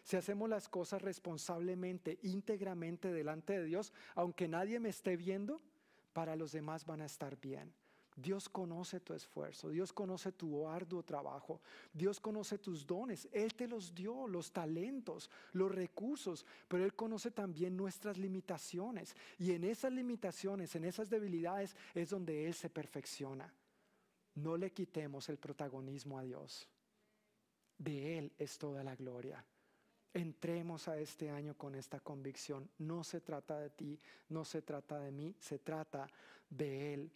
Si 0.03 0.15
hacemos 0.15 0.47
las 0.47 0.69
cosas 0.69 1.01
responsablemente, 1.01 2.17
íntegramente 2.23 3.11
delante 3.11 3.59
de 3.59 3.65
Dios, 3.65 3.91
aunque 4.15 4.47
nadie 4.47 4.79
me 4.79 4.89
esté 4.89 5.17
viendo, 5.17 5.61
para 6.13 6.37
los 6.37 6.53
demás 6.53 6.85
van 6.85 7.01
a 7.01 7.05
estar 7.05 7.37
bien. 7.39 7.73
Dios 8.19 8.49
conoce 8.49 8.99
tu 8.99 9.13
esfuerzo, 9.13 9.69
Dios 9.69 9.93
conoce 9.93 10.31
tu 10.31 10.67
arduo 10.67 11.03
trabajo, 11.03 11.61
Dios 11.93 12.19
conoce 12.19 12.57
tus 12.57 12.85
dones, 12.87 13.27
Él 13.31 13.53
te 13.53 13.67
los 13.67 13.93
dio, 13.93 14.27
los 14.27 14.51
talentos, 14.51 15.29
los 15.53 15.71
recursos, 15.71 16.43
pero 16.67 16.83
Él 16.83 16.95
conoce 16.95 17.29
también 17.29 17.77
nuestras 17.77 18.17
limitaciones 18.17 19.15
y 19.37 19.51
en 19.51 19.63
esas 19.63 19.93
limitaciones, 19.93 20.75
en 20.75 20.85
esas 20.85 21.11
debilidades 21.11 21.75
es 21.93 22.09
donde 22.09 22.47
Él 22.47 22.55
se 22.55 22.71
perfecciona. 22.71 23.53
No 24.33 24.57
le 24.57 24.71
quitemos 24.71 25.29
el 25.29 25.37
protagonismo 25.37 26.17
a 26.17 26.23
Dios. 26.23 26.67
De 27.77 28.17
Él 28.17 28.33
es 28.39 28.57
toda 28.57 28.83
la 28.83 28.95
gloria. 28.95 29.45
Entremos 30.11 30.87
a 30.87 30.97
este 30.97 31.29
año 31.29 31.55
con 31.55 31.75
esta 31.75 31.99
convicción. 31.99 32.67
No 32.79 33.03
se 33.03 33.21
trata 33.21 33.59
de 33.59 33.69
ti, 33.69 33.99
no 34.29 34.43
se 34.43 34.63
trata 34.63 34.99
de 34.99 35.11
mí, 35.11 35.35
se 35.39 35.59
trata 35.59 36.09
de 36.49 36.95
Él. 36.95 37.11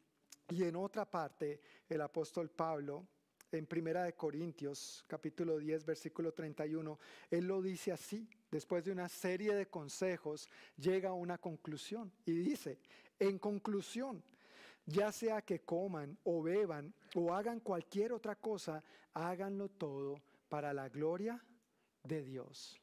Y 0.52 0.66
en 0.66 0.76
otra 0.76 1.10
parte, 1.10 1.62
el 1.88 2.02
apóstol 2.02 2.50
Pablo, 2.50 3.08
en 3.54 3.66
Primera 3.66 4.04
de 4.04 4.16
Corintios, 4.16 5.02
capítulo 5.08 5.58
10, 5.58 5.86
versículo 5.86 6.34
31, 6.34 7.00
él 7.30 7.46
lo 7.46 7.62
dice 7.62 7.94
así, 7.94 8.30
después 8.52 8.84
de 8.84 8.92
una 8.92 9.08
serie 9.08 9.56
de 9.56 9.70
consejos, 9.70 10.50
llega 10.76 11.12
a 11.12 11.14
una 11.14 11.38
conclusión 11.38 12.12
y 12.26 12.34
dice, 12.34 12.80
en 13.18 13.40
conclusión, 13.40 14.22
ya 14.86 15.14
sea 15.14 15.42
que 15.42 15.62
coman 15.62 16.18
o 16.26 16.44
beban 16.44 16.94
o 17.16 17.34
hagan 17.34 17.62
cualquier 17.62 18.12
otra 18.12 18.36
cosa, 18.36 18.84
háganlo 19.14 19.70
todo 19.70 20.22
para 20.50 20.74
la 20.74 20.90
gloria 20.90 21.42
de 22.04 22.24
Dios. 22.24 22.78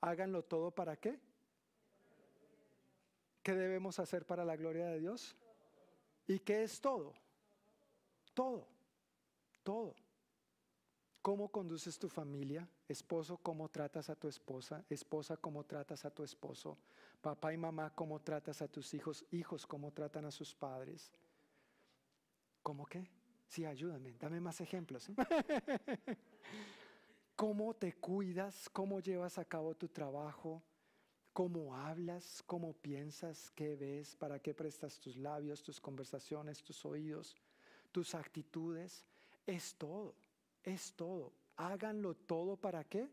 Háganlo 0.00 0.42
todo 0.44 0.70
para 0.70 0.96
qué? 0.96 1.20
¿Qué 3.42 3.54
debemos 3.54 3.98
hacer 3.98 4.24
para 4.24 4.42
la 4.46 4.56
gloria 4.56 4.86
de 4.86 5.00
Dios? 5.00 5.36
¿Y 6.30 6.38
qué 6.38 6.62
es 6.62 6.80
todo? 6.80 7.12
Todo, 8.32 8.68
todo. 9.64 9.96
¿Cómo 11.20 11.48
conduces 11.48 11.98
tu 11.98 12.08
familia? 12.08 12.68
Esposo, 12.86 13.36
¿cómo 13.38 13.68
tratas 13.68 14.10
a 14.10 14.14
tu 14.14 14.28
esposa? 14.28 14.84
Esposa, 14.88 15.36
¿cómo 15.36 15.64
tratas 15.64 16.04
a 16.04 16.10
tu 16.12 16.22
esposo? 16.22 16.78
Papá 17.20 17.52
y 17.52 17.56
mamá, 17.56 17.92
¿cómo 17.96 18.20
tratas 18.20 18.62
a 18.62 18.68
tus 18.68 18.94
hijos? 18.94 19.24
Hijos, 19.32 19.66
¿cómo 19.66 19.90
tratan 19.90 20.24
a 20.24 20.30
sus 20.30 20.54
padres? 20.54 21.10
¿Cómo 22.62 22.86
qué? 22.86 23.10
Sí, 23.48 23.64
ayúdame, 23.64 24.16
dame 24.16 24.40
más 24.40 24.60
ejemplos. 24.60 25.10
¿Cómo 27.34 27.74
te 27.74 27.94
cuidas? 27.94 28.68
¿Cómo 28.68 29.00
llevas 29.00 29.36
a 29.36 29.44
cabo 29.44 29.74
tu 29.74 29.88
trabajo? 29.88 30.62
Cómo 31.32 31.76
hablas, 31.76 32.42
cómo 32.46 32.72
piensas, 32.72 33.50
qué 33.52 33.76
ves, 33.76 34.16
para 34.16 34.38
qué 34.38 34.54
prestas 34.54 34.98
tus 34.98 35.16
labios, 35.16 35.62
tus 35.62 35.80
conversaciones, 35.80 36.62
tus 36.62 36.84
oídos, 36.84 37.36
tus 37.92 38.14
actitudes. 38.14 39.04
Es 39.46 39.74
todo, 39.74 40.14
es 40.62 40.92
todo. 40.94 41.32
Háganlo 41.56 42.14
todo 42.14 42.56
para 42.56 42.84
qué? 42.84 43.08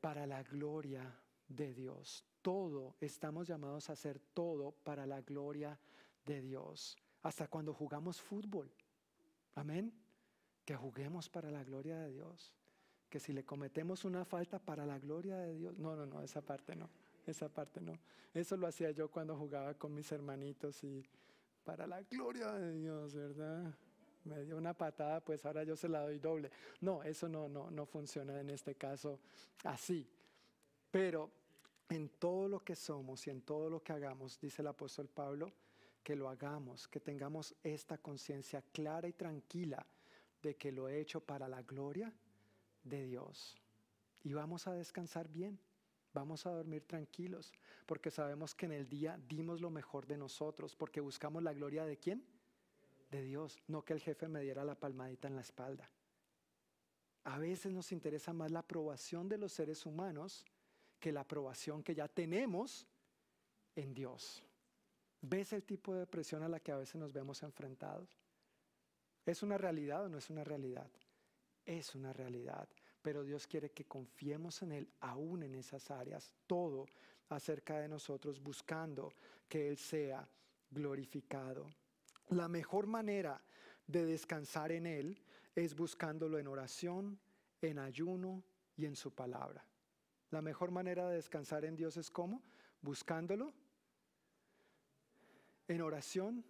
Para 0.00 0.26
la 0.26 0.42
gloria 0.42 1.18
de 1.48 1.74
Dios. 1.74 2.24
Todo, 2.42 2.96
estamos 3.00 3.46
llamados 3.46 3.88
a 3.88 3.92
hacer 3.92 4.18
todo 4.34 4.72
para 4.72 5.06
la 5.06 5.20
gloria 5.20 5.78
de 6.24 6.40
Dios. 6.40 6.96
Hasta 7.22 7.48
cuando 7.48 7.72
jugamos 7.72 8.20
fútbol. 8.20 8.72
Amén. 9.54 9.92
Que 10.64 10.74
juguemos 10.74 11.28
para 11.28 11.50
la 11.50 11.62
gloria 11.62 11.98
de 11.98 12.12
Dios 12.12 12.52
que 13.12 13.20
si 13.20 13.34
le 13.34 13.44
cometemos 13.44 14.06
una 14.06 14.24
falta 14.24 14.58
para 14.58 14.86
la 14.86 14.98
gloria 14.98 15.36
de 15.36 15.54
Dios, 15.54 15.78
no, 15.78 15.94
no, 15.94 16.06
no, 16.06 16.22
esa 16.22 16.40
parte 16.40 16.74
no, 16.74 16.88
esa 17.26 17.46
parte 17.46 17.78
no. 17.78 17.92
Eso 18.32 18.56
lo 18.56 18.66
hacía 18.66 18.90
yo 18.90 19.10
cuando 19.10 19.36
jugaba 19.36 19.74
con 19.74 19.94
mis 19.94 20.10
hermanitos 20.10 20.82
y 20.82 21.04
para 21.62 21.86
la 21.86 22.00
gloria 22.04 22.50
de 22.52 22.72
Dios, 22.72 23.14
¿verdad? 23.14 23.70
Me 24.24 24.42
dio 24.44 24.56
una 24.56 24.72
patada, 24.72 25.20
pues 25.20 25.44
ahora 25.44 25.62
yo 25.62 25.76
se 25.76 25.90
la 25.90 26.00
doy 26.00 26.18
doble. 26.20 26.50
No, 26.80 27.02
eso 27.02 27.28
no, 27.28 27.50
no, 27.50 27.70
no 27.70 27.84
funciona 27.84 28.40
en 28.40 28.48
este 28.48 28.76
caso 28.76 29.20
así. 29.64 30.08
Pero 30.90 31.30
en 31.90 32.08
todo 32.18 32.48
lo 32.48 32.64
que 32.64 32.74
somos 32.74 33.26
y 33.26 33.30
en 33.30 33.42
todo 33.42 33.68
lo 33.68 33.82
que 33.82 33.92
hagamos, 33.92 34.40
dice 34.40 34.62
el 34.62 34.68
apóstol 34.68 35.10
Pablo, 35.10 35.52
que 36.02 36.16
lo 36.16 36.30
hagamos, 36.30 36.88
que 36.88 36.98
tengamos 36.98 37.54
esta 37.62 37.98
conciencia 37.98 38.62
clara 38.72 39.06
y 39.06 39.12
tranquila 39.12 39.84
de 40.42 40.56
que 40.56 40.72
lo 40.72 40.88
he 40.88 40.98
hecho 40.98 41.20
para 41.20 41.46
la 41.46 41.60
gloria 41.60 42.10
de 42.84 43.04
Dios. 43.04 43.56
Y 44.22 44.32
vamos 44.32 44.66
a 44.66 44.72
descansar 44.72 45.28
bien, 45.28 45.58
vamos 46.12 46.46
a 46.46 46.50
dormir 46.50 46.84
tranquilos, 46.86 47.52
porque 47.86 48.10
sabemos 48.10 48.54
que 48.54 48.66
en 48.66 48.72
el 48.72 48.88
día 48.88 49.18
dimos 49.28 49.60
lo 49.60 49.70
mejor 49.70 50.06
de 50.06 50.16
nosotros, 50.16 50.76
porque 50.76 51.00
buscamos 51.00 51.42
la 51.42 51.52
gloria 51.52 51.84
de 51.84 51.98
quién? 51.98 52.24
De 53.10 53.22
Dios, 53.22 53.60
no 53.66 53.84
que 53.84 53.92
el 53.92 54.00
jefe 54.00 54.28
me 54.28 54.40
diera 54.40 54.64
la 54.64 54.74
palmadita 54.74 55.28
en 55.28 55.36
la 55.36 55.42
espalda. 55.42 55.88
A 57.24 57.38
veces 57.38 57.72
nos 57.72 57.92
interesa 57.92 58.32
más 58.32 58.50
la 58.50 58.60
aprobación 58.60 59.28
de 59.28 59.38
los 59.38 59.52
seres 59.52 59.86
humanos 59.86 60.44
que 60.98 61.12
la 61.12 61.20
aprobación 61.20 61.82
que 61.82 61.94
ya 61.94 62.08
tenemos 62.08 62.86
en 63.74 63.94
Dios. 63.94 64.42
¿Ves 65.20 65.52
el 65.52 65.62
tipo 65.62 65.94
de 65.94 66.06
presión 66.06 66.42
a 66.42 66.48
la 66.48 66.60
que 66.60 66.72
a 66.72 66.76
veces 66.76 66.96
nos 66.96 67.12
vemos 67.12 67.42
enfrentados? 67.42 68.18
¿Es 69.24 69.42
una 69.42 69.56
realidad 69.56 70.04
o 70.04 70.08
no 70.08 70.18
es 70.18 70.30
una 70.30 70.42
realidad? 70.42 70.90
Es 71.64 71.94
una 71.94 72.12
realidad, 72.12 72.68
pero 73.02 73.24
Dios 73.24 73.46
quiere 73.46 73.70
que 73.70 73.84
confiemos 73.84 74.62
en 74.62 74.72
Él 74.72 74.88
aún 75.00 75.42
en 75.42 75.54
esas 75.54 75.90
áreas, 75.90 76.32
todo 76.46 76.86
acerca 77.28 77.78
de 77.78 77.88
nosotros, 77.88 78.40
buscando 78.40 79.12
que 79.48 79.68
Él 79.68 79.78
sea 79.78 80.28
glorificado. 80.70 81.70
La 82.30 82.48
mejor 82.48 82.86
manera 82.86 83.42
de 83.86 84.06
descansar 84.06 84.72
en 84.72 84.86
Él 84.86 85.20
es 85.54 85.74
buscándolo 85.74 86.38
en 86.38 86.46
oración, 86.46 87.18
en 87.60 87.78
ayuno 87.78 88.42
y 88.76 88.86
en 88.86 88.96
su 88.96 89.14
palabra. 89.14 89.64
La 90.30 90.40
mejor 90.40 90.70
manera 90.70 91.08
de 91.08 91.16
descansar 91.16 91.64
en 91.64 91.76
Dios 91.76 91.96
es 91.96 92.10
cómo? 92.10 92.42
Buscándolo 92.80 93.52
en 95.68 95.80
oración, 95.80 96.44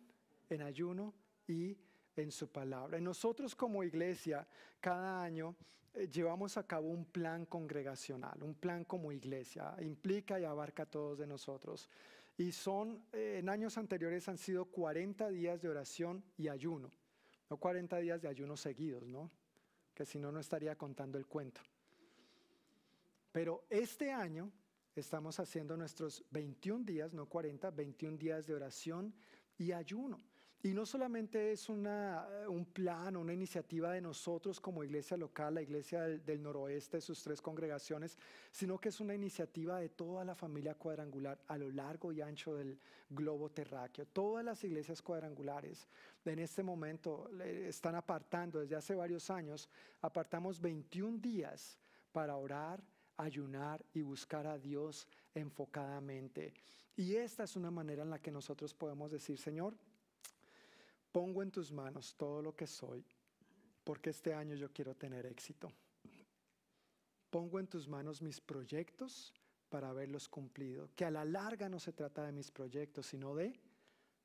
en 0.48 0.62
ayuno 0.62 1.14
y 1.46 1.76
en 2.16 2.30
su 2.30 2.48
palabra. 2.48 2.98
Y 2.98 3.02
nosotros 3.02 3.54
como 3.54 3.84
iglesia, 3.84 4.46
cada 4.80 5.22
año 5.22 5.54
eh, 5.94 6.08
llevamos 6.08 6.56
a 6.56 6.66
cabo 6.66 6.88
un 6.88 7.04
plan 7.04 7.46
congregacional, 7.46 8.42
un 8.42 8.54
plan 8.54 8.84
como 8.84 9.12
iglesia, 9.12 9.74
implica 9.80 10.40
y 10.40 10.44
abarca 10.44 10.84
a 10.84 10.86
todos 10.86 11.18
de 11.18 11.26
nosotros. 11.26 11.88
Y 12.36 12.52
son, 12.52 13.04
eh, 13.12 13.38
en 13.40 13.48
años 13.48 13.76
anteriores 13.76 14.28
han 14.28 14.38
sido 14.38 14.64
40 14.66 15.28
días 15.30 15.60
de 15.60 15.68
oración 15.68 16.24
y 16.38 16.48
ayuno, 16.48 16.90
no 17.50 17.56
40 17.58 17.98
días 17.98 18.22
de 18.22 18.28
ayuno 18.28 18.56
seguidos, 18.56 19.06
¿no? 19.06 19.30
Que 19.94 20.06
si 20.06 20.18
no, 20.18 20.32
no 20.32 20.40
estaría 20.40 20.76
contando 20.76 21.18
el 21.18 21.26
cuento. 21.26 21.60
Pero 23.30 23.64
este 23.68 24.10
año 24.10 24.50
estamos 24.94 25.38
haciendo 25.40 25.76
nuestros 25.76 26.24
21 26.30 26.84
días, 26.84 27.12
no 27.12 27.26
40, 27.26 27.70
21 27.70 28.16
días 28.16 28.46
de 28.46 28.54
oración 28.54 29.14
y 29.58 29.72
ayuno. 29.72 30.20
Y 30.64 30.74
no 30.74 30.86
solamente 30.86 31.50
es 31.50 31.68
una, 31.68 32.24
un 32.48 32.66
plan, 32.66 33.16
una 33.16 33.32
iniciativa 33.32 33.90
de 33.90 34.00
nosotros 34.00 34.60
como 34.60 34.84
iglesia 34.84 35.16
local, 35.16 35.54
la 35.54 35.62
iglesia 35.62 36.02
del, 36.02 36.40
noroeste, 36.40 37.00
sus 37.00 37.20
tres 37.20 37.42
congregaciones, 37.42 38.16
sino 38.52 38.78
que 38.78 38.90
es 38.90 39.00
una 39.00 39.12
iniciativa 39.12 39.80
de 39.80 39.88
toda 39.88 40.24
la 40.24 40.36
familia 40.36 40.76
cuadrangular 40.76 41.40
a 41.48 41.58
lo 41.58 41.68
largo 41.68 42.12
y 42.12 42.20
ancho 42.20 42.54
del 42.54 42.78
globo 43.10 43.50
terráqueo. 43.50 44.06
Todas 44.06 44.44
las 44.44 44.62
iglesias 44.62 45.02
cuadrangulares 45.02 45.88
en 46.24 46.38
este 46.38 46.62
momento 46.62 47.28
están 47.42 47.96
apartando, 47.96 48.60
desde 48.60 48.76
hace 48.76 48.94
varios 48.94 49.30
años, 49.30 49.68
apartamos 50.00 50.60
21 50.60 51.18
días 51.18 51.76
para 52.12 52.36
orar, 52.36 52.80
ayunar 53.16 53.84
y 53.94 54.02
buscar 54.02 54.46
a 54.46 54.58
Dios 54.60 55.08
enfocadamente. 55.34 56.54
Y 56.94 57.16
esta 57.16 57.42
es 57.42 57.56
una 57.56 57.72
manera 57.72 58.04
en 58.04 58.10
la 58.10 58.20
que 58.20 58.30
nosotros 58.30 58.72
podemos 58.74 59.10
decir, 59.10 59.38
Señor, 59.38 59.74
pongo 61.12 61.42
en 61.42 61.50
tus 61.50 61.70
manos 61.70 62.14
todo 62.16 62.42
lo 62.42 62.56
que 62.56 62.66
soy, 62.66 63.04
porque 63.84 64.10
este 64.10 64.34
año 64.34 64.56
yo 64.56 64.72
quiero 64.72 64.94
tener 64.96 65.26
éxito. 65.26 65.70
Pongo 67.30 67.60
en 67.60 67.68
tus 67.68 67.86
manos 67.86 68.22
mis 68.22 68.40
proyectos 68.40 69.32
para 69.68 69.90
haberlos 69.90 70.28
cumplido, 70.28 70.90
que 70.96 71.04
a 71.04 71.10
la 71.10 71.24
larga 71.24 71.68
no 71.68 71.78
se 71.78 71.92
trata 71.92 72.24
de 72.24 72.32
mis 72.32 72.50
proyectos, 72.50 73.06
sino 73.06 73.34
de 73.34 73.58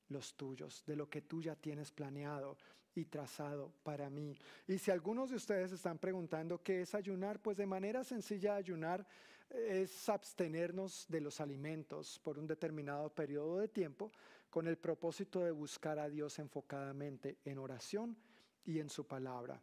los 0.10 0.36
tuyos, 0.36 0.84
de 0.86 0.96
lo 0.96 1.10
que 1.10 1.22
tú 1.22 1.42
ya 1.42 1.56
tienes 1.56 1.92
planeado 1.92 2.58
y 2.96 3.06
trazado 3.06 3.72
para 3.84 4.10
mí. 4.10 4.38
Y 4.68 4.78
si 4.78 4.92
algunos 4.92 5.30
de 5.30 5.36
ustedes 5.36 5.72
están 5.72 6.00
preguntando 6.00 6.62
qué 6.62 6.82
es 6.82 6.96
ayunar, 6.96 7.42
pues 7.42 7.58
de 7.58 7.66
manera 7.66 8.04
sencilla 8.04 8.56
ayunar 8.56 9.08
es 9.50 10.10
abstenernos 10.10 11.06
de 11.08 11.22
los 11.22 11.40
alimentos 11.40 12.20
por 12.20 12.38
un 12.38 12.48
determinado 12.48 13.10
periodo 13.10 13.60
de 13.60 13.70
tiempo 13.70 14.12
con 14.50 14.68
el 14.68 14.78
propósito 14.78 15.42
de 15.42 15.52
buscar 15.52 16.00
a 16.00 16.10
Dios 16.10 16.40
enfocadamente 16.40 17.38
en 17.46 17.58
oración 17.58 18.18
y 18.66 18.80
en 18.80 18.90
su 18.90 19.06
palabra. 19.06 19.62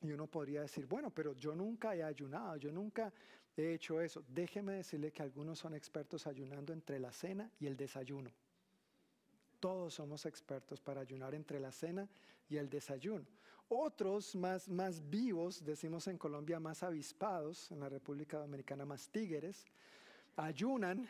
Y 0.00 0.10
uno 0.10 0.26
podría 0.26 0.62
decir, 0.62 0.86
bueno, 0.86 1.10
pero 1.10 1.34
yo 1.34 1.54
nunca 1.54 1.94
he 1.94 2.02
ayunado, 2.02 2.56
yo 2.56 2.72
nunca 2.72 3.12
he 3.56 3.74
hecho 3.74 4.00
eso. 4.00 4.24
Déjeme 4.28 4.74
decirle 4.74 5.12
que 5.12 5.22
algunos 5.22 5.58
son 5.58 5.74
expertos 5.74 6.26
ayunando 6.26 6.72
entre 6.72 6.98
la 6.98 7.12
cena 7.12 7.50
y 7.60 7.66
el 7.66 7.76
desayuno. 7.76 8.30
Todos 9.60 9.94
somos 9.94 10.26
expertos 10.26 10.80
para 10.80 11.02
ayunar 11.02 11.34
entre 11.34 11.60
la 11.60 11.70
cena 11.70 12.08
y 12.48 12.56
el 12.56 12.68
desayuno. 12.68 13.24
Otros 13.68 14.34
más, 14.34 15.08
vivos, 15.08 15.64
decimos 15.64 16.08
en 16.08 16.18
Colombia 16.18 16.58
más 16.58 16.82
avispados, 16.82 17.70
en 17.70 17.80
la 17.80 17.88
República 17.88 18.38
Dominicana 18.38 18.84
más 18.84 19.08
tigres, 19.08 19.64
ayunan 20.36 21.08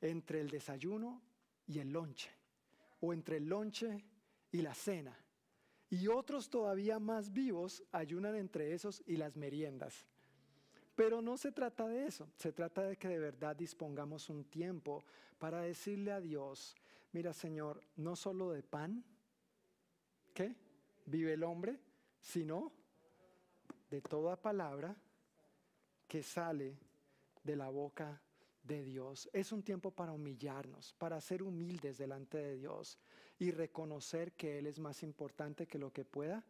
entre 0.00 0.40
el 0.40 0.50
desayuno 0.50 1.22
y 1.66 1.78
el 1.78 1.92
lonche 1.92 2.41
o 3.02 3.12
entre 3.12 3.36
el 3.36 3.46
lonche 3.46 4.04
y 4.52 4.62
la 4.62 4.74
cena. 4.74 5.18
Y 5.90 6.06
otros 6.06 6.48
todavía 6.48 6.98
más 6.98 7.32
vivos 7.32 7.82
ayunan 7.92 8.36
entre 8.36 8.72
esos 8.72 9.02
y 9.06 9.16
las 9.16 9.36
meriendas. 9.36 10.06
Pero 10.94 11.20
no 11.20 11.36
se 11.36 11.52
trata 11.52 11.86
de 11.88 12.06
eso, 12.06 12.30
se 12.36 12.52
trata 12.52 12.82
de 12.82 12.96
que 12.96 13.08
de 13.08 13.18
verdad 13.18 13.56
dispongamos 13.56 14.30
un 14.30 14.44
tiempo 14.44 15.04
para 15.38 15.62
decirle 15.62 16.12
a 16.12 16.20
Dios, 16.20 16.76
mira 17.12 17.32
Señor, 17.32 17.82
no 17.96 18.14
solo 18.14 18.52
de 18.52 18.62
pan, 18.62 19.04
¿qué? 20.32 20.54
Vive 21.06 21.32
el 21.32 21.42
hombre, 21.42 21.80
sino 22.20 22.72
de 23.90 24.00
toda 24.00 24.40
palabra 24.40 24.96
que 26.06 26.22
sale 26.22 26.78
de 27.42 27.56
la 27.56 27.68
boca 27.68 28.22
de 28.62 28.82
Dios. 28.82 29.28
Es 29.32 29.52
un 29.52 29.62
tiempo 29.62 29.90
para 29.90 30.12
humillarnos, 30.12 30.94
para 30.94 31.20
ser 31.20 31.42
humildes 31.42 31.98
delante 31.98 32.38
de 32.38 32.56
Dios 32.56 32.98
y 33.38 33.50
reconocer 33.50 34.32
que 34.32 34.58
Él 34.58 34.66
es 34.66 34.78
más 34.78 35.02
importante 35.02 35.66
que 35.66 35.78
lo 35.78 35.92
que 35.92 36.04
pueda 36.04 36.44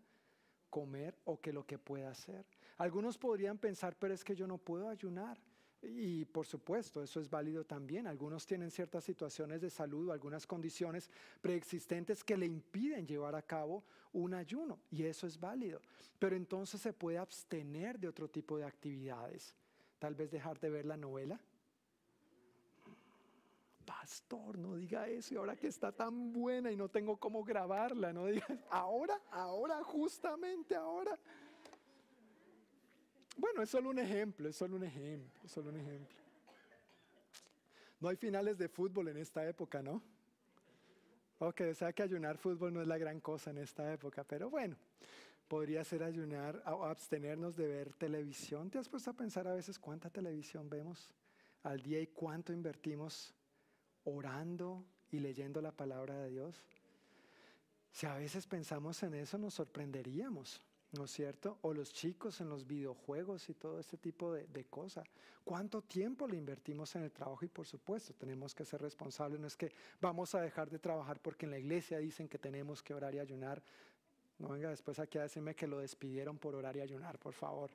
comer 0.70 1.18
o 1.24 1.40
que 1.40 1.52
lo 1.52 1.66
que 1.66 1.78
pueda 1.78 2.10
hacer. 2.10 2.46
Algunos 2.78 3.18
podrían 3.18 3.58
pensar, 3.58 3.96
pero 3.98 4.14
es 4.14 4.24
que 4.24 4.34
yo 4.34 4.46
no 4.46 4.58
puedo 4.58 4.88
ayunar. 4.88 5.38
Y 5.82 6.24
por 6.26 6.46
supuesto, 6.46 7.02
eso 7.02 7.20
es 7.20 7.28
válido 7.28 7.64
también. 7.64 8.06
Algunos 8.06 8.46
tienen 8.46 8.70
ciertas 8.70 9.02
situaciones 9.02 9.60
de 9.60 9.68
salud 9.68 10.08
o 10.08 10.12
algunas 10.12 10.46
condiciones 10.46 11.10
preexistentes 11.40 12.22
que 12.22 12.36
le 12.36 12.46
impiden 12.46 13.06
llevar 13.06 13.34
a 13.34 13.42
cabo 13.42 13.84
un 14.12 14.32
ayuno. 14.32 14.78
Y 14.90 15.02
eso 15.02 15.26
es 15.26 15.40
válido. 15.40 15.80
Pero 16.18 16.36
entonces 16.36 16.80
se 16.80 16.92
puede 16.92 17.18
abstener 17.18 17.98
de 17.98 18.08
otro 18.08 18.28
tipo 18.28 18.56
de 18.56 18.64
actividades. 18.64 19.56
Tal 19.98 20.14
vez 20.14 20.30
dejar 20.30 20.60
de 20.60 20.70
ver 20.70 20.86
la 20.86 20.96
novela 20.96 21.40
pastor, 23.98 24.58
no 24.58 24.74
diga 24.76 25.06
eso, 25.06 25.34
y 25.34 25.36
ahora 25.36 25.54
que 25.54 25.66
está 25.66 25.92
tan 25.92 26.32
buena 26.32 26.70
y 26.70 26.76
no 26.76 26.88
tengo 26.88 27.18
cómo 27.18 27.44
grabarla, 27.44 28.12
no 28.12 28.26
diga, 28.26 28.46
ahora, 28.70 29.20
ahora, 29.30 29.82
justamente 29.84 30.74
ahora. 30.74 31.18
Bueno, 33.36 33.62
es 33.62 33.70
solo 33.70 33.90
un 33.90 33.98
ejemplo, 33.98 34.48
es 34.48 34.56
solo 34.56 34.76
un 34.76 34.84
ejemplo, 34.84 35.42
es 35.44 35.50
solo 35.50 35.70
un 35.70 35.76
ejemplo. 35.76 36.16
No 38.00 38.08
hay 38.08 38.16
finales 38.16 38.58
de 38.58 38.68
fútbol 38.68 39.08
en 39.08 39.18
esta 39.18 39.46
época, 39.46 39.82
¿no? 39.82 40.02
Ok, 41.38 41.60
o 41.70 41.74
sea 41.74 41.92
que 41.92 42.02
ayunar 42.02 42.38
fútbol 42.38 42.72
no 42.72 42.80
es 42.80 42.88
la 42.88 42.98
gran 42.98 43.20
cosa 43.20 43.50
en 43.50 43.58
esta 43.58 43.92
época, 43.92 44.24
pero 44.24 44.48
bueno, 44.48 44.76
podría 45.48 45.84
ser 45.84 46.02
ayunar 46.02 46.62
o 46.66 46.84
abstenernos 46.84 47.56
de 47.56 47.66
ver 47.66 47.92
televisión. 47.94 48.70
¿Te 48.70 48.78
has 48.78 48.88
puesto 48.88 49.10
a 49.10 49.14
pensar 49.14 49.46
a 49.46 49.54
veces 49.54 49.78
cuánta 49.78 50.08
televisión 50.08 50.68
vemos 50.70 51.10
al 51.62 51.80
día 51.82 52.00
y 52.00 52.06
cuánto 52.06 52.52
invertimos 52.52 53.34
orando 54.04 54.84
y 55.10 55.18
leyendo 55.18 55.60
la 55.60 55.72
palabra 55.72 56.16
de 56.18 56.30
Dios? 56.30 56.64
Si 57.92 58.06
a 58.06 58.14
veces 58.14 58.46
pensamos 58.46 59.02
en 59.02 59.14
eso, 59.14 59.36
nos 59.36 59.54
sorprenderíamos, 59.54 60.62
¿no 60.92 61.04
es 61.04 61.10
cierto? 61.10 61.58
O 61.60 61.74
los 61.74 61.92
chicos 61.92 62.40
en 62.40 62.48
los 62.48 62.66
videojuegos 62.66 63.48
y 63.50 63.54
todo 63.54 63.78
este 63.78 63.98
tipo 63.98 64.32
de, 64.32 64.46
de 64.46 64.64
cosas. 64.64 65.06
¿Cuánto 65.44 65.82
tiempo 65.82 66.26
le 66.26 66.36
invertimos 66.36 66.94
en 66.96 67.02
el 67.02 67.12
trabajo? 67.12 67.44
Y 67.44 67.48
por 67.48 67.66
supuesto, 67.66 68.14
tenemos 68.14 68.54
que 68.54 68.64
ser 68.64 68.80
responsables. 68.80 69.40
No 69.40 69.46
es 69.46 69.56
que 69.56 69.72
vamos 70.00 70.34
a 70.34 70.40
dejar 70.40 70.70
de 70.70 70.78
trabajar 70.78 71.20
porque 71.20 71.46
en 71.46 71.50
la 71.50 71.58
iglesia 71.58 71.98
dicen 71.98 72.28
que 72.28 72.38
tenemos 72.38 72.82
que 72.82 72.94
orar 72.94 73.14
y 73.14 73.18
ayunar. 73.18 73.62
No 74.38 74.48
venga 74.48 74.70
después 74.70 74.98
aquí 74.98 75.18
a 75.18 75.22
decirme 75.22 75.54
que 75.54 75.66
lo 75.66 75.78
despidieron 75.78 76.38
por 76.38 76.54
orar 76.54 76.76
y 76.76 76.80
ayunar, 76.80 77.18
por 77.18 77.34
favor. 77.34 77.70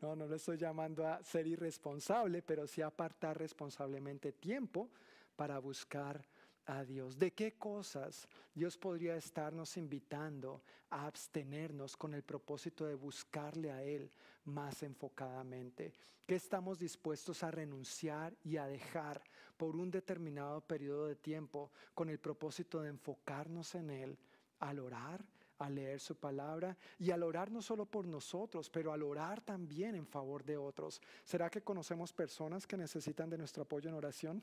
No, 0.00 0.16
no 0.16 0.26
le 0.26 0.36
estoy 0.36 0.56
llamando 0.56 1.06
a 1.06 1.22
ser 1.22 1.46
irresponsable, 1.46 2.42
pero 2.42 2.66
sí 2.66 2.82
apartar 2.82 3.38
responsablemente 3.38 4.32
tiempo 4.32 4.88
para 5.36 5.58
buscar 5.58 6.24
a 6.66 6.84
Dios. 6.84 7.18
¿De 7.18 7.32
qué 7.32 7.52
cosas 7.52 8.28
Dios 8.54 8.76
podría 8.76 9.16
estarnos 9.16 9.76
invitando 9.76 10.62
a 10.90 11.06
abstenernos 11.06 11.96
con 11.96 12.14
el 12.14 12.22
propósito 12.22 12.86
de 12.86 12.94
buscarle 12.94 13.72
a 13.72 13.82
Él 13.82 14.10
más 14.44 14.82
enfocadamente? 14.82 15.92
¿Qué 16.26 16.36
estamos 16.36 16.78
dispuestos 16.78 17.42
a 17.42 17.50
renunciar 17.50 18.36
y 18.44 18.56
a 18.56 18.66
dejar 18.66 19.22
por 19.56 19.76
un 19.76 19.90
determinado 19.90 20.60
periodo 20.60 21.06
de 21.06 21.16
tiempo 21.16 21.70
con 21.94 22.08
el 22.08 22.18
propósito 22.18 22.80
de 22.80 22.90
enfocarnos 22.90 23.74
en 23.74 23.90
Él 23.90 24.18
al 24.60 24.78
orar? 24.78 25.24
a 25.58 25.70
leer 25.70 26.00
su 26.00 26.16
palabra 26.16 26.76
y 26.98 27.12
al 27.12 27.22
orar 27.22 27.52
no 27.52 27.62
solo 27.62 27.86
por 27.86 28.04
nosotros, 28.04 28.68
pero 28.68 28.92
al 28.92 29.02
orar 29.02 29.40
también 29.40 29.94
en 29.94 30.06
favor 30.06 30.44
de 30.44 30.56
otros. 30.56 31.00
¿Será 31.24 31.48
que 31.50 31.62
conocemos 31.62 32.12
personas 32.12 32.66
que 32.66 32.76
necesitan 32.76 33.30
de 33.30 33.38
nuestro 33.38 33.62
apoyo 33.62 33.88
en 33.88 33.94
oración? 33.94 34.42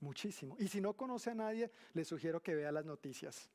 Muchísimo. 0.00 0.56
Y 0.58 0.68
si 0.68 0.80
no 0.80 0.94
conoce 0.94 1.30
a 1.30 1.34
nadie, 1.34 1.70
le 1.92 2.04
sugiero 2.04 2.42
que 2.42 2.54
vea 2.54 2.72
las 2.72 2.84
noticias. 2.84 3.50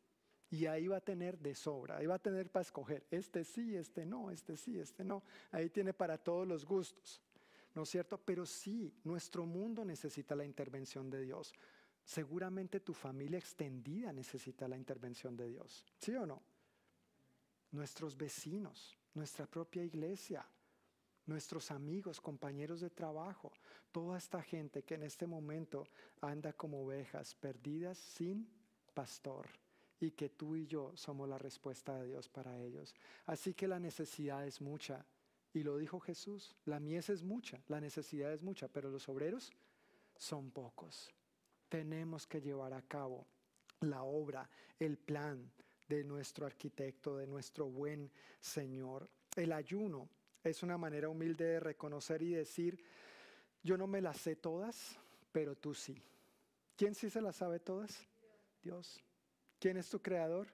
Y 0.50 0.68
ahí 0.68 0.88
va 0.88 0.98
a 0.98 1.02
tener 1.02 1.40
de 1.40 1.56
sobra, 1.56 1.98
ahí 1.98 2.06
va 2.06 2.16
a 2.16 2.20
tener 2.20 2.50
para 2.50 2.62
escoger, 2.62 3.06
este 3.10 3.44
sí, 3.44 3.76
este 3.76 4.06
no, 4.06 4.30
este 4.30 4.56
sí, 4.56 4.80
este 4.80 5.04
no. 5.04 5.24
Ahí 5.52 5.70
tiene 5.70 5.94
para 5.94 6.18
todos 6.18 6.48
los 6.48 6.66
gustos, 6.66 7.22
¿no 7.74 7.84
es 7.84 7.90
cierto? 7.90 8.20
Pero 8.24 8.46
sí, 8.46 8.94
nuestro 9.04 9.46
mundo 9.46 9.84
necesita 9.84 10.36
la 10.36 10.46
intervención 10.46 11.10
de 11.10 11.22
Dios. 11.22 11.54
Seguramente 12.04 12.80
tu 12.80 12.94
familia 12.94 13.40
extendida 13.40 14.14
necesita 14.14 14.68
la 14.68 14.78
intervención 14.78 15.36
de 15.36 15.50
Dios, 15.50 15.84
¿sí 15.98 16.14
o 16.16 16.26
no? 16.28 16.44
Nuestros 17.72 18.16
vecinos, 18.16 18.96
nuestra 19.16 19.48
propia 19.48 19.84
iglesia, 19.84 20.48
nuestros 21.26 21.72
amigos, 21.72 22.22
compañeros 22.22 22.82
de 22.82 22.90
trabajo, 22.90 23.52
toda 23.92 24.18
esta 24.18 24.42
gente 24.42 24.84
que 24.84 24.96
en 24.96 25.04
este 25.04 25.28
momento 25.28 25.88
anda 26.22 26.54
como 26.54 26.84
ovejas 26.84 27.36
perdidas 27.36 27.98
sin 27.98 28.48
pastor 28.94 29.48
y 30.00 30.12
que 30.12 30.30
tú 30.30 30.56
y 30.56 30.68
yo 30.68 30.92
somos 30.96 31.28
la 31.28 31.38
respuesta 31.38 31.98
de 32.00 32.08
Dios 32.08 32.30
para 32.30 32.60
ellos. 32.60 32.94
Así 33.26 33.54
que 33.54 33.68
la 33.68 33.80
necesidad 33.80 34.46
es 34.46 34.62
mucha. 34.62 35.06
Y 35.54 35.64
lo 35.64 35.78
dijo 35.78 36.00
Jesús, 36.02 36.54
la 36.66 36.80
mies 36.80 37.10
es 37.10 37.24
mucha, 37.24 37.62
la 37.68 37.80
necesidad 37.80 38.34
es 38.34 38.44
mucha, 38.44 38.68
pero 38.68 38.90
los 38.90 39.08
obreros 39.08 39.54
son 40.18 40.52
pocos. 40.52 41.10
Tenemos 41.70 42.28
que 42.28 42.42
llevar 42.42 42.74
a 42.74 42.82
cabo 42.82 43.26
la 43.80 44.04
obra, 44.04 44.50
el 44.80 44.98
plan 44.98 45.50
de 45.88 46.04
nuestro 46.04 46.46
arquitecto, 46.46 47.16
de 47.16 47.28
nuestro 47.28 47.68
buen 47.68 48.12
Señor. 48.40 49.10
El 49.36 49.54
ayuno 49.54 50.10
Es 50.46 50.62
una 50.62 50.78
manera 50.78 51.10
humilde 51.10 51.44
de 51.44 51.60
reconocer 51.60 52.22
y 52.22 52.36
decir, 52.36 52.80
yo 53.64 53.78
no 53.78 53.88
me 53.88 54.00
las 54.00 54.18
sé 54.18 54.36
todas, 54.36 54.96
pero 55.32 55.56
tú 55.56 55.74
sí. 55.74 56.00
¿Quién 56.76 56.94
sí 56.94 57.10
se 57.10 57.20
las 57.20 57.38
sabe 57.38 57.60
todas? 57.60 58.06
Dios. 58.62 59.04
¿Quién 59.60 59.78
es 59.78 59.90
tu 59.90 60.00
creador? 60.00 60.48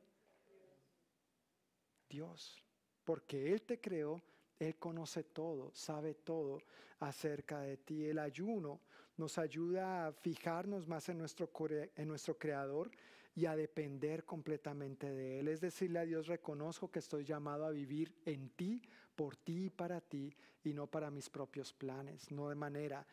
Dios. 2.10 2.64
Porque 3.04 3.52
Él 3.52 3.64
te 3.64 3.82
creó, 3.82 4.24
Él 4.60 4.78
conoce 4.78 5.26
todo, 5.26 5.72
sabe 5.74 6.14
todo 6.14 6.60
acerca 7.02 7.60
de 7.60 7.76
ti. 7.76 8.06
El 8.06 8.20
ayuno 8.20 8.80
nos 9.18 9.38
ayuda 9.38 10.08
a 10.08 10.14
fijarnos 10.14 10.88
más 10.88 11.10
en 11.10 11.18
nuestro, 11.18 11.52
en 11.98 12.08
nuestro 12.08 12.38
creador 12.38 12.92
y 13.36 13.46
a 13.46 13.58
depender 13.58 14.24
completamente 14.24 15.12
de 15.12 15.40
Él. 15.40 15.50
Es 15.50 15.60
decirle 15.60 16.00
a 16.00 16.06
Dios, 16.06 16.28
reconozco 16.28 16.90
que 16.90 17.00
estoy 17.00 17.26
llamado 17.26 17.66
a 17.66 17.72
vivir 17.72 18.14
en 18.26 18.50
ti, 18.52 18.82
por 19.22 19.36
ti 19.36 19.66
y 19.66 19.70
para 19.70 20.02
ti, 20.02 20.36
y 20.64 20.74
no 20.74 20.88
para 20.88 21.12
mis 21.12 21.30
propios 21.30 21.72
planes, 21.74 22.32
no 22.32 22.50
de 22.50 22.56
manera 22.56 23.06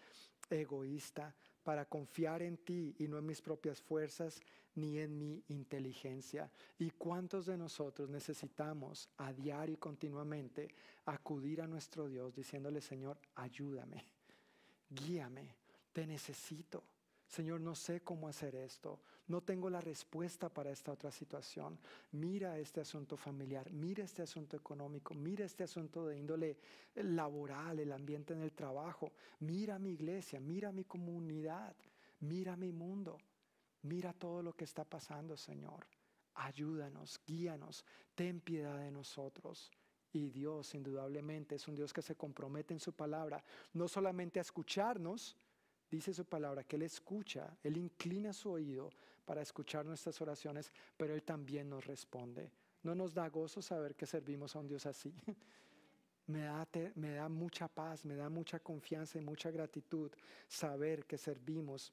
egoísta, 0.49 1.35
para 1.63 1.85
confiar 1.85 2.41
en 2.41 2.57
ti 2.57 2.97
y 2.99 3.07
no 3.07 3.19
en 3.19 3.27
mis 3.27 3.43
propias 3.43 3.83
fuerzas 3.83 4.41
ni 4.75 5.01
en 5.01 5.19
mi 5.19 5.45
inteligencia. 5.49 6.51
¿Y 6.79 6.93
cuántos 6.93 7.45
de 7.45 7.59
nosotros 7.59 8.09
necesitamos 8.09 9.11
a 9.19 9.35
diario 9.35 9.75
y 9.75 9.77
continuamente 9.77 10.69
acudir 11.05 11.61
a 11.61 11.67
nuestro 11.67 12.09
Dios 12.09 12.35
diciéndole, 12.35 12.81
Señor, 12.81 13.19
ayúdame, 13.35 14.03
guíame, 14.89 15.57
te 15.93 16.07
necesito? 16.07 16.85
Señor, 17.29 17.61
no 17.61 17.75
sé 17.75 18.01
cómo 18.01 18.27
hacer 18.27 18.55
esto, 18.55 19.01
no 19.27 19.43
tengo 19.43 19.69
la 19.69 19.83
respuesta 19.83 20.49
para 20.49 20.71
esta 20.71 20.93
otra 20.93 21.11
situación. 21.11 21.79
Mira 22.13 22.59
este 22.59 22.81
asunto 22.81 23.19
familiar, 23.19 23.71
mira 23.71 24.03
este 24.03 24.23
asunto 24.23 24.57
económico, 24.57 25.13
mira 25.13 25.45
este 25.45 25.65
asunto 25.65 26.07
de 26.07 26.17
índole 26.17 26.57
laboral, 26.95 27.81
el 27.81 27.93
ambiente 27.93 28.33
en 28.33 28.41
el 28.41 28.53
trabajo, 28.53 29.13
mira 29.41 29.79
mi 29.79 29.91
iglesia, 29.91 30.41
mira 30.41 30.73
mi 30.73 30.85
comunidad, 30.85 31.77
mira 32.21 32.57
mi 32.57 32.73
mundo, 32.73 33.19
mira 33.83 34.15
todo 34.15 34.43
lo 34.43 34.55
que 34.55 34.65
está 34.65 34.85
pasando, 34.85 35.37
Señor. 35.37 35.87
Ayúdanos, 36.35 37.21
guíanos, 37.27 37.85
ten 38.15 38.41
piedad 38.41 38.79
de 38.79 38.91
nosotros. 38.91 39.71
Y 40.11 40.31
Dios, 40.31 40.75
indudablemente, 40.75 41.57
es 41.57 41.69
un 41.69 41.75
Dios 41.75 41.93
que 41.93 42.01
se 42.01 42.17
compromete 42.17 42.73
en 42.73 42.81
su 42.81 42.95
palabra, 42.95 43.45
no 43.75 43.87
solamente 43.87 44.39
a 44.39 44.43
escucharnos, 44.43 45.37
dice 45.91 46.13
su 46.13 46.25
palabra, 46.25 46.65
que 46.65 46.77
Él 46.77 46.83
escucha, 46.83 47.57
Él 47.63 47.77
inclina 47.77 48.33
su 48.33 48.51
oído 48.51 48.91
para 49.25 49.43
escuchar 49.43 49.85
nuestras 49.85 50.21
oraciones, 50.21 50.73
pero 50.97 51.15
Él 51.15 51.23
también 51.23 51.69
nos 51.69 51.87
responde. 51.87 52.51
No 52.83 52.95
nos 52.95 53.13
da 53.15 53.29
gozo 53.29 53.61
saber 53.61 53.95
que 53.95 54.07
servimos 54.07 54.55
a 54.55 54.61
un 54.61 54.69
Dios 54.69 54.87
así. 54.87 55.15
Me 56.27 56.43
da, 56.43 56.69
me 56.95 57.13
da 57.13 57.27
mucha 57.31 57.69
paz, 57.69 58.05
me 58.05 58.15
da 58.15 58.29
mucha 58.29 58.61
confianza 58.61 59.17
y 59.17 59.23
mucha 59.23 59.51
gratitud 59.51 60.11
saber 60.47 61.07
que 61.07 61.17
servimos 61.17 61.91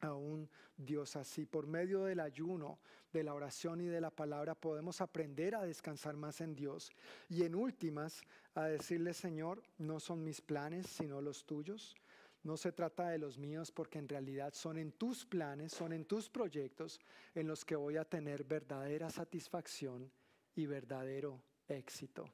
a 0.00 0.14
un 0.14 0.48
Dios 0.76 1.14
así. 1.14 1.46
Por 1.46 1.68
medio 1.68 2.02
del 2.02 2.18
ayuno, 2.18 2.80
de 3.12 3.22
la 3.22 3.34
oración 3.34 3.80
y 3.80 3.86
de 3.86 4.00
la 4.00 4.10
palabra 4.10 4.54
podemos 4.54 5.00
aprender 5.00 5.54
a 5.54 5.62
descansar 5.62 6.16
más 6.16 6.40
en 6.40 6.54
Dios. 6.54 6.90
Y 7.28 7.44
en 7.44 7.54
últimas, 7.54 8.22
a 8.54 8.64
decirle, 8.64 9.14
Señor, 9.14 9.62
no 9.78 10.00
son 10.00 10.24
mis 10.24 10.40
planes, 10.40 10.86
sino 10.86 11.20
los 11.20 11.44
tuyos. 11.44 11.94
No 12.42 12.56
se 12.56 12.72
trata 12.72 13.08
de 13.08 13.18
los 13.18 13.36
míos 13.38 13.70
porque 13.70 13.98
en 13.98 14.08
realidad 14.08 14.54
son 14.54 14.78
en 14.78 14.92
tus 14.92 15.26
planes, 15.26 15.72
son 15.72 15.92
en 15.92 16.04
tus 16.04 16.30
proyectos 16.30 17.00
en 17.34 17.46
los 17.48 17.64
que 17.64 17.76
voy 17.76 17.96
a 17.96 18.04
tener 18.04 18.44
verdadera 18.44 19.10
satisfacción 19.10 20.10
y 20.54 20.66
verdadero 20.66 21.42
éxito. 21.66 22.24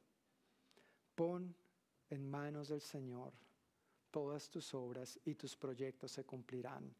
Pon 1.15 1.55
en 2.11 2.29
manos 2.29 2.69
del 2.69 2.81
Señor 2.81 3.33
todas 4.11 4.49
tus 4.49 4.73
obras 4.75 5.19
y 5.25 5.35
tus 5.35 5.57
proyectos 5.57 6.13
se 6.13 6.25
cumplirán. 6.25 6.95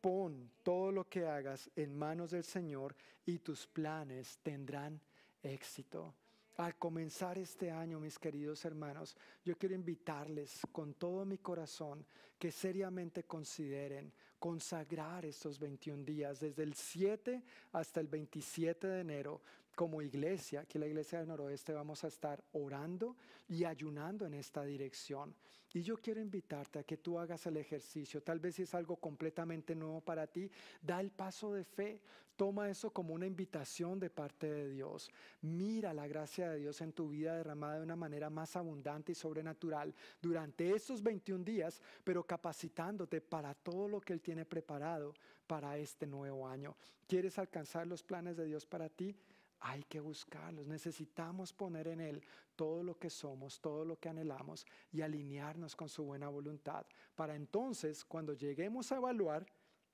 Pon 0.00 0.50
todo 0.62 0.90
lo 0.90 1.06
que 1.06 1.26
hagas 1.26 1.70
en 1.76 1.94
manos 1.94 2.30
del 2.30 2.44
Señor 2.44 2.96
y 3.26 3.40
tus 3.40 3.66
planes 3.66 4.38
tendrán 4.42 4.98
éxito. 5.42 6.14
Al 6.56 6.76
comenzar 6.76 7.36
este 7.38 7.70
año, 7.70 8.00
mis 8.00 8.18
queridos 8.18 8.64
hermanos, 8.64 9.14
yo 9.44 9.58
quiero 9.58 9.74
invitarles 9.74 10.60
con 10.72 10.94
todo 10.94 11.26
mi 11.26 11.36
corazón 11.36 12.06
que 12.38 12.50
seriamente 12.50 13.24
consideren 13.24 14.10
consagrar 14.38 15.26
estos 15.26 15.58
21 15.58 16.02
días, 16.02 16.40
desde 16.40 16.62
el 16.62 16.72
7 16.72 17.42
hasta 17.72 18.00
el 18.00 18.08
27 18.08 18.86
de 18.86 19.00
enero, 19.00 19.42
como 19.76 20.00
iglesia, 20.00 20.62
aquí 20.62 20.78
la 20.78 20.86
iglesia 20.86 21.18
del 21.18 21.28
noroeste 21.28 21.72
vamos 21.72 22.02
a 22.02 22.08
estar 22.08 22.42
orando 22.52 23.14
y 23.46 23.64
ayunando 23.64 24.26
en 24.26 24.34
esta 24.34 24.64
dirección. 24.64 25.36
Y 25.74 25.82
yo 25.82 25.98
quiero 25.98 26.20
invitarte 26.20 26.78
a 26.78 26.84
que 26.84 26.96
tú 26.96 27.18
hagas 27.18 27.44
el 27.46 27.58
ejercicio. 27.58 28.22
Tal 28.22 28.40
vez 28.40 28.54
si 28.54 28.62
es 28.62 28.74
algo 28.74 28.96
completamente 28.96 29.74
nuevo 29.74 30.00
para 30.00 30.26
ti, 30.26 30.50
da 30.80 30.98
el 30.98 31.10
paso 31.10 31.52
de 31.52 31.64
fe. 31.64 32.00
Toma 32.36 32.70
eso 32.70 32.90
como 32.90 33.12
una 33.12 33.26
invitación 33.26 34.00
de 34.00 34.08
parte 34.08 34.50
de 34.50 34.70
Dios. 34.70 35.10
Mira 35.42 35.92
la 35.92 36.06
gracia 36.06 36.50
de 36.50 36.60
Dios 36.60 36.80
en 36.80 36.94
tu 36.94 37.10
vida 37.10 37.36
derramada 37.36 37.76
de 37.76 37.84
una 37.84 37.96
manera 37.96 38.30
más 38.30 38.56
abundante 38.56 39.12
y 39.12 39.14
sobrenatural 39.14 39.94
durante 40.22 40.74
estos 40.74 41.02
21 41.02 41.44
días, 41.44 41.82
pero 42.02 42.24
capacitándote 42.24 43.20
para 43.20 43.52
todo 43.52 43.88
lo 43.88 44.00
que 44.00 44.14
Él 44.14 44.22
tiene 44.22 44.46
preparado 44.46 45.12
para 45.46 45.76
este 45.76 46.06
nuevo 46.06 46.48
año. 46.48 46.76
¿Quieres 47.06 47.38
alcanzar 47.38 47.86
los 47.86 48.02
planes 48.02 48.38
de 48.38 48.46
Dios 48.46 48.64
para 48.64 48.88
ti? 48.88 49.14
Hay 49.60 49.84
que 49.84 50.00
buscarlos. 50.00 50.66
Necesitamos 50.66 51.52
poner 51.52 51.88
en 51.88 52.00
Él 52.00 52.22
todo 52.54 52.82
lo 52.82 52.98
que 52.98 53.10
somos, 53.10 53.60
todo 53.60 53.84
lo 53.84 53.98
que 53.98 54.08
anhelamos 54.08 54.66
y 54.92 55.02
alinearnos 55.02 55.74
con 55.74 55.88
su 55.88 56.04
buena 56.04 56.28
voluntad. 56.28 56.86
Para 57.14 57.34
entonces, 57.34 58.04
cuando 58.04 58.34
lleguemos 58.34 58.92
a 58.92 58.96
evaluar 58.96 59.46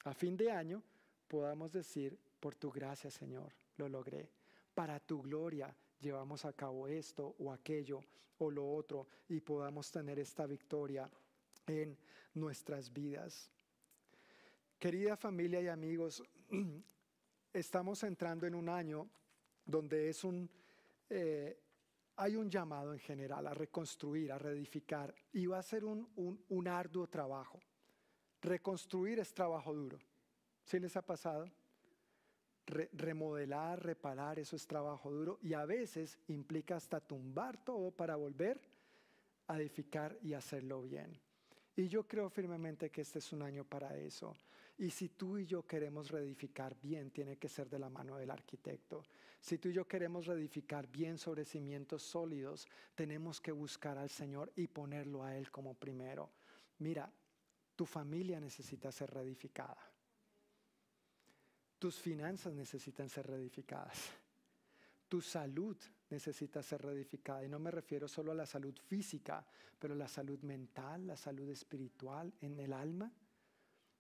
a 0.05 0.15
fin 0.15 0.37
de 0.37 0.51
año, 0.51 0.83
podamos 1.29 1.73
decir, 1.73 2.19
por 2.41 2.55
tu 2.57 2.71
gracia, 2.71 3.11
Señor, 3.11 3.55
lo 3.77 3.89
logré. 3.89 4.31
Para 4.75 4.99
tu 4.99 5.23
gloria 5.23 5.75
llevamos 6.01 6.45
a 6.45 6.53
cabo 6.53 6.89
esto 6.89 7.37
o 7.39 7.53
aquello 7.53 8.01
o 8.39 8.51
lo 8.51 8.69
otro 8.69 9.07
y 9.29 9.41
podamos 9.41 9.91
tener 9.91 10.19
esta 10.19 10.47
victoria 10.47 11.09
en 11.67 11.97
nuestras 12.35 12.93
vidas. 12.93 13.51
Querida 14.79 15.17
familia 15.17 15.61
y 15.61 15.69
amigos, 15.69 16.23
estamos 17.53 18.03
entrando 18.03 18.47
en 18.47 18.55
un 18.55 18.69
año 18.69 19.09
donde 19.65 20.09
es 20.09 20.25
un, 20.25 20.51
eh, 21.09 21.59
hay 22.17 22.37
un 22.37 22.51
llamado 22.51 22.93
en 22.93 22.99
general 22.99 23.47
a 23.47 23.55
reconstruir, 23.55 24.33
a 24.33 24.39
reedificar, 24.39 25.15
y 25.33 25.47
va 25.47 25.59
a 25.59 25.63
ser 25.63 25.85
un, 25.85 26.09
un, 26.49 26.69
arduo 26.69 27.07
trabajo. 27.07 27.61
Reconstruir 28.41 29.19
es 29.19 29.33
trabajo 29.33 29.75
duro. 29.75 29.99
¿Sí 30.65 30.79
les 30.79 30.97
ha 30.97 31.03
pasado? 31.03 31.47
remodelar, 32.65 33.85
reparar, 33.85 34.39
eso 34.39 34.55
es 34.55 34.67
trabajo 34.67 35.11
duro 35.11 35.39
y 35.43 35.53
a 35.53 35.65
veces 35.65 36.19
implica 36.29 36.77
hasta 36.77 37.01
tumbar 37.01 37.63
todo 37.65 37.91
para 37.91 38.15
volver 38.15 38.61
a 39.49 39.61
edificar 39.61 40.17
y 40.23 40.33
hacerlo 40.35 40.81
bien. 40.83 41.21
Y 41.75 41.89
yo 41.89 42.07
creo 42.07 42.29
firmemente 42.31 42.91
que 42.91 43.01
este 43.01 43.19
es 43.19 43.33
un 43.33 43.43
año 43.43 43.65
para 43.65 43.97
eso. 43.97 44.37
Y 44.79 44.91
si 44.91 45.11
tú 45.11 45.39
y 45.39 45.47
yo 45.47 45.67
queremos 45.67 46.11
reedificar 46.11 46.77
bien, 46.81 47.11
tiene 47.11 47.37
que 47.37 47.49
ser 47.49 47.69
de 47.69 47.79
la 47.79 47.91
mano 47.91 48.17
del 48.17 48.31
arquitecto. 48.31 49.05
Si 49.41 49.59
tú 49.59 49.69
y 49.69 49.73
yo 49.73 49.87
queremos 49.87 50.27
reedificar 50.27 50.87
bien 50.87 51.19
sobre 51.19 51.45
cimientos 51.45 52.03
sólidos, 52.03 52.67
tenemos 52.95 53.41
que 53.41 53.53
buscar 53.53 53.99
al 53.99 54.11
Señor 54.11 54.53
y 54.57 54.69
ponerlo 54.69 55.25
a 55.25 55.37
Él 55.37 55.51
como 55.51 55.75
primero. 55.75 56.31
Mira, 56.79 57.13
tu 57.77 57.87
familia 57.87 58.41
necesita 58.41 58.91
ser 58.91 59.11
reedificada. 59.11 59.79
Tus 61.79 61.97
finanzas 61.97 62.55
necesitan 62.55 63.09
ser 63.09 63.27
reedificadas. 63.27 63.99
Tu 65.09 65.21
salud 65.21 65.77
necesita 66.09 66.63
ser 66.63 66.83
reedificada. 66.83 67.45
Y 67.45 67.49
no 67.49 67.59
me 67.59 67.71
refiero 67.71 68.07
solo 68.07 68.33
a 68.33 68.37
la 68.37 68.47
salud 68.47 68.75
física, 68.87 69.45
pero 69.79 69.95
la 69.95 70.07
salud 70.07 70.41
mental, 70.43 71.07
la 71.07 71.17
salud 71.17 71.49
espiritual 71.51 72.33
en 72.41 72.59
el 72.61 72.73
alma. 72.73 73.13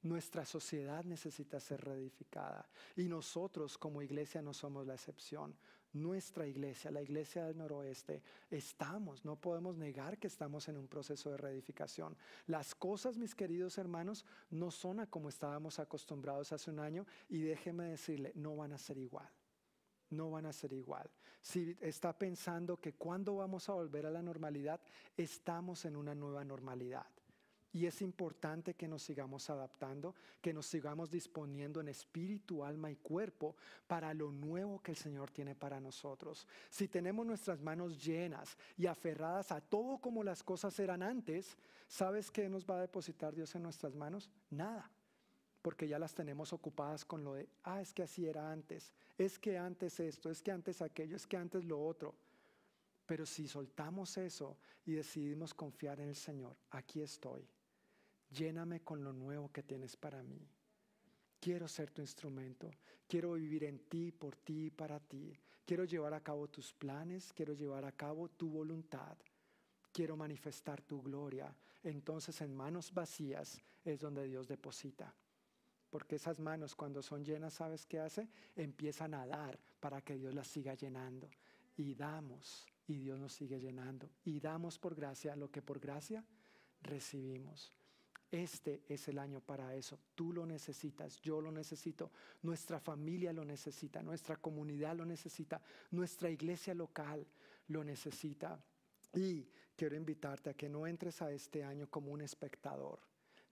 Nuestra 0.02 0.44
sociedad 0.44 1.04
necesita 1.04 1.60
ser 1.60 1.84
reedificada 1.84 2.68
y 2.96 3.04
nosotros 3.04 3.78
como 3.78 4.02
iglesia 4.02 4.42
no 4.42 4.52
somos 4.52 4.86
la 4.86 4.94
excepción. 4.94 5.56
Nuestra 5.92 6.46
iglesia, 6.46 6.90
la 6.90 7.02
iglesia 7.02 7.44
del 7.44 7.58
noroeste, 7.58 8.22
estamos, 8.50 9.24
no 9.24 9.36
podemos 9.36 9.76
negar 9.76 10.18
que 10.18 10.26
estamos 10.26 10.68
en 10.68 10.78
un 10.78 10.88
proceso 10.88 11.30
de 11.30 11.36
reedificación. 11.36 12.16
Las 12.46 12.74
cosas, 12.74 13.18
mis 13.18 13.34
queridos 13.34 13.78
hermanos, 13.78 14.24
no 14.50 14.70
son 14.70 15.00
a 15.00 15.06
como 15.06 15.28
estábamos 15.28 15.78
acostumbrados 15.78 16.52
hace 16.52 16.70
un 16.70 16.80
año 16.80 17.06
y 17.28 17.42
déjeme 17.42 17.84
decirle, 17.84 18.32
no 18.34 18.56
van 18.56 18.72
a 18.72 18.78
ser 18.78 18.98
igual 18.98 19.30
no 20.12 20.30
van 20.30 20.46
a 20.46 20.52
ser 20.52 20.72
igual. 20.72 21.10
Si 21.40 21.76
está 21.80 22.16
pensando 22.16 22.76
que 22.76 22.92
cuando 22.92 23.36
vamos 23.36 23.68
a 23.68 23.72
volver 23.72 24.06
a 24.06 24.10
la 24.10 24.22
normalidad, 24.22 24.80
estamos 25.16 25.84
en 25.86 25.96
una 25.96 26.14
nueva 26.14 26.44
normalidad. 26.44 27.06
Y 27.72 27.86
es 27.86 28.02
importante 28.02 28.74
que 28.74 28.86
nos 28.86 29.02
sigamos 29.02 29.48
adaptando, 29.48 30.14
que 30.42 30.52
nos 30.52 30.66
sigamos 30.66 31.10
disponiendo 31.10 31.80
en 31.80 31.88
espíritu, 31.88 32.64
alma 32.64 32.90
y 32.90 32.96
cuerpo 32.96 33.56
para 33.86 34.12
lo 34.12 34.30
nuevo 34.30 34.80
que 34.82 34.90
el 34.90 34.96
Señor 34.98 35.30
tiene 35.30 35.54
para 35.54 35.80
nosotros. 35.80 36.46
Si 36.68 36.86
tenemos 36.88 37.24
nuestras 37.24 37.60
manos 37.62 38.04
llenas 38.04 38.58
y 38.76 38.86
aferradas 38.86 39.52
a 39.52 39.60
todo 39.60 39.98
como 39.98 40.22
las 40.22 40.42
cosas 40.42 40.78
eran 40.78 41.02
antes, 41.02 41.56
¿sabes 41.88 42.30
qué 42.30 42.48
nos 42.48 42.66
va 42.66 42.76
a 42.76 42.82
depositar 42.82 43.34
Dios 43.34 43.54
en 43.54 43.62
nuestras 43.62 43.94
manos? 43.94 44.30
Nada 44.50 44.90
porque 45.62 45.86
ya 45.86 45.98
las 45.98 46.12
tenemos 46.12 46.52
ocupadas 46.52 47.04
con 47.04 47.22
lo 47.22 47.34
de, 47.34 47.48
ah, 47.62 47.80
es 47.80 47.94
que 47.94 48.02
así 48.02 48.26
era 48.26 48.50
antes, 48.50 48.92
es 49.16 49.38
que 49.38 49.56
antes 49.56 50.00
esto, 50.00 50.28
es 50.28 50.42
que 50.42 50.50
antes 50.50 50.82
aquello, 50.82 51.14
es 51.14 51.26
que 51.26 51.36
antes 51.36 51.64
lo 51.64 51.80
otro. 51.80 52.14
Pero 53.06 53.24
si 53.24 53.46
soltamos 53.46 54.16
eso 54.16 54.56
y 54.84 54.92
decidimos 54.92 55.54
confiar 55.54 56.00
en 56.00 56.08
el 56.08 56.16
Señor, 56.16 56.56
aquí 56.70 57.00
estoy, 57.00 57.46
lléname 58.32 58.80
con 58.80 59.02
lo 59.04 59.12
nuevo 59.12 59.50
que 59.50 59.62
tienes 59.62 59.96
para 59.96 60.22
mí. 60.22 60.48
Quiero 61.40 61.66
ser 61.68 61.90
tu 61.90 62.00
instrumento, 62.02 62.70
quiero 63.08 63.32
vivir 63.32 63.64
en 63.64 63.80
ti, 63.88 64.12
por 64.12 64.36
ti 64.36 64.66
y 64.66 64.70
para 64.70 65.00
ti. 65.00 65.32
Quiero 65.64 65.84
llevar 65.84 66.14
a 66.14 66.22
cabo 66.22 66.48
tus 66.48 66.72
planes, 66.72 67.32
quiero 67.32 67.52
llevar 67.52 67.84
a 67.84 67.92
cabo 67.92 68.28
tu 68.28 68.48
voluntad. 68.48 69.16
Quiero 69.92 70.16
manifestar 70.16 70.80
tu 70.82 71.02
gloria. 71.02 71.54
Entonces 71.82 72.40
en 72.40 72.54
manos 72.54 72.92
vacías 72.92 73.60
es 73.84 74.00
donde 74.00 74.24
Dios 74.24 74.48
deposita 74.48 75.14
porque 75.92 76.16
esas 76.16 76.40
manos 76.40 76.74
cuando 76.74 77.02
son 77.02 77.22
llenas, 77.22 77.52
¿sabes 77.52 77.84
qué 77.84 78.00
hace? 78.00 78.26
Empiezan 78.56 79.12
a 79.12 79.26
dar 79.26 79.58
para 79.78 80.00
que 80.00 80.16
Dios 80.16 80.34
las 80.34 80.48
siga 80.48 80.72
llenando. 80.72 81.28
Y 81.76 81.94
damos 81.94 82.66
y 82.86 82.96
Dios 82.96 83.20
nos 83.20 83.34
sigue 83.34 83.60
llenando. 83.60 84.08
Y 84.24 84.40
damos 84.40 84.78
por 84.78 84.94
gracia 84.94 85.36
lo 85.36 85.50
que 85.50 85.60
por 85.60 85.80
gracia 85.80 86.24
recibimos. 86.80 87.74
Este 88.32 88.82
es 88.88 89.06
el 89.06 89.18
año 89.18 89.40
para 89.40 89.76
eso. 89.76 90.00
Tú 90.14 90.32
lo 90.32 90.44
necesitas, 90.44 91.20
yo 91.20 91.40
lo 91.40 91.52
necesito, 91.52 92.10
nuestra 92.42 92.80
familia 92.80 93.32
lo 93.32 93.44
necesita, 93.44 94.02
nuestra 94.02 94.36
comunidad 94.36 94.96
lo 94.96 95.04
necesita, 95.04 95.62
nuestra 95.92 96.30
iglesia 96.30 96.74
local 96.74 97.24
lo 97.68 97.84
necesita. 97.84 98.58
Y 99.14 99.46
quiero 99.76 99.94
invitarte 99.94 100.50
a 100.50 100.54
que 100.54 100.68
no 100.68 100.86
entres 100.86 101.20
a 101.22 101.30
este 101.30 101.62
año 101.62 101.88
como 101.88 102.10
un 102.10 102.22
espectador 102.22 102.98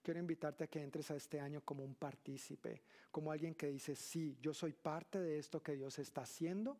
quiero 0.01 0.19
invitarte 0.19 0.63
a 0.63 0.67
que 0.67 0.81
entres 0.81 1.11
a 1.11 1.15
este 1.15 1.39
año 1.39 1.61
como 1.61 1.83
un 1.83 1.95
partícipe, 1.95 2.81
como 3.11 3.31
alguien 3.31 3.55
que 3.55 3.67
dice, 3.67 3.95
sí, 3.95 4.37
yo 4.41 4.53
soy 4.53 4.73
parte 4.73 5.19
de 5.19 5.37
esto 5.37 5.61
que 5.61 5.75
Dios 5.75 5.99
está 5.99 6.21
haciendo 6.21 6.77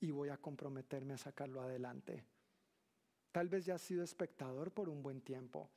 y 0.00 0.10
voy 0.10 0.30
a 0.30 0.38
comprometerme 0.38 1.14
a 1.14 1.18
sacarlo 1.18 1.60
adelante. 1.60 2.24
Tal 3.32 3.48
vez 3.48 3.66
ya 3.66 3.74
has 3.74 3.82
sido 3.82 4.02
espectador 4.02 4.72
por 4.72 4.88
un 4.88 5.02
buen 5.02 5.20
tiempo. 5.20 5.70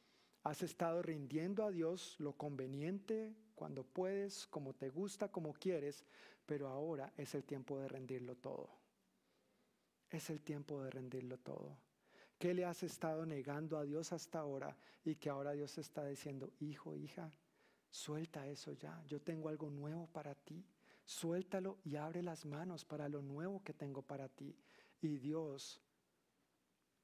Has 0.44 0.64
estado 0.64 1.02
rindiendo 1.04 1.64
a 1.64 1.72
Dios 1.72 2.16
lo 2.20 2.34
conveniente, 2.34 3.36
cuando 3.54 3.84
puedes, 3.84 4.48
como 4.48 4.74
te 4.74 4.90
gusta, 4.90 5.28
como 5.30 5.54
quieres, 5.54 6.04
pero 6.48 6.68
ahora 6.68 7.14
es 7.16 7.36
el 7.36 7.44
tiempo 7.44 7.78
de 7.78 7.88
rendirlo 7.88 8.36
todo. 8.36 8.70
Es 10.10 10.32
el 10.32 10.42
tiempo 10.42 10.82
de 10.82 10.90
rendirlo 10.90 11.38
todo. 11.38 11.78
¿Qué 12.40 12.56
le 12.56 12.66
has 12.66 12.82
estado 12.82 13.24
negando 13.28 13.78
a 13.78 13.84
Dios 13.84 14.12
hasta 14.14 14.40
ahora 14.40 14.76
y 15.06 15.16
que 15.16 15.30
ahora 15.30 15.52
Dios 15.52 15.78
está 15.78 16.04
diciendo, 16.06 16.52
hijo, 16.60 16.96
hija, 16.96 17.32
suelta 17.92 18.48
eso 18.48 18.74
ya, 18.74 19.00
yo 19.08 19.22
tengo 19.22 19.50
algo 19.50 19.70
nuevo 19.70 20.08
para 20.08 20.34
ti, 20.34 20.66
suéltalo 21.06 21.78
y 21.84 21.98
abre 21.98 22.24
las 22.24 22.46
manos 22.46 22.84
para 22.84 23.08
lo 23.10 23.22
nuevo 23.22 23.62
que 23.64 23.76
tengo 23.76 24.02
para 24.02 24.28
ti. 24.28 24.58
Y 25.02 25.18
Dios, 25.20 25.80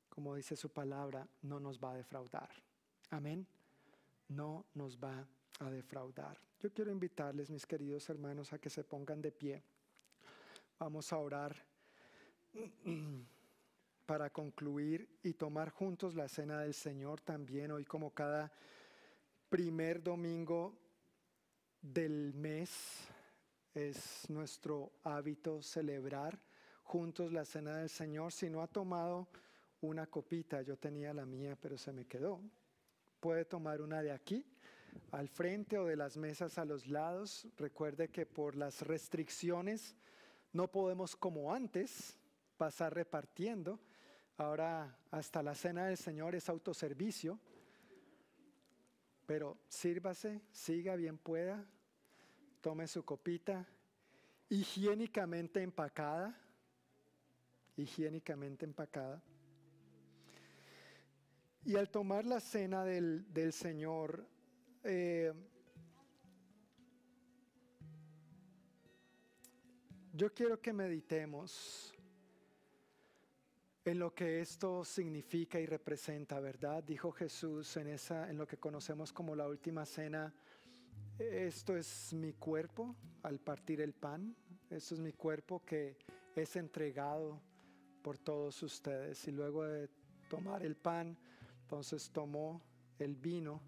como 0.09 0.33
dice 0.33 0.55
su 0.55 0.71
palabra, 0.71 1.27
no 1.43 1.59
nos 1.59 1.79
va 1.79 1.91
a 1.91 1.97
defraudar. 1.97 2.66
Amén. 3.09 3.47
No 4.29 4.65
nos 4.73 4.97
va 4.97 5.27
a 5.59 5.69
defraudar. 5.69 6.37
Yo 6.59 6.73
quiero 6.73 6.91
invitarles, 6.91 7.49
mis 7.49 7.65
queridos 7.65 8.09
hermanos, 8.09 8.51
a 8.53 8.59
que 8.59 8.69
se 8.69 8.83
pongan 8.83 9.21
de 9.21 9.31
pie. 9.31 9.63
Vamos 10.79 11.11
a 11.13 11.17
orar. 11.17 11.55
para 14.07 14.29
concluir 14.29 15.19
y 15.21 15.33
tomar 15.33 15.69
juntos 15.69 16.15
la 16.15 16.29
cena 16.29 16.61
del 16.61 16.73
Señor 16.73 17.19
también 17.19 17.71
hoy 17.71 17.83
como 17.83 18.13
cada 18.13 18.49
primer 19.49 20.01
domingo 20.01 20.73
del 21.81 22.33
mes 22.33 23.05
es 23.73 24.29
nuestro 24.29 24.93
hábito 25.03 25.61
celebrar 25.61 26.39
juntos 26.83 27.33
la 27.33 27.43
cena 27.43 27.77
del 27.77 27.89
Señor. 27.89 28.31
Si 28.31 28.49
no 28.49 28.61
ha 28.61 28.67
tomado 28.67 29.27
una 29.81 30.07
copita, 30.07 30.61
yo 30.61 30.77
tenía 30.77 31.13
la 31.13 31.25
mía, 31.25 31.57
pero 31.61 31.77
se 31.77 31.91
me 31.91 32.05
quedó. 32.05 32.39
Puede 33.19 33.45
tomar 33.45 33.81
una 33.81 34.01
de 34.01 34.11
aquí, 34.11 34.45
al 35.11 35.27
frente 35.27 35.77
o 35.77 35.85
de 35.85 35.95
las 35.95 36.17
mesas 36.17 36.57
a 36.57 36.65
los 36.65 36.87
lados. 36.87 37.47
Recuerde 37.57 38.09
que 38.09 38.25
por 38.25 38.55
las 38.55 38.81
restricciones 38.81 39.95
no 40.53 40.69
podemos 40.69 41.15
como 41.15 41.53
antes 41.53 42.17
pasar 42.57 42.93
repartiendo. 42.93 43.79
Ahora 44.37 44.97
hasta 45.09 45.41
la 45.41 45.55
cena 45.55 45.87
del 45.87 45.97
Señor 45.97 46.35
es 46.35 46.47
autoservicio, 46.47 47.39
pero 49.25 49.57
sírvase, 49.67 50.41
siga 50.51 50.95
bien 50.95 51.17
pueda, 51.17 51.65
tome 52.61 52.87
su 52.87 53.03
copita, 53.03 53.65
higiénicamente 54.49 55.63
empacada, 55.63 56.39
higiénicamente 57.75 58.63
empacada. 58.65 59.23
Y 61.67 61.75
al 61.75 61.89
tomar 61.89 62.25
la 62.25 62.39
cena 62.39 62.85
del, 62.85 63.51
Señor, 63.51 64.25
eh, 64.85 65.33
yo 70.13 70.33
quiero 70.33 70.61
que 70.61 70.71
meditemos 70.71 71.93
en 73.83 73.99
lo 73.99 74.15
que 74.15 74.39
esto 74.39 74.85
significa 74.85 75.59
y 75.59 75.65
representa, 75.65 76.39
¿verdad? 76.39 76.81
Dijo 76.85 77.11
Jesús 77.11 77.75
en, 77.75 77.87
esa, 77.87 78.29
en 78.29 78.37
lo 78.37 78.47
que 78.47 78.55
conocemos 78.55 79.11
como 79.11 79.35
la 79.35 79.49
última 79.49 79.85
cena, 79.85 80.33
esto 81.19 81.75
es 81.75 82.13
mi 82.13 82.31
cuerpo 82.31 82.95
al 83.23 83.39
partir 83.39 83.81
el 83.81 83.91
pan, 83.91 84.33
esto 84.69 84.93
es 84.93 85.01
mi 85.01 85.11
cuerpo 85.11 85.65
que 85.65 85.97
es 86.33 86.55
entregado 86.55 87.41
por 88.01 88.17
todos 88.17 88.63
ustedes. 88.63 89.27
Y 89.27 89.33
luego 89.33 89.65
de 89.65 89.89
tomar 90.29 90.63
el 90.63 90.77
pan, 90.77 91.17
entonces 91.67 92.09
tomó 92.11 92.61
el 92.97 93.17
vino 93.17 93.61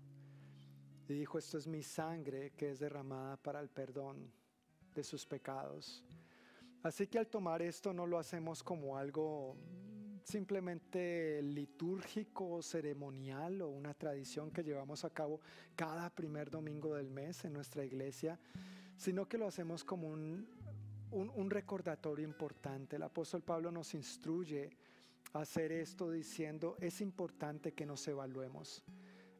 y 1.10 1.14
dijo, 1.14 1.38
esto 1.38 1.58
es 1.58 1.68
mi 1.68 1.84
sangre 1.84 2.52
que 2.52 2.72
es 2.72 2.80
derramada 2.80 3.36
para 3.36 3.60
el 3.60 3.68
perdón 3.68 4.32
de 4.96 5.04
sus 5.04 5.26
pecados. 5.26 6.02
Así 6.82 7.08
que 7.08 7.20
al 7.20 7.28
tomar 7.28 7.62
esto 7.62 7.92
no 7.92 8.08
lo 8.08 8.18
hacemos 8.18 8.64
como 8.64 8.98
algo 8.98 9.58
simplemente 10.24 11.42
litúrgico, 11.42 12.62
ceremonial 12.62 13.64
o 13.64 13.68
una 13.68 13.94
tradición 13.94 14.50
que 14.50 14.64
llevamos 14.64 15.04
a 15.04 15.10
cabo 15.10 15.42
cada 15.76 16.10
primer 16.10 16.50
domingo 16.50 16.96
del 16.96 17.10
mes 17.10 17.44
en 17.44 17.52
nuestra 17.52 17.84
iglesia, 17.84 18.40
sino 18.96 19.28
que 19.28 19.38
lo 19.38 19.46
hacemos 19.46 19.84
como 19.84 20.08
un, 20.08 20.48
un, 21.12 21.50
recordatorio 21.50 22.26
importante. 22.26 22.96
El 22.96 23.04
apóstol 23.04 23.42
Pablo 23.42 23.74
nos 23.74 23.94
instruye 23.94 24.70
hacer 25.34 25.72
esto 25.72 26.10
diciendo, 26.10 26.76
es 26.80 27.02
importante 27.02 27.74
que 27.74 27.86
nos 27.86 28.08
evaluemos, 28.08 28.84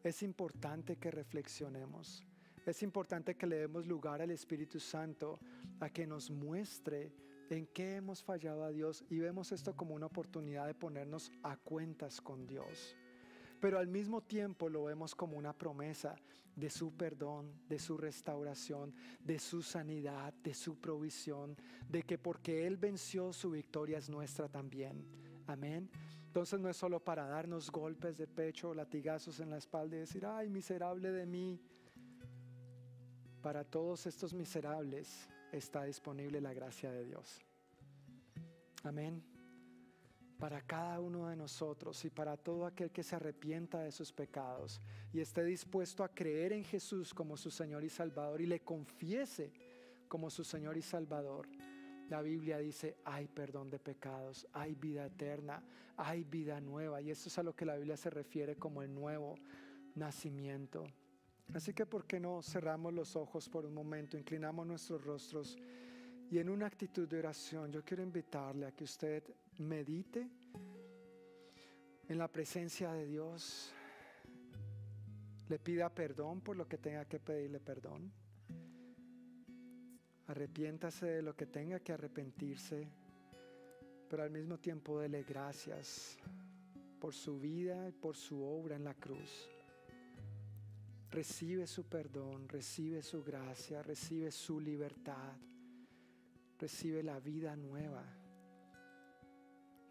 es 0.04 0.24
importante 0.24 0.98
que 0.98 1.12
reflexionemos, 1.12 2.26
es 2.66 2.84
importante 2.84 3.36
que 3.36 3.48
le 3.48 3.58
demos 3.58 3.88
lugar 3.88 4.22
al 4.22 4.32
Espíritu 4.32 4.80
Santo 4.80 5.40
a 5.80 5.90
que 5.90 6.06
nos 6.06 6.30
muestre 6.30 7.14
en 7.50 7.66
qué 7.68 7.96
hemos 7.96 8.22
fallado 8.22 8.64
a 8.64 8.70
Dios 8.70 9.04
y 9.10 9.20
vemos 9.20 9.52
esto 9.52 9.76
como 9.76 9.96
una 9.96 10.06
oportunidad 10.06 10.68
de 10.68 10.76
ponernos 10.76 11.32
a 11.42 11.58
cuentas 11.58 12.22
con 12.22 12.46
Dios. 12.46 12.96
Pero 13.60 13.80
al 13.80 13.88
mismo 13.88 14.22
tiempo 14.22 14.70
lo 14.70 14.86
vemos 14.86 15.16
como 15.16 15.38
una 15.38 15.54
promesa 15.54 16.16
de 16.56 16.70
su 16.70 16.96
perdón, 16.96 17.52
de 17.68 17.80
su 17.80 17.98
restauración, 17.98 18.94
de 19.20 19.40
su 19.40 19.62
sanidad, 19.62 20.34
de 20.34 20.54
su 20.54 20.80
provisión, 20.80 21.58
de 21.88 22.04
que 22.04 22.18
porque 22.18 22.68
Él 22.68 22.78
venció 22.78 23.34
su 23.34 23.52
victoria 23.52 23.98
es 23.98 24.10
nuestra 24.10 24.48
también. 24.48 25.29
Amén. 25.50 25.90
Entonces 26.28 26.60
no 26.60 26.70
es 26.70 26.78
solo 26.78 27.04
para 27.04 27.26
darnos 27.26 27.72
golpes 27.72 28.20
de 28.20 28.28
pecho, 28.28 28.72
latigazos 28.76 29.40
en 29.40 29.50
la 29.50 29.58
espalda 29.58 29.96
y 29.96 30.02
decir, 30.02 30.24
ay, 30.24 30.48
miserable 30.48 31.12
de 31.12 31.26
mí. 31.26 31.60
Para 33.42 33.64
todos 33.64 34.06
estos 34.06 34.32
miserables 34.32 35.28
está 35.52 35.86
disponible 35.86 36.40
la 36.40 36.54
gracia 36.54 36.92
de 36.92 37.04
Dios. 37.04 37.42
Amén. 38.84 39.24
Para 40.38 40.62
cada 40.62 41.00
uno 41.00 41.28
de 41.28 41.36
nosotros 41.36 42.06
y 42.06 42.12
para 42.12 42.38
todo 42.38 42.68
aquel 42.68 42.92
que 42.92 43.02
se 43.02 43.16
arrepienta 43.16 43.80
de 43.80 43.92
sus 43.92 44.14
pecados 44.14 44.80
y 45.12 45.20
esté 45.20 45.44
dispuesto 45.44 46.04
a 46.04 46.10
creer 46.10 46.54
en 46.54 46.64
Jesús 46.64 47.12
como 47.12 47.36
su 47.36 47.50
Señor 47.50 47.84
y 47.84 47.90
Salvador 47.90 48.40
y 48.40 48.46
le 48.46 48.60
confiese 48.60 49.52
como 50.08 50.30
su 50.30 50.44
Señor 50.44 50.78
y 50.78 50.84
Salvador. 50.84 51.48
La 52.10 52.22
Biblia 52.22 52.58
dice, 52.58 52.98
hay 53.06 53.28
perdón 53.28 53.70
de 53.70 53.80
pecados, 53.80 54.48
hay 54.54 54.76
vida 54.76 55.06
eterna, 55.06 55.64
hay 55.96 56.24
vida 56.24 56.60
nueva. 56.60 57.02
Y 57.02 57.12
eso 57.12 57.30
es 57.30 57.38
a 57.38 57.44
lo 57.44 57.56
que 57.56 57.66
la 57.66 57.76
Biblia 57.76 57.98
se 57.98 58.10
refiere 58.10 58.56
como 58.56 58.82
el 58.82 58.94
nuevo 58.94 59.36
nacimiento. 59.96 60.86
Así 61.54 61.74
que, 61.74 61.86
¿por 61.86 62.06
qué 62.06 62.20
no 62.20 62.42
cerramos 62.42 62.94
los 62.94 63.16
ojos 63.16 63.50
por 63.50 63.66
un 63.66 63.74
momento, 63.74 64.18
inclinamos 64.18 64.68
nuestros 64.68 65.04
rostros 65.04 65.58
y 66.32 66.38
en 66.38 66.50
una 66.50 66.68
actitud 66.68 67.08
de 67.08 67.18
oración 67.18 67.72
yo 67.72 67.84
quiero 67.84 68.04
invitarle 68.04 68.68
a 68.68 68.72
que 68.72 68.84
usted 68.84 69.24
medite 69.58 70.30
en 72.08 72.18
la 72.18 72.28
presencia 72.28 72.92
de 72.92 73.08
Dios, 73.08 73.74
le 75.48 75.58
pida 75.58 75.90
perdón 75.90 76.42
por 76.42 76.56
lo 76.56 76.68
que 76.68 76.78
tenga 76.78 77.06
que 77.06 77.20
pedirle 77.20 77.60
perdón, 77.60 78.12
arrepiéntase 80.30 81.08
de 81.08 81.22
lo 81.24 81.36
que 81.36 81.48
tenga 81.48 81.80
que 81.80 81.92
arrepentirse, 81.92 82.88
pero 84.08 84.22
al 84.22 84.30
mismo 84.30 84.60
tiempo 84.60 85.00
dele 85.00 85.24
gracias 85.24 86.20
por 87.00 87.16
su 87.16 87.40
vida 87.40 87.90
y 87.90 87.92
por 87.92 88.16
su 88.16 88.40
obra 88.44 88.76
en 88.76 88.84
la 88.84 88.94
cruz. 88.94 89.50
Recibe 91.10 91.66
su 91.66 91.86
perdón, 91.86 92.48
recibe 92.48 93.02
su 93.02 93.24
gracia, 93.24 93.82
recibe 93.82 94.32
su 94.32 94.60
libertad, 94.60 95.36
recibe 96.60 97.02
la 97.02 97.20
vida 97.20 97.56
nueva 97.56 98.04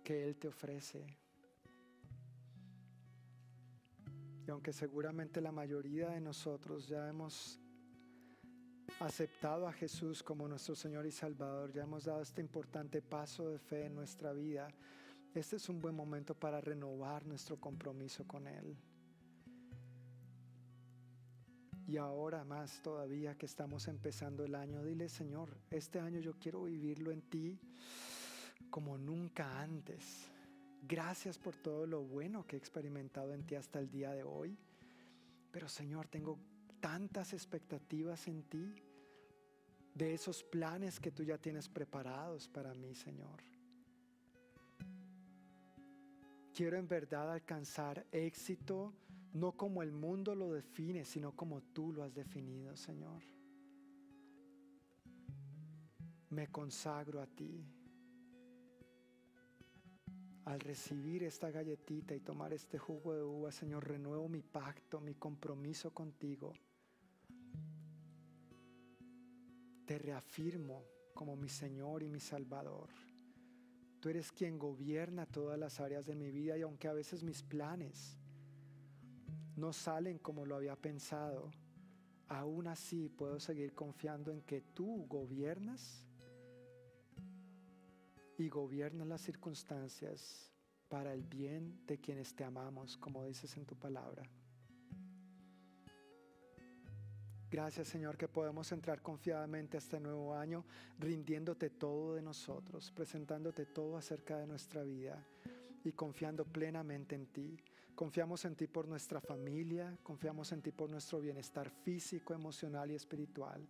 que 0.05 0.23
Él 0.23 0.37
te 0.37 0.47
ofrece. 0.47 1.05
Y 4.47 4.51
aunque 4.53 4.73
seguramente 4.73 5.41
la 5.41 5.51
mayoría 5.51 6.11
de 6.11 6.21
nosotros 6.21 6.87
ya 6.87 7.09
hemos 7.09 7.61
aceptado 9.01 9.67
a 9.67 9.73
Jesús 9.73 10.23
como 10.23 10.49
nuestro 10.49 10.75
Señor 10.75 11.07
y 11.07 11.11
Salvador, 11.11 11.73
ya 11.73 11.83
hemos 11.83 12.05
dado 12.05 12.23
este 12.23 12.41
importante 12.41 13.03
paso 13.03 13.49
de 13.49 13.59
fe 13.59 13.87
en 13.87 13.95
nuestra 13.95 14.33
vida, 14.33 14.69
este 15.35 15.57
es 15.57 15.69
un 15.69 15.81
buen 15.81 15.95
momento 15.95 16.35
para 16.35 16.61
renovar 16.61 17.25
nuestro 17.27 17.61
compromiso 17.61 18.27
con 18.27 18.47
Él. 18.47 18.77
Y 21.87 21.97
ahora 21.97 22.45
más 22.45 22.83
todavía 22.83 23.37
que 23.37 23.47
estamos 23.47 23.89
empezando 23.89 24.45
el 24.45 24.55
año, 24.55 24.85
dile 24.85 25.09
Señor, 25.09 25.57
este 25.71 26.01
año 26.01 26.21
yo 26.21 26.35
quiero 26.39 26.65
vivirlo 26.65 27.13
en 27.13 27.23
ti 27.23 27.59
como 28.69 28.99
nunca 28.99 29.61
antes. 29.61 30.29
Gracias 30.83 31.39
por 31.39 31.57
todo 31.57 31.87
lo 31.87 32.03
bueno 32.03 32.47
que 32.47 32.57
he 32.57 32.59
experimentado 32.59 33.33
en 33.33 33.45
ti 33.45 33.55
hasta 33.55 33.79
el 33.79 33.91
día 33.91 34.13
de 34.13 34.23
hoy. 34.23 34.59
Pero 35.51 35.69
Señor, 35.69 36.09
tengo 36.09 36.39
tantas 36.81 37.33
expectativas 37.33 38.27
en 38.29 38.43
ti 38.45 38.75
de 39.95 40.15
esos 40.15 40.43
planes 40.45 41.01
que 41.01 41.11
tú 41.11 41.23
ya 41.23 41.39
tienes 41.39 41.69
preparados 41.69 42.49
para 42.49 42.75
mí, 42.75 42.95
Señor. 42.95 43.43
Quiero 46.55 46.77
en 46.77 46.89
verdad 46.89 47.33
alcanzar 47.33 48.07
éxito 48.11 48.93
no 49.33 49.53
como 49.53 49.83
el 49.83 49.93
mundo 49.93 50.35
lo 50.35 50.53
define, 50.53 51.05
sino 51.05 51.33
como 51.33 51.63
tú 51.63 51.93
lo 51.93 52.03
has 52.03 52.15
definido, 52.15 52.77
Señor. 52.77 53.23
Me 56.31 56.49
consagro 56.49 57.21
a 57.21 57.27
ti. 57.27 57.65
Al 60.49 60.61
recibir 60.61 61.25
esta 61.25 61.51
galletita 61.51 62.15
y 62.15 62.21
tomar 62.21 62.55
este 62.55 62.79
jugo 62.79 63.13
de 63.13 63.23
uva, 63.23 63.53
Señor, 63.53 63.87
renuevo 63.87 64.31
mi 64.31 64.41
pacto, 64.41 64.99
mi 64.99 65.15
compromiso 65.15 65.93
contigo. 65.93 66.55
Te 69.85 69.99
reafirmo 69.99 70.87
como 71.13 71.37
mi 71.37 71.51
Señor 71.51 72.03
y 72.03 72.09
mi 72.09 72.19
Salvador. 72.19 72.89
Tú 74.01 74.09
eres 74.09 74.33
quien 74.33 74.59
gobierna 74.59 75.27
todas 75.27 75.59
las 75.59 75.81
áreas 75.81 76.07
de 76.07 76.15
mi 76.15 76.31
vida 76.31 76.57
y 76.57 76.63
aunque 76.63 76.89
a 76.89 76.95
veces 76.95 77.23
mis 77.23 77.43
planes 77.43 78.17
no 79.55 79.75
salen 79.75 80.17
como 80.17 80.47
lo 80.47 80.57
había 80.57 80.77
pensado, 80.77 81.51
aún 82.27 82.69
así 82.69 83.11
puedo 83.11 83.39
seguir 83.39 83.75
confiando 83.75 84.33
en 84.33 84.41
que 84.41 84.63
tú 84.63 85.05
gobiernas 85.09 86.08
y 88.39 88.49
gobiernas 88.49 89.07
las 89.07 89.21
circunstancias 89.21 90.51
para 90.89 91.13
el 91.13 91.25
bien 91.25 91.85
de 91.87 91.99
quienes 91.99 92.35
te 92.35 92.45
amamos, 92.45 92.97
como 92.97 93.25
dices 93.25 93.57
en 93.57 93.67
tu 93.67 93.77
palabra. 93.77 94.23
Gracias 97.51 97.89
Señor 97.89 98.17
que 98.17 98.29
podemos 98.29 98.71
entrar 98.73 99.03
confiadamente 99.03 99.77
a 99.77 99.81
este 99.81 99.99
nuevo 99.99 100.35
año, 100.35 100.65
rindiéndote 100.99 101.71
todo 101.71 102.15
de 102.15 102.23
nosotros, 102.23 102.93
presentándote 102.93 103.67
todo 103.67 103.97
acerca 103.97 104.39
de 104.39 104.47
nuestra 104.47 104.83
vida 104.83 105.27
y 105.83 105.93
confiando 105.93 106.45
plenamente 106.45 107.15
en 107.15 107.27
ti. 107.27 107.57
Confiamos 107.95 108.45
en 108.45 108.55
ti 108.55 108.67
por 108.67 108.87
nuestra 108.87 109.21
familia, 109.21 109.99
confiamos 110.03 110.53
en 110.53 110.63
ti 110.63 110.71
por 110.71 110.89
nuestro 110.91 111.21
bienestar 111.21 111.71
físico, 111.71 112.35
emocional 112.35 112.91
y 112.91 112.95
espiritual. 112.95 113.67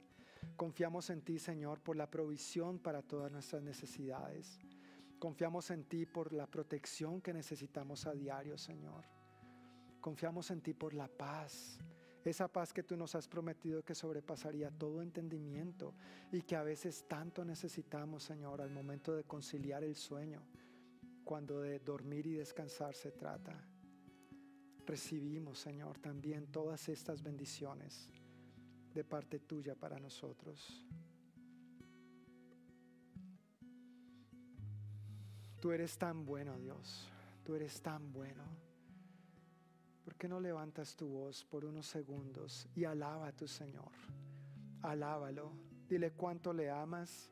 Confiamos 0.56 1.10
en 1.10 1.22
ti, 1.22 1.38
Señor, 1.38 1.80
por 1.80 1.96
la 1.96 2.10
provisión 2.10 2.78
para 2.78 3.02
todas 3.02 3.30
nuestras 3.30 3.62
necesidades. 3.62 4.58
Confiamos 5.18 5.70
en 5.70 5.84
ti 5.84 6.06
por 6.06 6.32
la 6.32 6.46
protección 6.46 7.20
que 7.20 7.32
necesitamos 7.32 8.06
a 8.06 8.12
diario, 8.12 8.56
Señor. 8.58 9.04
Confiamos 10.00 10.50
en 10.50 10.60
ti 10.60 10.74
por 10.74 10.94
la 10.94 11.08
paz, 11.08 11.78
esa 12.24 12.48
paz 12.48 12.72
que 12.72 12.82
tú 12.82 12.96
nos 12.96 13.14
has 13.14 13.26
prometido 13.26 13.82
que 13.82 13.94
sobrepasaría 13.94 14.70
todo 14.70 15.02
entendimiento 15.02 15.94
y 16.30 16.42
que 16.42 16.56
a 16.56 16.62
veces 16.62 17.06
tanto 17.08 17.44
necesitamos, 17.44 18.22
Señor, 18.22 18.60
al 18.60 18.70
momento 18.70 19.14
de 19.14 19.24
conciliar 19.24 19.82
el 19.82 19.96
sueño, 19.96 20.42
cuando 21.24 21.60
de 21.60 21.78
dormir 21.78 22.26
y 22.26 22.34
descansar 22.34 22.94
se 22.94 23.12
trata 23.12 23.66
recibimos, 24.88 25.58
Señor, 25.58 25.98
también 25.98 26.46
todas 26.46 26.88
estas 26.88 27.22
bendiciones 27.22 28.08
de 28.98 29.04
parte 29.04 29.38
tuya 29.38 29.76
para 29.76 30.00
nosotros. 30.00 30.84
Tú 35.60 35.70
eres 35.70 35.96
tan 35.96 36.26
bueno, 36.26 36.58
Dios. 36.58 37.08
Tú 37.44 37.54
eres 37.54 37.80
tan 37.80 38.12
bueno. 38.12 38.42
¿Por 40.02 40.16
qué 40.16 40.26
no 40.26 40.40
levantas 40.40 40.96
tu 40.96 41.06
voz 41.06 41.44
por 41.44 41.64
unos 41.64 41.86
segundos 41.86 42.66
y 42.74 42.86
alaba 42.86 43.28
a 43.28 43.36
tu 43.36 43.46
Señor? 43.46 43.92
Alábalo. 44.82 45.52
Dile 45.88 46.10
cuánto 46.10 46.52
le 46.52 46.68
amas, 46.68 47.30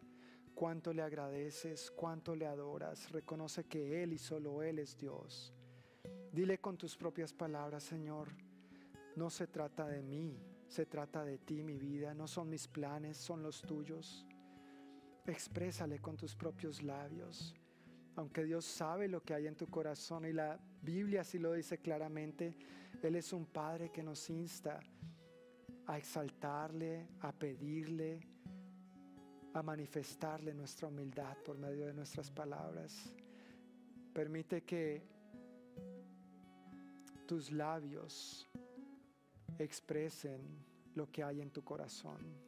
cuánto 0.55 0.93
le 0.93 1.03
agradeces, 1.03 1.91
cuánto 1.91 2.37
le 2.37 2.47
adoras. 2.47 3.11
Reconoce 3.11 3.65
que 3.65 4.05
Él 4.05 4.13
y 4.13 4.19
solo 4.19 4.63
Él 4.63 4.79
es 4.79 4.97
Dios. 4.97 5.53
Dile 6.31 6.59
con 6.59 6.79
tus 6.79 6.97
propias 6.97 7.33
palabras, 7.33 7.83
Señor, 7.83 8.29
no 9.17 9.31
se 9.31 9.49
trata 9.49 9.89
de 9.89 10.03
mí, 10.03 10.56
se 10.69 10.87
trata 10.87 11.25
de 11.25 11.39
ti, 11.39 11.63
mi 11.63 11.79
vida, 11.79 12.15
no 12.15 12.27
son 12.27 12.49
mis 12.49 12.67
planes, 12.67 13.17
son 13.17 13.43
los 13.43 13.63
tuyos. 13.63 14.27
Exprésale 15.25 16.01
con 16.01 16.17
tus 16.17 16.35
propios 16.35 16.83
labios. 16.83 17.55
Aunque 18.17 18.45
Dios 18.45 18.65
sabe 18.65 19.09
lo 19.09 19.23
que 19.23 19.35
hay 19.35 19.47
en 19.47 19.57
tu 19.57 19.67
corazón 19.69 20.25
y 20.25 20.33
la 20.33 20.59
Biblia 20.83 21.21
así 21.21 21.39
lo 21.39 21.53
dice 21.53 21.79
claramente, 21.79 22.57
Él 23.03 23.17
es 23.17 23.33
un 23.33 23.47
Padre 23.47 23.91
que 23.91 24.03
nos 24.03 24.29
insta 24.31 24.81
a 25.87 25.99
exaltarle, 25.99 27.09
a 27.21 27.33
pedirle, 27.33 28.21
a 29.53 29.63
manifestarle 29.63 30.55
nuestra 30.55 30.89
humildad 30.89 31.37
por 31.45 31.59
medio 31.59 31.87
de 31.87 31.95
nuestras 31.95 32.31
palabras. 32.31 33.13
Permite 34.13 34.63
que 34.63 35.03
tus 37.27 37.51
labios 37.53 38.49
expresen 39.59 40.65
lo 40.95 41.11
que 41.11 41.23
hay 41.23 41.41
en 41.41 41.51
tu 41.51 41.63
corazón. 41.63 42.46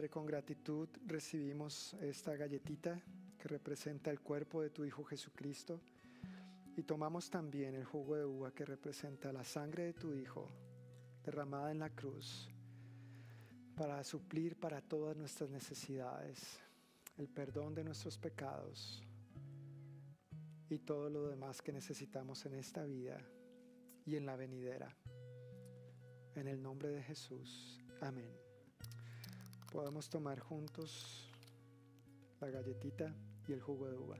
Padre, 0.00 0.08
con 0.08 0.24
gratitud 0.24 0.88
recibimos 1.04 1.92
esta 2.00 2.34
galletita 2.34 2.98
que 3.38 3.48
representa 3.48 4.10
el 4.10 4.20
cuerpo 4.20 4.62
de 4.62 4.70
tu 4.70 4.82
Hijo 4.82 5.04
Jesucristo 5.04 5.78
y 6.74 6.82
tomamos 6.84 7.28
también 7.28 7.74
el 7.74 7.84
jugo 7.84 8.16
de 8.16 8.24
uva 8.24 8.50
que 8.50 8.64
representa 8.64 9.30
la 9.30 9.44
sangre 9.44 9.84
de 9.84 9.92
tu 9.92 10.14
Hijo 10.14 10.48
derramada 11.22 11.70
en 11.70 11.80
la 11.80 11.90
cruz 11.90 12.48
para 13.76 14.02
suplir 14.02 14.56
para 14.56 14.80
todas 14.80 15.18
nuestras 15.18 15.50
necesidades. 15.50 16.58
el 17.18 17.28
perdón 17.28 17.74
de 17.74 17.84
nuestros 17.84 18.16
pecados 18.16 19.02
y 20.70 20.78
todo 20.78 21.10
lo 21.10 21.28
demás 21.28 21.60
que 21.60 21.72
necesitamos 21.72 22.46
en 22.46 22.54
esta 22.54 22.86
vida 22.86 23.20
y 24.06 24.16
en 24.16 24.24
la 24.24 24.34
venidera. 24.34 24.96
En 26.36 26.48
el 26.48 26.62
nombre 26.62 26.88
de 26.88 27.02
Jesús. 27.02 27.84
Amén. 28.00 28.49
Podemos 29.70 30.10
tomar 30.10 30.40
juntos 30.40 31.30
la 32.40 32.50
galletita 32.50 33.14
y 33.46 33.52
el 33.52 33.60
jugo 33.60 33.88
de 33.88 33.96
uva. 33.96 34.18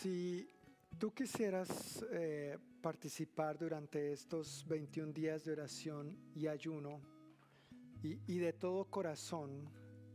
Si 0.00 0.48
tú 0.96 1.12
quisieras 1.12 2.04
eh, 2.12 2.56
participar 2.80 3.58
durante 3.58 4.12
estos 4.12 4.64
21 4.68 5.12
días 5.12 5.44
de 5.44 5.50
oración 5.50 6.16
y 6.36 6.46
ayuno 6.46 7.00
y, 8.00 8.38
de 8.38 8.52
todo 8.52 8.84
corazón, 8.84 9.68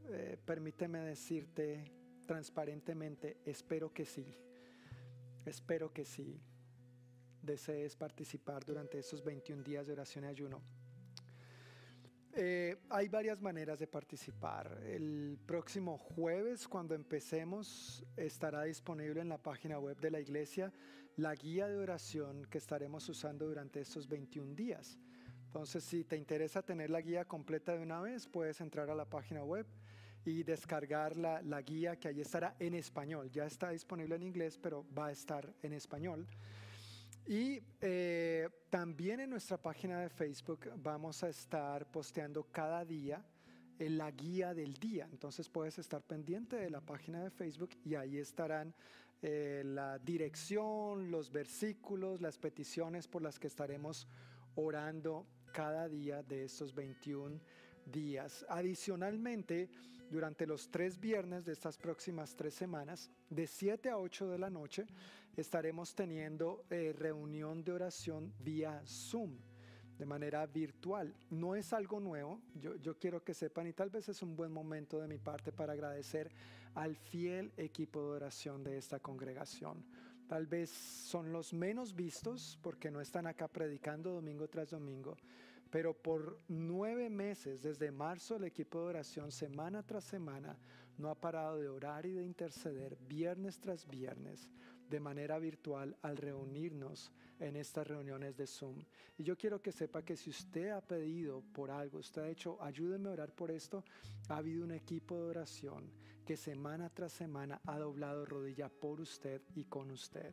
eh, 0.08 0.38
permíteme 0.46 1.00
decirte 1.00 1.84
transparentemente, 2.26 3.42
espero 3.44 3.92
que 3.92 4.06
sí, 4.06 4.26
espero 5.46 5.92
que 5.92 6.06
sí 6.06 6.40
desees 7.42 7.98
participar 7.98 8.64
durante 8.64 9.00
estos 9.00 9.22
21 9.22 9.64
días 9.64 9.86
de 9.86 9.92
oración 9.92 10.24
y 10.24 10.28
ayuno. 10.28 10.62
Eh, 12.36 12.76
hay 12.90 13.10
varias 13.10 13.40
maneras 13.42 13.78
de 13.78 13.86
participar. 13.86 14.80
El 14.88 15.38
próximo 15.46 16.00
jueves, 16.00 16.68
cuando 16.68 16.96
empecemos, 16.96 18.04
estará 18.18 18.64
disponible 18.64 19.22
en 19.22 19.30
la 19.30 19.38
página 19.38 19.78
web 19.78 20.00
de 20.00 20.10
la 20.10 20.20
iglesia 20.20 20.74
la 21.16 21.36
guía 21.36 21.68
de 21.68 21.78
oración 21.78 22.46
que 22.46 22.58
estaremos 22.58 23.08
usando 23.08 23.46
durante 23.46 23.82
estos 23.82 24.08
21 24.08 24.56
días. 24.56 24.98
Entonces, 25.46 25.84
si 25.84 26.04
te 26.06 26.18
interesa 26.18 26.64
tener 26.64 26.90
la 26.90 27.02
guía 27.02 27.26
completa 27.26 27.74
de 27.74 27.84
una 27.84 28.02
vez, 28.02 28.28
puedes 28.28 28.60
entrar 28.62 28.90
a 28.90 28.96
la 28.96 29.06
página 29.06 29.44
web 29.44 29.68
y 30.26 30.42
descargar 30.42 31.16
la, 31.16 31.40
la 31.44 31.62
guía 31.62 31.98
que 31.98 32.08
allí 32.08 32.22
estará 32.22 32.56
en 32.58 32.74
español. 32.74 33.30
Ya 33.30 33.46
está 33.46 33.70
disponible 33.70 34.16
en 34.16 34.24
inglés, 34.24 34.58
pero 34.58 34.84
va 34.98 35.08
a 35.08 35.12
estar 35.12 35.54
en 35.62 35.74
español. 35.74 36.26
Y 37.26 37.62
eh, 37.80 38.50
también 38.70 39.22
en 39.22 39.30
nuestra 39.30 39.58
página 39.58 40.02
de 40.02 40.10
Facebook 40.10 40.70
vamos 40.76 41.24
a 41.24 41.30
estar 41.30 41.90
posteando 41.90 42.44
cada 42.52 42.84
día 42.84 43.24
en 43.80 43.98
la 43.98 44.12
guía 44.12 44.54
del 44.54 44.74
día. 44.74 45.08
Entonces 45.12 45.48
puedes 45.50 45.80
estar 45.80 46.02
pendiente 46.02 46.58
de 46.58 46.70
la 46.70 46.82
página 46.82 47.24
de 47.24 47.30
Facebook 47.30 47.72
y 47.86 47.96
ahí 47.96 48.18
estarán 48.18 48.74
eh, 49.22 49.64
la 49.66 50.00
dirección, 50.00 51.10
los 51.10 51.32
versículos, 51.32 52.20
las 52.20 52.38
peticiones 52.38 53.08
por 53.08 53.22
las 53.22 53.40
que 53.40 53.48
estaremos 53.48 54.06
orando 54.56 55.26
cada 55.54 55.88
día 55.88 56.24
de 56.24 56.44
estos 56.44 56.76
21 56.76 57.40
días. 57.86 58.46
Adicionalmente, 58.50 59.70
durante 60.10 60.46
los 60.46 60.70
tres 60.70 61.00
viernes 61.00 61.46
de 61.46 61.54
estas 61.54 61.78
próximas 61.78 62.36
tres 62.36 62.54
semanas, 62.54 63.10
de 63.30 63.48
7 63.48 63.90
a 63.90 63.98
8 63.98 64.28
de 64.28 64.38
la 64.38 64.50
noche, 64.50 64.86
estaremos 65.42 65.96
teniendo 65.96 66.66
eh, 66.70 66.94
reunión 66.98 67.64
de 67.64 67.72
oración 67.72 68.34
vía 68.40 68.82
Zoom 68.86 69.38
de 69.98 70.06
manera 70.06 70.46
virtual. 70.46 71.16
No 71.30 71.56
es 71.56 71.74
algo 71.74 72.00
nuevo, 72.00 72.42
yo, 72.56 72.76
yo, 72.76 72.98
quiero 72.98 73.24
que 73.24 73.34
sepan 73.34 73.68
y 73.68 73.74
tal 73.74 73.90
vez 73.90 74.10
es 74.10 74.22
un 74.22 74.36
buen 74.36 74.52
momento 74.52 75.00
de 75.00 75.08
mi 75.08 75.18
parte 75.18 75.52
para 75.52 75.74
agradecer 75.74 76.32
al 76.76 76.96
fiel 76.96 77.54
equipo 77.58 78.02
de 78.02 78.16
oración 78.16 78.64
de 78.64 78.78
esta 78.78 79.00
congregación. 79.00 79.86
Tal 80.28 80.48
vez 80.48 80.70
son 80.72 81.32
los 81.32 81.54
menos 81.54 81.96
vistos 81.96 82.58
porque 82.62 82.90
no 82.90 83.02
están 83.02 83.28
acá 83.28 83.48
predicando 83.48 84.12
domingo 84.12 84.48
tras 84.48 84.72
domingo, 84.72 85.16
pero 85.70 85.94
por 85.94 86.40
nueve 86.48 87.10
meses, 87.10 87.62
desde 87.62 87.92
marzo, 87.92 88.38
el 88.38 88.46
equipo 88.46 88.80
de 88.80 88.88
oración 88.88 89.32
semana 89.32 89.84
tras 89.84 90.06
semana 90.06 90.58
no 90.98 91.10
ha 91.10 91.16
parado 91.16 91.60
de 91.60 91.68
orar 91.68 92.06
y 92.06 92.14
de 92.14 92.24
interceder 92.24 92.96
viernes 93.08 93.60
tras 93.60 93.88
viernes 93.88 94.50
de 94.94 95.00
manera 95.00 95.40
virtual 95.40 95.98
al 96.04 96.18
reunirnos 96.18 97.12
en 97.40 97.56
estas 97.56 97.88
reuniones 97.88 98.38
de 98.38 98.46
Zoom. 98.46 98.86
Y 99.18 99.24
yo 99.24 99.36
quiero 99.36 99.60
que 99.60 99.72
sepa 99.72 100.04
que 100.04 100.16
si 100.16 100.30
usted 100.30 100.70
ha 100.70 100.82
pedido 100.82 101.42
por 101.52 101.72
algo, 101.72 101.98
usted 101.98 102.22
ha 102.22 102.28
dicho, 102.28 102.62
ayúdeme 102.62 103.10
a 103.10 103.14
orar 103.14 103.32
por 103.34 103.50
esto, 103.50 103.84
ha 104.30 104.38
habido 104.38 104.64
un 104.64 104.72
equipo 104.72 105.18
de 105.18 105.32
oración 105.32 105.92
que 106.24 106.38
semana 106.38 106.92
tras 106.92 107.12
semana 107.12 107.60
ha 107.66 107.80
doblado 107.80 108.24
rodilla 108.24 108.70
por 108.70 109.02
usted 109.02 109.42
y 109.56 109.64
con 109.64 109.90
usted. 109.90 110.32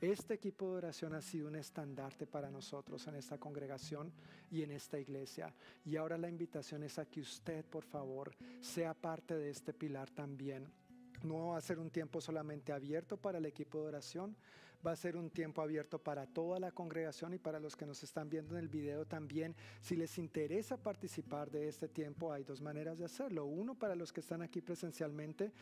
Este 0.00 0.34
equipo 0.34 0.70
de 0.70 0.78
oración 0.78 1.14
ha 1.14 1.20
sido 1.20 1.48
un 1.48 1.56
estandarte 1.56 2.28
para 2.28 2.52
nosotros 2.52 3.04
en 3.08 3.16
esta 3.16 3.38
congregación 3.38 4.12
y 4.48 4.62
en 4.62 4.70
esta 4.70 4.96
iglesia. 4.96 5.52
Y 5.84 5.96
ahora 5.96 6.16
la 6.18 6.28
invitación 6.28 6.84
es 6.84 7.00
a 7.00 7.06
que 7.06 7.20
usted, 7.20 7.64
por 7.64 7.82
favor, 7.82 8.32
sea 8.60 8.94
parte 8.94 9.36
de 9.36 9.50
este 9.50 9.74
pilar 9.74 10.08
también 10.10 10.72
no 11.24 11.48
va 11.48 11.58
a 11.58 11.60
ser 11.60 11.78
un 11.78 11.90
tiempo 11.90 12.20
solamente 12.20 12.72
abierto 12.72 13.16
para 13.16 13.38
el 13.38 13.46
equipo 13.46 13.80
de 13.80 13.88
oración, 13.88 14.36
va 14.84 14.92
a 14.92 14.96
ser 14.96 15.16
un 15.16 15.30
tiempo 15.30 15.62
abierto 15.62 15.98
para 15.98 16.26
toda 16.26 16.58
la 16.58 16.72
congregación 16.72 17.34
y 17.34 17.38
para 17.38 17.60
los 17.60 17.76
que 17.76 17.86
nos 17.86 18.02
están 18.02 18.28
viendo 18.28 18.56
en 18.56 18.62
el 18.62 18.68
video 18.68 19.06
también. 19.06 19.54
Si 19.80 19.96
les 19.96 20.18
interesa 20.18 20.76
participar 20.76 21.50
de 21.50 21.68
este 21.68 21.88
tiempo, 21.88 22.32
hay 22.32 22.42
dos 22.42 22.60
maneras 22.60 22.98
de 22.98 23.04
hacerlo. 23.04 23.44
Uno, 23.44 23.74
para 23.74 23.94
los 23.94 24.12
que 24.12 24.20
están 24.20 24.42
aquí 24.42 24.60
presencialmente, 24.60 25.52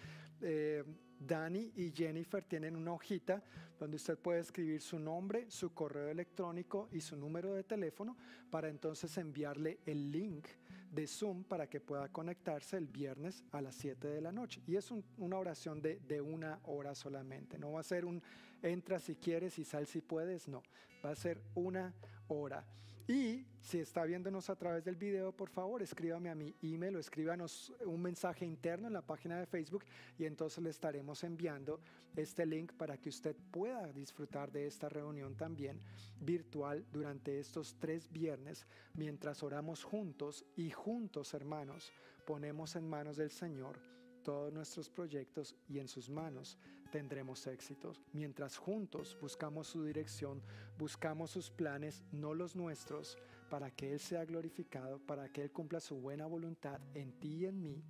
eh, 0.40 0.84
Dani 1.18 1.72
y 1.76 1.90
Jennifer 1.90 2.42
tienen 2.42 2.76
una 2.76 2.92
hojita 2.92 3.42
donde 3.78 3.96
usted 3.96 4.18
puede 4.18 4.40
escribir 4.40 4.80
su 4.80 4.98
nombre, 4.98 5.50
su 5.50 5.74
correo 5.74 6.08
electrónico 6.08 6.88
y 6.92 7.00
su 7.00 7.16
número 7.16 7.52
de 7.52 7.62
teléfono 7.62 8.16
para 8.50 8.68
entonces 8.68 9.16
enviarle 9.18 9.80
el 9.84 10.10
link 10.10 10.46
de 10.90 11.06
Zoom 11.06 11.44
para 11.44 11.68
que 11.68 11.80
pueda 11.80 12.08
conectarse 12.08 12.76
el 12.76 12.86
viernes 12.86 13.44
a 13.52 13.60
las 13.60 13.74
7 13.76 14.08
de 14.08 14.20
la 14.20 14.32
noche. 14.32 14.62
Y 14.66 14.76
es 14.76 14.90
una 15.18 15.38
oración 15.38 15.80
de, 15.80 16.00
de 16.00 16.20
una 16.20 16.60
hora 16.64 16.94
solamente. 16.94 17.58
No 17.58 17.72
va 17.72 17.80
a 17.80 17.84
ser 17.84 18.04
un 18.04 18.22
entra 18.62 18.98
si 18.98 19.16
quieres 19.16 19.58
y 19.58 19.64
sal 19.64 19.86
si 19.86 20.00
puedes, 20.00 20.48
no. 20.48 20.62
Va 21.04 21.10
a 21.10 21.16
ser 21.16 21.40
una 21.54 21.94
hora. 22.28 22.64
Y 23.10 23.44
si 23.60 23.80
está 23.80 24.04
viéndonos 24.04 24.50
a 24.50 24.54
través 24.54 24.84
del 24.84 24.94
video, 24.94 25.32
por 25.32 25.50
favor, 25.50 25.82
escríbame 25.82 26.30
a 26.30 26.36
mi 26.36 26.54
email 26.62 26.94
o 26.94 27.00
escríbanos 27.00 27.72
un 27.84 28.00
mensaje 28.00 28.46
interno 28.46 28.86
en 28.86 28.92
la 28.92 29.02
página 29.02 29.36
de 29.36 29.46
Facebook 29.46 29.84
y 30.16 30.26
entonces 30.26 30.62
le 30.62 30.70
estaremos 30.70 31.24
enviando 31.24 31.80
este 32.14 32.46
link 32.46 32.72
para 32.74 32.98
que 32.98 33.08
usted 33.08 33.34
pueda 33.50 33.92
disfrutar 33.92 34.52
de 34.52 34.68
esta 34.68 34.88
reunión 34.88 35.34
también 35.34 35.80
virtual 36.20 36.86
durante 36.92 37.40
estos 37.40 37.74
tres 37.80 38.08
viernes 38.12 38.64
mientras 38.94 39.42
oramos 39.42 39.82
juntos 39.82 40.44
y 40.54 40.70
juntos, 40.70 41.34
hermanos, 41.34 41.92
ponemos 42.24 42.76
en 42.76 42.88
manos 42.88 43.16
del 43.16 43.32
Señor 43.32 43.80
todos 44.22 44.52
nuestros 44.52 44.88
proyectos 44.88 45.56
y 45.66 45.80
en 45.80 45.88
sus 45.88 46.08
manos 46.08 46.56
tendremos 46.90 47.46
éxitos. 47.46 48.00
Mientras 48.12 48.56
juntos 48.56 49.16
buscamos 49.20 49.68
su 49.68 49.84
dirección, 49.84 50.42
buscamos 50.78 51.30
sus 51.30 51.50
planes, 51.50 52.02
no 52.12 52.34
los 52.34 52.56
nuestros, 52.56 53.16
para 53.48 53.70
que 53.70 53.92
Él 53.92 54.00
sea 54.00 54.24
glorificado, 54.24 54.98
para 54.98 55.28
que 55.28 55.42
Él 55.42 55.50
cumpla 55.50 55.80
su 55.80 55.96
buena 55.96 56.26
voluntad 56.26 56.80
en 56.94 57.12
ti 57.18 57.36
y 57.36 57.46
en 57.46 57.62
mí. 57.62 57.82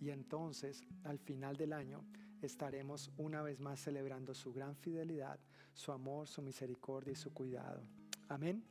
Y 0.00 0.10
entonces, 0.10 0.84
al 1.04 1.18
final 1.18 1.56
del 1.56 1.72
año, 1.72 2.04
estaremos 2.42 3.10
una 3.16 3.42
vez 3.42 3.60
más 3.60 3.80
celebrando 3.80 4.34
su 4.34 4.52
gran 4.52 4.76
fidelidad, 4.76 5.38
su 5.74 5.92
amor, 5.92 6.28
su 6.28 6.42
misericordia 6.42 7.12
y 7.12 7.16
su 7.16 7.32
cuidado. 7.32 7.82
Amén. 8.28 8.64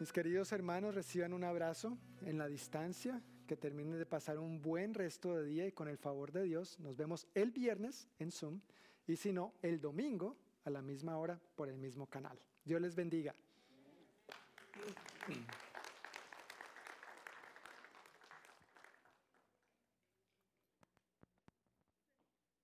Mis 0.00 0.12
queridos 0.12 0.52
hermanos, 0.52 0.94
reciban 0.94 1.32
un 1.32 1.42
abrazo 1.42 1.98
en 2.22 2.38
la 2.38 2.46
distancia 2.46 3.20
que 3.48 3.56
terminen 3.56 3.98
de 3.98 4.06
pasar 4.06 4.38
un 4.38 4.62
buen 4.62 4.94
resto 4.94 5.34
de 5.34 5.44
día 5.44 5.66
y 5.66 5.72
con 5.72 5.88
el 5.88 5.96
favor 5.96 6.30
de 6.30 6.44
Dios 6.44 6.78
nos 6.78 6.96
vemos 6.96 7.26
el 7.34 7.50
viernes 7.50 8.06
en 8.20 8.30
Zoom 8.30 8.60
y 9.08 9.16
si 9.16 9.32
no, 9.32 9.54
el 9.62 9.80
domingo 9.80 10.36
a 10.64 10.70
la 10.70 10.82
misma 10.82 11.16
hora 11.16 11.40
por 11.56 11.68
el 11.68 11.78
mismo 11.78 12.06
canal. 12.06 12.38
Dios 12.64 12.80
les 12.80 12.94
bendiga. 12.94 13.34